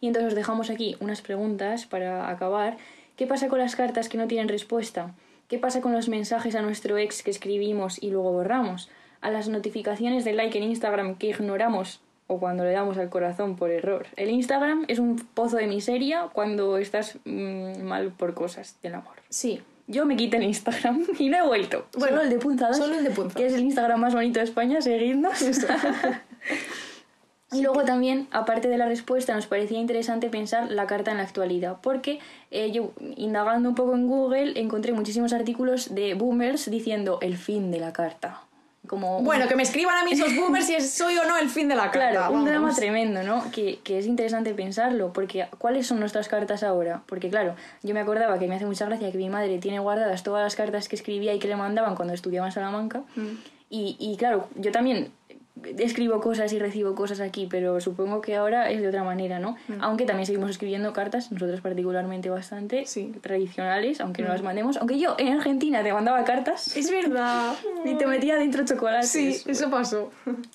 Y 0.00 0.06
entonces 0.06 0.32
os 0.32 0.34
dejamos 0.34 0.70
aquí 0.70 0.96
unas 1.00 1.20
preguntas 1.20 1.84
para 1.86 2.30
acabar. 2.30 2.78
¿Qué 3.16 3.26
pasa 3.26 3.48
con 3.48 3.58
las 3.58 3.76
cartas 3.76 4.08
que 4.08 4.16
no 4.16 4.26
tienen 4.26 4.48
respuesta? 4.48 5.14
¿Qué 5.48 5.58
pasa 5.58 5.82
con 5.82 5.92
los 5.92 6.08
mensajes 6.08 6.54
a 6.54 6.62
nuestro 6.62 6.96
ex 6.96 7.22
que 7.22 7.30
escribimos 7.30 8.02
y 8.02 8.10
luego 8.10 8.32
borramos? 8.32 8.88
¿A 9.20 9.30
las 9.30 9.48
notificaciones 9.48 10.24
de 10.24 10.32
like 10.32 10.56
en 10.56 10.64
Instagram 10.64 11.16
que 11.18 11.28
ignoramos 11.28 12.00
o 12.26 12.38
cuando 12.38 12.64
le 12.64 12.72
damos 12.72 12.98
al 12.98 13.08
corazón 13.10 13.56
por 13.56 13.70
error? 13.70 14.06
El 14.16 14.30
Instagram 14.30 14.84
es 14.88 14.98
un 14.98 15.16
pozo 15.16 15.56
de 15.56 15.66
miseria 15.66 16.28
cuando 16.32 16.78
estás 16.78 17.18
mm, 17.24 17.82
mal 17.82 18.12
por 18.12 18.34
cosas 18.34 18.76
del 18.82 18.94
amor. 18.94 19.14
Sí, 19.28 19.62
Yo 19.86 20.06
me 20.06 20.16
quité 20.16 20.36
el 20.38 20.44
Instagram 20.44 21.04
y 21.18 21.28
no 21.28 21.38
he 21.38 21.46
vuelto. 21.46 21.86
Bueno, 21.98 22.16
solo 22.16 22.22
el 22.22 22.30
de 22.30 22.38
punzadas. 22.38 22.76
solo 22.76 22.94
el 22.94 23.04
de 23.04 23.10
punzadas. 23.10 23.36
Que 23.36 23.46
es 23.46 23.54
el 23.54 23.60
Instagram 23.62 24.00
más 24.00 24.14
bonito 24.14 24.38
de 24.38 24.44
España, 24.44 24.80
seguidnos. 24.80 25.38
Y 27.52 27.60
luego 27.60 27.84
también, 27.84 28.28
aparte 28.30 28.68
de 28.68 28.78
la 28.78 28.86
respuesta, 28.86 29.34
nos 29.34 29.46
parecía 29.46 29.78
interesante 29.78 30.30
pensar 30.30 30.70
la 30.70 30.86
carta 30.86 31.10
en 31.10 31.18
la 31.18 31.24
actualidad, 31.24 31.76
porque 31.82 32.18
eh, 32.50 32.72
yo, 32.72 32.92
indagando 33.16 33.68
un 33.68 33.74
poco 33.74 33.94
en 33.94 34.08
Google, 34.08 34.58
encontré 34.58 34.94
muchísimos 34.94 35.34
artículos 35.34 35.94
de 35.94 36.14
boomers 36.14 36.70
diciendo 36.70 37.18
el 37.20 37.36
fin 37.36 37.70
de 37.70 37.78
la 37.78 37.92
carta. 37.92 38.40
Como 38.92 39.22
Bueno, 39.22 39.48
que 39.48 39.56
me 39.56 39.62
escriban 39.62 39.96
a 39.96 40.04
mí 40.04 40.12
esos 40.12 40.36
boomers 40.36 40.66
si 40.66 40.74
es- 40.74 40.90
soy 40.94 41.16
o 41.16 41.24
no 41.24 41.38
el 41.38 41.48
fin 41.48 41.66
de 41.66 41.74
la 41.74 41.90
carta. 41.90 42.10
Claro, 42.10 42.34
un 42.34 42.44
drama 42.44 42.74
tremendo, 42.74 43.22
¿no? 43.22 43.50
Que, 43.50 43.78
que 43.82 43.96
es 43.96 44.04
interesante 44.04 44.52
pensarlo, 44.52 45.14
porque 45.14 45.46
¿cuáles 45.56 45.86
son 45.86 45.98
nuestras 45.98 46.28
cartas 46.28 46.62
ahora? 46.62 47.00
Porque 47.06 47.30
claro, 47.30 47.56
yo 47.82 47.94
me 47.94 48.00
acordaba 48.00 48.38
que 48.38 48.46
me 48.48 48.56
hace 48.56 48.66
mucha 48.66 48.84
gracia 48.84 49.10
que 49.10 49.16
mi 49.16 49.30
madre 49.30 49.56
tiene 49.60 49.78
guardadas 49.78 50.22
todas 50.22 50.42
las 50.42 50.56
cartas 50.56 50.90
que 50.90 50.96
escribía 50.96 51.32
y 51.32 51.38
que 51.38 51.48
le 51.48 51.56
mandaban 51.56 51.94
cuando 51.96 52.12
estudiaba 52.12 52.46
en 52.48 52.52
Salamanca. 52.52 53.00
Y, 53.70 53.96
y 53.98 54.18
claro, 54.18 54.48
yo 54.56 54.70
también 54.72 55.10
escribo 55.78 56.20
cosas 56.20 56.52
y 56.52 56.58
recibo 56.58 56.94
cosas 56.94 57.20
aquí, 57.20 57.46
pero 57.50 57.80
supongo 57.80 58.20
que 58.20 58.36
ahora 58.36 58.70
es 58.70 58.80
de 58.80 58.88
otra 58.88 59.04
manera, 59.04 59.38
¿no? 59.38 59.56
Aunque 59.80 60.06
también 60.06 60.26
seguimos 60.26 60.50
escribiendo 60.50 60.92
cartas, 60.92 61.30
nosotros 61.30 61.60
particularmente 61.60 62.30
bastante 62.30 62.86
Sí. 62.86 63.12
tradicionales, 63.20 64.00
aunque 64.00 64.22
no 64.22 64.28
las 64.28 64.42
mandemos. 64.42 64.76
Aunque 64.78 64.98
yo 64.98 65.14
en 65.18 65.28
Argentina 65.34 65.82
te 65.82 65.92
mandaba 65.92 66.24
cartas 66.24 66.76
Es 66.76 66.90
verdad. 66.90 67.54
y 67.84 67.94
te 67.96 68.06
metía 68.06 68.36
dentro 68.36 68.64
chocolates. 68.64 69.10
Sí, 69.10 69.42
eso 69.46 69.70
pasó. 69.70 70.10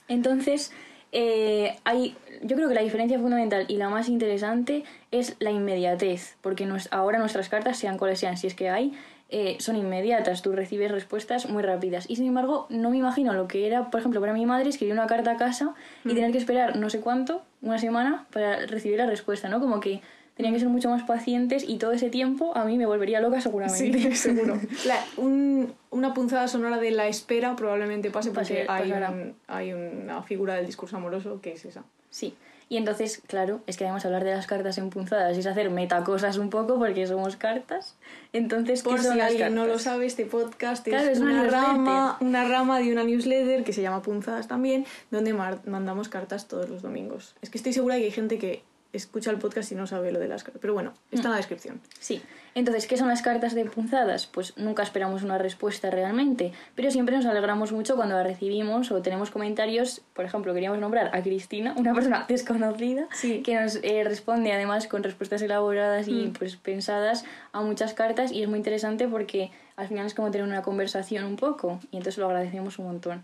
Entonces, 0.07 0.71
eh, 1.11 1.75
hay, 1.83 2.15
yo 2.43 2.55
creo 2.55 2.67
que 2.67 2.75
la 2.75 2.81
diferencia 2.81 3.17
fundamental 3.19 3.65
y 3.67 3.77
la 3.77 3.89
más 3.89 4.09
interesante 4.09 4.83
es 5.11 5.35
la 5.39 5.51
inmediatez, 5.51 6.35
porque 6.41 6.65
nos- 6.65 6.91
ahora 6.91 7.19
nuestras 7.19 7.49
cartas, 7.49 7.77
sean 7.77 7.97
cuales 7.97 8.19
sean, 8.19 8.35
si 8.37 8.47
es 8.47 8.55
que 8.55 8.69
hay, 8.69 8.93
eh, 9.29 9.57
son 9.59 9.75
inmediatas, 9.75 10.41
tú 10.41 10.53
recibes 10.53 10.91
respuestas 10.91 11.49
muy 11.49 11.61
rápidas. 11.63 12.05
Y 12.09 12.15
sin 12.15 12.27
embargo, 12.27 12.65
no 12.69 12.89
me 12.89 12.97
imagino 12.97 13.33
lo 13.33 13.47
que 13.47 13.67
era, 13.67 13.89
por 13.91 13.99
ejemplo, 13.99 14.21
para 14.21 14.33
mi 14.33 14.45
madre 14.45 14.69
escribir 14.69 14.93
una 14.93 15.07
carta 15.07 15.31
a 15.31 15.37
casa 15.37 15.73
y 16.05 16.13
tener 16.13 16.31
que 16.31 16.37
esperar 16.37 16.77
no 16.77 16.89
sé 16.89 16.99
cuánto, 17.01 17.41
una 17.61 17.77
semana, 17.77 18.25
para 18.31 18.65
recibir 18.67 18.97
la 18.97 19.05
respuesta, 19.05 19.49
¿no? 19.49 19.59
Como 19.59 19.79
que 19.79 20.01
tenían 20.35 20.53
que 20.53 20.59
ser 20.59 20.69
mucho 20.69 20.89
más 20.89 21.01
pacientes 21.03 21.65
y 21.67 21.77
todo 21.79 21.91
ese 21.93 22.09
tiempo 22.11 22.55
a 22.55 22.63
mí 22.63 22.77
me 22.77 22.85
volvería 22.85 23.19
loca 23.19 23.41
seguramente. 23.41 23.99
Sí, 23.99 24.15
seguro. 24.15 24.59
La- 24.85 25.03
un- 25.17 25.73
una 25.89 26.13
punzada 26.13 26.47
sonora 26.47 26.77
de 26.77 26.91
la 26.91 27.07
espera 27.07 27.55
probablemente 27.55 28.11
pase 28.11 28.29
porque 28.31 28.65
Pase- 28.67 28.71
hay, 28.83 28.91
un- 28.91 29.35
hay 29.47 29.73
una 29.73 30.21
figura 30.21 30.53
del 30.55 30.67
discurso 30.67 30.95
amoroso 30.95 31.41
que 31.41 31.53
es 31.53 31.65
esa. 31.65 31.83
Sí. 32.11 32.35
Y 32.69 32.77
entonces, 32.77 33.21
claro, 33.27 33.61
es 33.65 33.77
que 33.77 33.85
además 33.85 34.05
hablar 34.05 34.25
de 34.25 34.35
las 34.35 34.45
cartas 34.45 34.77
empunzadas 34.77 35.37
es 35.37 35.45
hacer 35.45 35.69
metacosas 35.69 36.37
un 36.37 36.49
poco 36.49 36.77
porque 36.77 37.07
somos 37.07 37.37
cartas. 37.37 37.95
Entonces, 38.33 38.83
¿qué 38.83 38.89
Por 38.89 39.01
son 39.01 39.13
si 39.13 39.17
las 39.17 39.31
alguien 39.31 39.55
no 39.55 39.65
lo 39.65 39.79
sabe, 39.79 40.05
este 40.05 40.25
podcast 40.25 40.83
Claro, 40.83 41.05
es, 41.05 41.17
es 41.17 41.19
una 41.19 41.45
rama, 41.45 42.17
una 42.19 42.43
rama 42.45 42.79
de 42.79 42.91
una 42.91 43.03
newsletter 43.03 43.63
que 43.63 43.71
se 43.71 43.81
llama 43.81 44.01
Punzadas 44.01 44.47
también, 44.47 44.85
donde 45.11 45.33
mandamos 45.33 46.09
cartas 46.09 46.47
todos 46.47 46.69
los 46.69 46.81
domingos. 46.81 47.35
Es 47.41 47.49
que 47.49 47.57
estoy 47.57 47.71
segura 47.71 47.95
que 47.95 48.03
hay 48.03 48.11
gente 48.11 48.37
que 48.37 48.63
escucha 48.93 49.31
el 49.31 49.37
podcast 49.37 49.71
y 49.71 49.75
no 49.75 49.85
sabe 49.87 50.11
lo 50.11 50.19
de 50.19 50.27
las 50.27 50.43
cartas. 50.43 50.59
Pero 50.61 50.73
bueno, 50.73 50.93
está 51.11 51.27
en 51.27 51.31
la 51.31 51.37
descripción. 51.37 51.81
Sí. 51.99 52.21
Entonces, 52.55 52.87
¿qué 52.87 52.97
son 52.97 53.07
las 53.07 53.21
cartas 53.21 53.53
de 53.53 53.65
punzadas? 53.65 54.25
Pues 54.25 54.57
nunca 54.57 54.81
esperamos 54.81 55.21
una 55.23 55.37
respuesta 55.37 55.91
realmente, 55.91 56.53
pero 56.75 56.89
siempre 56.89 57.15
nos 57.15 57.25
alegramos 57.27 57.71
mucho 57.71 57.95
cuando 57.95 58.15
la 58.15 58.23
recibimos 58.23 58.89
o 58.91 59.01
tenemos 59.01 59.29
comentarios. 59.29 60.01
Por 60.13 60.25
ejemplo, 60.25 60.53
queríamos 60.55 60.79
nombrar 60.79 61.15
a 61.15 61.21
Cristina, 61.21 61.73
una 61.77 61.93
persona 61.93 62.25
desconocida, 62.27 63.07
Sí. 63.11 63.43
que 63.43 63.59
nos 63.59 63.75
eh, 63.83 64.03
responde 64.03 64.51
además 64.53 64.87
con 64.87 65.03
respuestas 65.03 65.41
elaboradas 65.41 66.07
y 66.07 66.27
Mm. 66.27 66.33
pues 66.33 66.55
pensadas 66.55 67.25
a 67.51 67.61
muchas 67.61 67.93
cartas 67.93 68.31
y 68.31 68.41
es 68.41 68.49
muy 68.49 68.57
interesante 68.57 69.07
porque 69.07 69.51
al 69.75 69.87
final 69.87 70.07
es 70.07 70.15
como 70.15 70.31
tener 70.31 70.47
una 70.47 70.63
conversación 70.63 71.23
un 71.25 71.35
poco 71.35 71.79
y 71.91 71.97
entonces 71.97 72.17
lo 72.17 72.25
agradecemos 72.25 72.79
un 72.79 72.85
montón. 72.85 73.23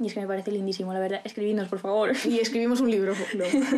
Y 0.00 0.06
es 0.08 0.14
que 0.14 0.20
me 0.20 0.26
parece 0.26 0.50
lindísimo, 0.50 0.92
la 0.92 1.00
verdad. 1.00 1.20
Escribidnos, 1.24 1.68
por 1.68 1.78
favor. 1.78 2.12
Y 2.24 2.38
escribimos 2.38 2.80
un 2.80 2.90
libro. 2.90 3.14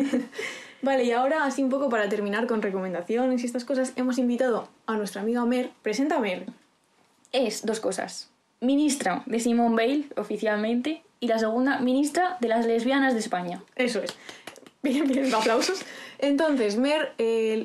vale, 0.81 1.03
y 1.05 1.11
ahora 1.11 1.45
así 1.45 1.63
un 1.63 1.69
poco 1.69 1.89
para 1.89 2.09
terminar 2.09 2.45
con 2.47 2.61
recomendaciones 2.61 3.41
y 3.41 3.45
estas 3.45 3.63
cosas, 3.63 3.93
hemos 3.95 4.17
invitado 4.17 4.67
a 4.85 4.97
nuestra 4.97 5.21
amiga 5.21 5.45
Mer. 5.45 5.71
Presenta 5.81 6.17
a 6.17 6.19
Mer. 6.19 6.45
Es 7.31 7.65
dos 7.65 7.79
cosas. 7.79 8.29
Ministra 8.59 9.23
de 9.25 9.39
Simone 9.39 9.75
Bale, 9.75 10.05
oficialmente, 10.17 11.03
y 11.21 11.27
la 11.27 11.39
segunda, 11.39 11.79
ministra 11.79 12.37
de 12.41 12.49
las 12.49 12.65
lesbianas 12.65 13.13
de 13.13 13.19
España. 13.19 13.61
Eso 13.75 14.01
es. 14.01 14.15
Bien, 14.81 15.07
bien, 15.07 15.33
aplausos. 15.35 15.81
Entonces, 16.19 16.77
Mer, 16.77 17.13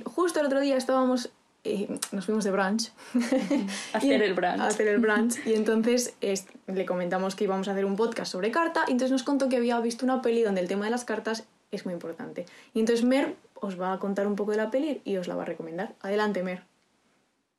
justo 0.05 0.41
el 0.41 0.47
otro 0.47 0.61
día 0.61 0.77
estábamos, 0.77 1.31
eh, 1.65 1.89
nos 2.13 2.25
fuimos 2.27 2.45
de 2.45 2.51
brunch. 2.51 2.93
Hacer 3.93 4.23
el 4.23 4.35
brunch. 4.35 4.61
Hacer 4.61 4.89
el 4.89 4.99
brunch. 4.99 5.39
Y 5.47 5.55
entonces 5.55 6.15
es- 6.21 6.47
le 6.67 6.85
comentamos 6.87 7.35
que 7.37 7.45
íbamos 7.45 7.69
a 7.69 7.73
hacer 7.73 7.85
un 7.85 7.97
podcast 7.97 8.31
sobre 8.33 8.51
carta. 8.51 8.85
Y 8.89 8.93
entonces 8.93 9.13
nos 9.13 9.23
contó 9.23 9.49
que 9.49 9.57
había 9.57 9.79
visto 9.81 10.05
una 10.05 10.23
peli 10.23 10.43
donde 10.43 10.61
el 10.61 10.69
tema 10.69 10.85
de 10.87 10.91
las 10.91 11.05
cartas 11.05 11.45
es 11.71 11.85
muy 11.85 11.95
importante. 11.95 12.47
Y 12.75 12.81
entonces 12.81 13.05
Mer 13.05 13.35
os 13.55 13.81
va 13.81 13.93
a 13.93 13.99
contar 13.99 14.27
un 14.27 14.37
poco 14.37 14.51
de 14.51 14.59
la 14.59 14.71
peli 14.71 15.01
y 15.05 15.17
os 15.17 15.27
la 15.29 15.35
va 15.37 15.43
a 15.43 15.47
recomendar. 15.47 15.95
Adelante, 16.01 16.43
Mer. 16.43 16.63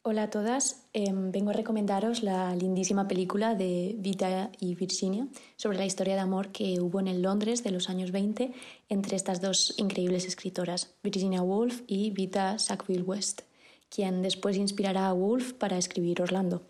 Hola 0.07 0.21
a 0.21 0.29
todas, 0.29 0.85
Em, 0.97 1.29
vengo 1.29 1.49
a 1.49 1.53
recomendaros 1.53 2.23
la 2.23 2.55
lindísima 2.55 3.05
película 3.05 3.53
de 3.53 3.97
Vita 3.99 4.49
y 4.61 4.75
Virginia 4.75 5.27
sobre 5.57 5.77
la 5.77 5.85
historia 5.85 6.13
de 6.13 6.21
amor 6.21 6.53
que 6.53 6.79
hubo 6.79 7.01
en 7.01 7.09
el 7.09 7.21
Londres 7.21 7.65
de 7.65 7.71
los 7.71 7.89
años 7.89 8.13
20 8.13 8.53
entre 8.87 9.17
estas 9.17 9.41
dos 9.41 9.73
increíbles 9.75 10.23
escritoras, 10.23 10.95
Virginia 11.03 11.41
Woolf 11.41 11.81
y 11.85 12.11
Vita 12.11 12.57
Sackville 12.59 13.01
West, 13.01 13.41
quien 13.89 14.21
después 14.21 14.55
inspirará 14.55 15.07
a 15.07 15.13
Woolf 15.13 15.51
para 15.51 15.77
escribir 15.77 16.21
Orlando. 16.21 16.61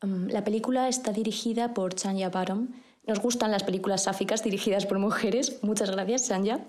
Em, 0.00 0.28
la 0.28 0.44
película 0.44 0.88
está 0.88 1.10
dirigida 1.10 1.74
por 1.74 1.96
Chanya 1.96 2.30
Barom. 2.30 2.68
Nos 3.04 3.18
gustan 3.18 3.50
las 3.50 3.64
películas 3.64 4.04
sáficas 4.04 4.44
dirigidas 4.44 4.86
por 4.86 5.00
mujeres. 5.00 5.58
Muchas 5.62 5.90
gracias, 5.90 6.28
Chanya. 6.28 6.64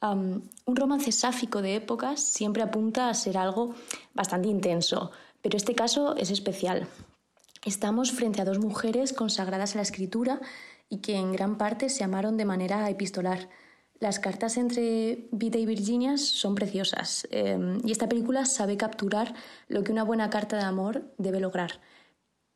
Am, 0.00 0.42
un 0.64 0.74
romance 0.74 1.12
sáfico 1.12 1.62
de 1.62 1.76
épocas 1.76 2.20
siempre 2.20 2.62
apunta 2.62 3.08
a 3.08 3.14
ser 3.14 3.36
algo 3.36 3.74
bastante 4.14 4.48
intenso, 4.48 5.12
pero 5.42 5.56
este 5.56 5.74
caso 5.74 6.16
es 6.16 6.30
especial. 6.30 6.88
Estamos 7.64 8.12
frente 8.12 8.40
a 8.40 8.44
dos 8.44 8.58
mujeres 8.58 9.12
consagradas 9.12 9.74
a 9.74 9.76
la 9.76 9.82
escritura 9.82 10.40
y 10.88 10.98
que 10.98 11.16
en 11.16 11.32
gran 11.32 11.58
parte 11.58 11.88
se 11.88 12.04
amaron 12.04 12.36
de 12.36 12.44
manera 12.44 12.88
epistolar. 12.88 13.48
Las 13.98 14.18
cartas 14.18 14.56
entre 14.56 15.28
Vita 15.30 15.58
y 15.58 15.66
Virginia 15.66 16.16
son 16.16 16.54
preciosas 16.54 17.28
eh, 17.30 17.78
y 17.84 17.92
esta 17.92 18.08
película 18.08 18.46
sabe 18.46 18.78
capturar 18.78 19.34
lo 19.68 19.84
que 19.84 19.92
una 19.92 20.04
buena 20.04 20.30
carta 20.30 20.56
de 20.56 20.62
amor 20.62 21.12
debe 21.18 21.38
lograr. 21.38 21.80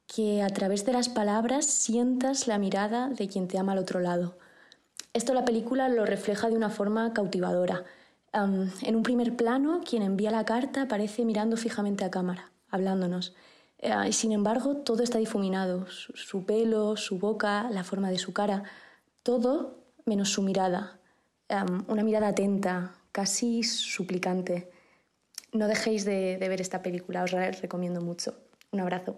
Que 0.06 0.42
a 0.42 0.48
través 0.48 0.86
de 0.86 0.92
las 0.92 1.10
palabras 1.10 1.66
sientas 1.66 2.46
la 2.46 2.58
mirada 2.58 3.08
de 3.08 3.28
quien 3.28 3.46
te 3.46 3.58
ama 3.58 3.72
al 3.72 3.78
otro 3.78 4.00
lado. 4.00 4.38
Esto 5.12 5.34
la 5.34 5.44
película 5.44 5.88
lo 5.88 6.06
refleja 6.06 6.48
de 6.48 6.56
una 6.56 6.70
forma 6.70 7.12
cautivadora. 7.12 7.84
Am, 8.32 8.72
en 8.82 8.96
un 8.96 9.02
primer 9.02 9.36
plano, 9.36 9.80
quien 9.88 10.02
envía 10.02 10.30
la 10.30 10.44
carta 10.44 10.82
aparece 10.82 11.24
mirando 11.24 11.56
fijamente 11.56 12.04
a 12.04 12.10
cámara, 12.10 12.50
hablándonos. 12.74 13.34
Eh, 13.78 13.92
y 14.08 14.12
sin 14.12 14.32
embargo, 14.32 14.76
todo 14.76 15.02
está 15.02 15.18
difuminado. 15.18 15.86
Su, 15.86 16.12
su 16.14 16.44
pelo, 16.44 16.96
su 16.96 17.18
boca, 17.18 17.68
la 17.70 17.84
forma 17.84 18.10
de 18.10 18.18
su 18.18 18.32
cara. 18.32 18.64
Todo 19.22 19.84
menos 20.04 20.30
su 20.30 20.42
mirada. 20.42 20.98
Am, 21.48 21.84
una 21.88 22.02
mirada 22.02 22.28
atenta, 22.28 22.94
casi 23.12 23.62
suplicante. 23.62 24.70
No 25.52 25.68
dejéis 25.68 26.04
de, 26.04 26.36
de 26.38 26.48
ver 26.48 26.60
esta 26.60 26.82
película, 26.82 27.22
os 27.22 27.32
la 27.32 27.50
recomiendo 27.50 28.00
mucho. 28.00 28.34
Un 28.72 28.80
abrazo. 28.80 29.16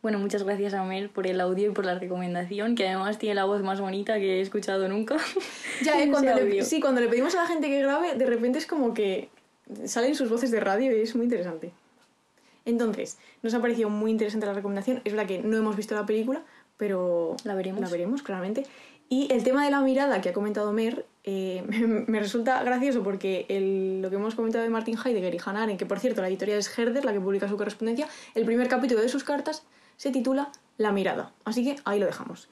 Bueno, 0.00 0.20
muchas 0.20 0.44
gracias 0.44 0.74
a 0.74 0.84
Mel 0.84 1.10
por 1.10 1.26
el 1.26 1.40
audio 1.40 1.70
y 1.70 1.74
por 1.74 1.84
la 1.84 1.98
recomendación, 1.98 2.76
que 2.76 2.86
además 2.86 3.18
tiene 3.18 3.34
la 3.34 3.44
voz 3.44 3.62
más 3.62 3.80
bonita 3.80 4.18
que 4.18 4.38
he 4.38 4.40
escuchado 4.40 4.88
nunca. 4.88 5.16
Ya, 5.84 6.02
eh, 6.02 6.08
cuando 6.10 6.34
le, 6.34 6.64
sí, 6.64 6.80
cuando 6.80 7.00
le 7.00 7.08
pedimos 7.08 7.34
a 7.34 7.42
la 7.42 7.46
gente 7.46 7.68
que 7.68 7.80
grabe, 7.80 8.14
de 8.14 8.26
repente 8.26 8.58
es 8.58 8.66
como 8.66 8.94
que 8.94 9.28
salen 9.84 10.14
sus 10.14 10.28
voces 10.28 10.50
de 10.50 10.60
radio 10.60 10.96
y 10.96 11.02
es 11.02 11.14
muy 11.14 11.24
interesante. 11.24 11.72
Entonces, 12.68 13.16
nos 13.42 13.54
ha 13.54 13.60
parecido 13.60 13.88
muy 13.90 14.10
interesante 14.10 14.46
la 14.46 14.52
recomendación. 14.52 15.00
Es 15.04 15.12
verdad 15.12 15.26
que 15.26 15.38
no 15.40 15.56
hemos 15.56 15.74
visto 15.74 15.94
la 15.94 16.04
película, 16.06 16.42
pero 16.76 17.36
La 17.44 17.54
veremos. 17.54 17.80
La 17.80 17.88
veremos, 17.88 18.22
claramente. 18.22 18.66
Y 19.08 19.32
el 19.32 19.42
tema 19.42 19.64
de 19.64 19.70
la 19.70 19.80
mirada 19.80 20.20
que 20.20 20.28
ha 20.28 20.32
comentado 20.34 20.70
Mer 20.74 21.06
eh, 21.24 21.64
me, 21.66 21.78
me 22.06 22.20
resulta 22.20 22.62
gracioso 22.62 23.02
porque 23.02 23.46
el- 23.48 24.02
lo 24.02 24.10
que 24.10 24.16
hemos 24.16 24.34
comentado 24.34 24.62
de 24.64 24.70
Martin 24.70 24.98
Heidegger 25.02 25.34
y 25.34 25.38
Hannah 25.44 25.62
Arendt, 25.62 25.78
que 25.78 25.86
por 25.86 25.98
cierto 25.98 26.20
la 26.20 26.28
editorial 26.28 26.58
es 26.58 26.78
Herder, 26.78 27.04
la 27.06 27.12
que 27.14 27.20
publica 27.20 27.48
su 27.48 27.56
correspondencia, 27.56 28.06
el 28.34 28.44
primer 28.44 28.68
capítulo 28.68 29.00
de 29.00 29.08
sus 29.08 29.24
cartas 29.24 29.62
se 29.96 30.10
titula 30.10 30.52
La 30.76 30.92
mirada. 30.92 31.32
Así 31.46 31.64
que 31.64 31.76
ahí 31.86 31.98
lo 31.98 32.04
dejamos. 32.06 32.48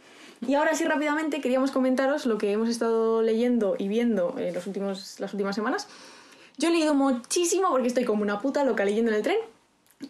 Y 0.46 0.54
ahora 0.54 0.74
sí 0.74 0.84
rápidamente 0.84 1.40
queríamos 1.42 1.70
comentaros 1.72 2.24
lo 2.26 2.38
que 2.38 2.52
hemos 2.52 2.68
estado 2.70 3.22
leyendo 3.22 3.76
y 3.78 3.88
viendo 3.88 4.34
en 4.38 4.54
los 4.54 4.66
últimos, 4.66 5.20
las 5.20 5.32
últimas 5.34 5.54
semanas. 5.54 5.88
Yo 6.58 6.68
he 6.68 6.72
leído 6.72 6.94
muchísimo 6.94 7.68
porque 7.70 7.88
estoy 7.88 8.04
como 8.04 8.22
una 8.22 8.40
puta 8.40 8.64
loca 8.64 8.84
leyendo 8.86 9.10
en 9.10 9.18
el 9.18 9.22
tren. 9.22 9.36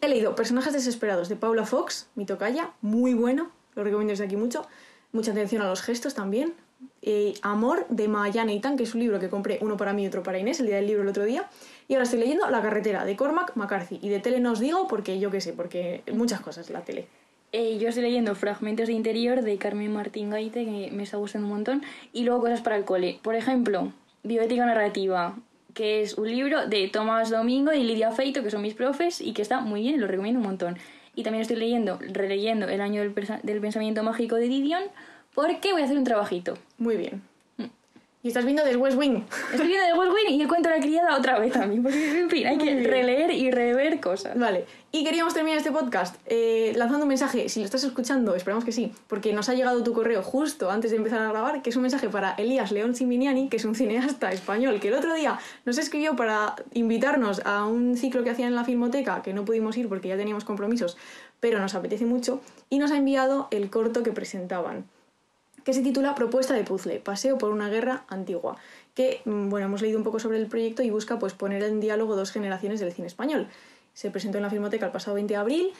He 0.00 0.08
leído 0.08 0.34
Personajes 0.34 0.72
desesperados 0.72 1.28
de 1.28 1.36
Paula 1.36 1.64
Fox, 1.64 2.08
mi 2.16 2.26
tocaya, 2.26 2.70
muy 2.80 3.14
bueno, 3.14 3.50
lo 3.74 3.84
recomiendo 3.84 4.10
desde 4.10 4.24
aquí 4.24 4.36
mucho. 4.36 4.66
Mucha 5.12 5.30
atención 5.30 5.62
a 5.62 5.68
los 5.68 5.80
gestos 5.80 6.14
también. 6.14 6.54
Eh, 7.02 7.34
Amor 7.42 7.86
de 7.88 8.08
Mayane 8.08 8.54
Itan, 8.54 8.76
que 8.76 8.82
es 8.82 8.94
un 8.94 9.00
libro 9.00 9.20
que 9.20 9.28
compré 9.28 9.58
uno 9.62 9.76
para 9.76 9.92
mí 9.92 10.02
y 10.02 10.06
otro 10.08 10.22
para 10.22 10.38
Inés, 10.38 10.60
el 10.60 10.66
día 10.66 10.76
del 10.76 10.86
libro 10.86 11.02
el 11.02 11.08
otro 11.08 11.24
día. 11.24 11.48
Y 11.88 11.94
ahora 11.94 12.04
estoy 12.04 12.18
leyendo 12.18 12.50
La 12.50 12.60
carretera 12.60 13.04
de 13.04 13.16
Cormac 13.16 13.54
McCarthy. 13.54 13.98
Y 14.02 14.08
de 14.08 14.18
tele 14.18 14.40
no 14.40 14.52
os 14.52 14.60
digo 14.60 14.88
porque 14.88 15.18
yo 15.20 15.30
qué 15.30 15.40
sé, 15.40 15.52
porque 15.52 16.02
muchas 16.12 16.40
cosas 16.40 16.68
la 16.70 16.82
tele. 16.82 17.06
Eh, 17.52 17.78
yo 17.78 17.88
estoy 17.88 18.02
leyendo 18.02 18.34
Fragmentos 18.34 18.88
de 18.88 18.92
Interior 18.92 19.42
de 19.42 19.56
Carmen 19.56 19.92
Martín 19.92 20.30
Gaite, 20.30 20.64
que 20.64 20.90
me 20.92 21.04
está 21.04 21.16
gustando 21.16 21.46
un 21.46 21.54
montón, 21.54 21.82
y 22.12 22.24
luego 22.24 22.42
cosas 22.42 22.60
para 22.60 22.76
el 22.76 22.84
cole. 22.84 23.20
Por 23.22 23.36
ejemplo, 23.36 23.92
Bioética 24.24 24.66
Narrativa, 24.66 25.36
que 25.76 26.00
es 26.00 26.14
un 26.14 26.30
libro 26.30 26.66
de 26.66 26.88
Tomás 26.88 27.28
Domingo 27.28 27.70
y 27.70 27.84
Lidia 27.84 28.10
Feito, 28.10 28.42
que 28.42 28.50
son 28.50 28.62
mis 28.62 28.72
profes, 28.72 29.20
y 29.20 29.34
que 29.34 29.42
está 29.42 29.60
muy 29.60 29.82
bien, 29.82 30.00
lo 30.00 30.06
recomiendo 30.06 30.40
un 30.40 30.46
montón. 30.46 30.78
Y 31.14 31.22
también 31.22 31.42
estoy 31.42 31.58
leyendo, 31.58 31.98
releyendo 32.00 32.66
El 32.66 32.80
año 32.80 33.02
del, 33.02 33.14
del 33.42 33.60
pensamiento 33.60 34.02
mágico 34.02 34.36
de 34.36 34.48
Didion, 34.48 34.84
porque 35.34 35.72
voy 35.72 35.82
a 35.82 35.84
hacer 35.84 35.98
un 35.98 36.04
trabajito. 36.04 36.56
Muy 36.78 36.96
bien. 36.96 37.22
Y 38.26 38.30
estás 38.30 38.44
viendo 38.44 38.64
The 38.64 38.74
West 38.74 38.98
Wing. 38.98 39.22
Estoy 39.52 39.68
viendo 39.68 39.86
el 39.86 39.96
West 39.96 40.12
Wing 40.12 40.34
y 40.34 40.42
el 40.42 40.48
cuento 40.48 40.68
de 40.68 40.78
la 40.78 40.82
criada 40.82 41.16
otra 41.16 41.38
vez 41.38 41.52
también, 41.52 41.80
porque 41.80 42.18
en 42.22 42.28
fin, 42.28 42.44
hay 42.44 42.58
que 42.58 42.82
releer 42.82 43.30
y 43.30 43.52
rever 43.52 44.00
cosas. 44.00 44.36
Vale, 44.36 44.64
y 44.90 45.04
queríamos 45.04 45.32
terminar 45.32 45.58
este 45.58 45.70
podcast 45.70 46.16
eh, 46.26 46.72
lanzando 46.74 47.04
un 47.04 47.08
mensaje, 47.08 47.48
si 47.48 47.60
lo 47.60 47.66
estás 47.66 47.84
escuchando, 47.84 48.34
esperamos 48.34 48.64
que 48.64 48.72
sí, 48.72 48.90
porque 49.06 49.32
nos 49.32 49.48
ha 49.48 49.54
llegado 49.54 49.84
tu 49.84 49.92
correo 49.92 50.24
justo 50.24 50.72
antes 50.72 50.90
de 50.90 50.96
empezar 50.96 51.20
a 51.20 51.28
grabar, 51.28 51.62
que 51.62 51.70
es 51.70 51.76
un 51.76 51.82
mensaje 51.82 52.08
para 52.08 52.32
Elías 52.32 52.72
León 52.72 52.96
Siminiani, 52.96 53.48
que 53.48 53.58
es 53.58 53.64
un 53.64 53.76
cineasta 53.76 54.32
español, 54.32 54.80
que 54.80 54.88
el 54.88 54.94
otro 54.94 55.14
día 55.14 55.38
nos 55.64 55.78
escribió 55.78 56.16
para 56.16 56.56
invitarnos 56.74 57.42
a 57.44 57.64
un 57.64 57.96
ciclo 57.96 58.24
que 58.24 58.30
hacían 58.30 58.48
en 58.48 58.56
la 58.56 58.64
Filmoteca, 58.64 59.22
que 59.22 59.34
no 59.34 59.44
pudimos 59.44 59.76
ir 59.76 59.88
porque 59.88 60.08
ya 60.08 60.16
teníamos 60.16 60.44
compromisos, 60.44 60.96
pero 61.38 61.60
nos 61.60 61.76
apetece 61.76 62.06
mucho, 62.06 62.40
y 62.70 62.80
nos 62.80 62.90
ha 62.90 62.96
enviado 62.96 63.46
el 63.52 63.70
corto 63.70 64.02
que 64.02 64.10
presentaban 64.10 64.84
que 65.66 65.72
se 65.74 65.82
titula 65.82 66.14
Propuesta 66.14 66.54
de 66.54 66.62
puzzle, 66.62 67.00
paseo 67.00 67.38
por 67.38 67.50
una 67.50 67.68
guerra 67.68 68.04
antigua, 68.08 68.56
que 68.94 69.20
mm, 69.24 69.50
bueno, 69.50 69.66
hemos 69.66 69.82
leído 69.82 69.98
un 69.98 70.04
poco 70.04 70.20
sobre 70.20 70.38
el 70.38 70.46
proyecto 70.46 70.84
y 70.84 70.90
busca 70.90 71.18
pues 71.18 71.32
poner 71.34 71.64
en 71.64 71.80
diálogo 71.80 72.14
dos 72.14 72.30
generaciones 72.30 72.78
del 72.78 72.92
cine 72.92 73.08
español. 73.08 73.48
Se 73.92 74.12
presentó 74.12 74.38
en 74.38 74.44
la 74.44 74.50
Filmoteca 74.50 74.86
el 74.86 74.92
pasado 74.92 75.16
20 75.16 75.34
de 75.34 75.38
abril. 75.38 75.72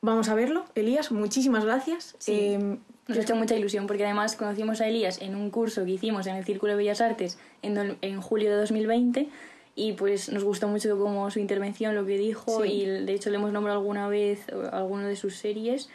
Vamos 0.00 0.28
a 0.28 0.34
verlo. 0.36 0.64
Elías, 0.76 1.10
muchísimas 1.10 1.64
gracias. 1.64 2.14
Sí. 2.18 2.32
Eh, 2.32 2.76
Nos 3.08 3.18
ha 3.18 3.20
hecho 3.22 3.34
mucha 3.34 3.56
ilusión 3.56 3.88
porque 3.88 4.04
además 4.04 4.36
conocimos 4.36 4.80
a 4.80 4.86
Elías 4.86 5.20
en 5.20 5.34
un 5.34 5.50
curso 5.50 5.84
que 5.84 5.90
hicimos 5.90 6.28
en 6.28 6.36
el 6.36 6.44
Círculo 6.44 6.72
de 6.72 6.76
Bellas 6.78 7.00
Artes 7.00 7.36
en, 7.62 7.98
en 8.00 8.20
julio 8.20 8.48
de 8.48 8.56
2020 8.58 9.28
y 9.74 9.94
pues 9.94 10.30
nos 10.30 10.44
gustó 10.44 10.68
mucho 10.68 10.96
como 10.98 11.28
su 11.32 11.40
intervención, 11.40 11.96
lo 11.96 12.06
que 12.06 12.16
dijo 12.16 12.62
Sí. 12.62 12.70
y 12.70 12.86
de 12.86 13.12
hecho 13.12 13.30
le 13.30 13.36
hemos 13.38 13.50
nombrado 13.52 13.80
alguna 13.80 14.06
vez 14.06 14.46
eh, 14.48 14.68
alguna 14.70 15.08
de 15.08 15.16
sus 15.16 15.34
series 15.36 15.88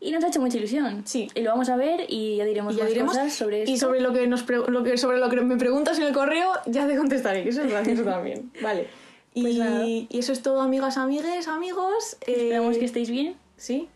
y 0.00 0.10
nos 0.12 0.22
ha 0.24 0.28
hecho 0.28 0.40
mucha 0.40 0.56
ilusión. 0.58 1.02
Sí. 1.06 1.28
Y 1.34 1.40
lo 1.40 1.50
vamos 1.50 1.68
a 1.68 1.76
ver 1.76 2.04
y 2.08 2.36
ya 2.36 2.44
diremos 2.44 2.74
y 2.74 2.76
ya 2.78 2.84
más 2.84 2.92
diremos. 2.92 3.12
cosas 3.16 3.32
sobre 3.34 3.62
esto. 3.62 3.72
y 3.72 3.78
sobre 3.78 4.00
lo 4.00 4.12
que 4.12 4.26
nos 4.26 4.48
lo 4.48 4.82
que 4.82 4.96
sobre 4.98 5.18
lo 5.18 5.28
que 5.28 5.40
me 5.40 5.56
preguntas 5.56 5.98
en 5.98 6.04
el 6.04 6.12
correo, 6.12 6.52
ya 6.66 6.86
te 6.86 6.96
contestaré, 6.96 7.42
que 7.42 7.50
eso 7.50 7.62
es 7.62 7.70
gracioso 7.70 8.04
también. 8.04 8.50
Vale. 8.62 8.86
Y, 9.34 9.42
Pues 9.42 9.56
nada. 9.56 9.86
y 9.86 10.08
eso 10.12 10.32
es 10.32 10.42
todo, 10.42 10.60
amigas, 10.60 10.96
amigues, 10.96 11.48
amigos. 11.48 12.16
Eh, 12.26 12.32
Esperamos 12.32 12.78
que 12.78 12.84
estéis 12.84 13.10
bien. 13.10 13.36
Sí. 13.56 13.88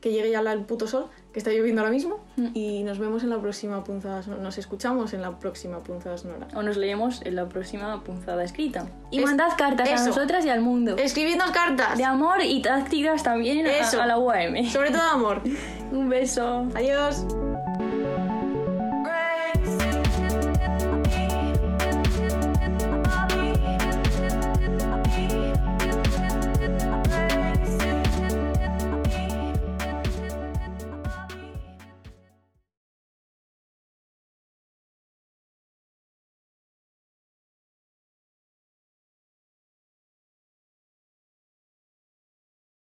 Que 0.00 0.10
llegue 0.12 0.30
ya 0.30 0.40
el 0.40 0.60
puto 0.64 0.86
sol, 0.86 1.06
que 1.32 1.38
está 1.38 1.50
lloviendo 1.50 1.80
ahora 1.82 1.92
mismo. 1.92 2.18
Mm. 2.36 2.46
Y 2.54 2.82
nos 2.82 2.98
vemos 2.98 3.22
en 3.22 3.30
la 3.30 3.38
próxima 3.40 3.84
punzada 3.84 4.22
sonora. 4.22 4.42
Nos 4.42 4.58
escuchamos 4.58 5.12
en 5.12 5.22
la 5.22 5.38
próxima 5.38 5.78
punzada 5.80 6.18
sonora. 6.18 6.48
O 6.54 6.62
nos 6.62 6.76
leemos 6.76 7.22
en 7.24 7.36
la 7.36 7.48
próxima 7.48 8.02
punzada 8.02 8.42
escrita. 8.44 8.86
Y 9.10 9.18
Es- 9.18 9.24
mandad 9.24 9.50
cartas 9.56 9.88
eso. 9.88 10.02
a 10.02 10.06
nosotras 10.06 10.44
y 10.44 10.48
al 10.48 10.60
mundo. 10.60 10.96
Escribidnos 10.96 11.50
cartas. 11.52 11.96
De 11.96 12.04
amor 12.04 12.42
y 12.42 12.60
tácticas 12.62 13.22
también 13.22 13.66
a- 13.66 13.78
Eso. 13.78 14.00
a 14.02 14.06
la 14.06 14.18
UAM. 14.18 14.64
Sobre 14.68 14.90
todo 14.90 15.02
amor. 15.02 15.42
Un 15.92 16.08
beso. 16.08 16.66
Adiós. 16.74 17.24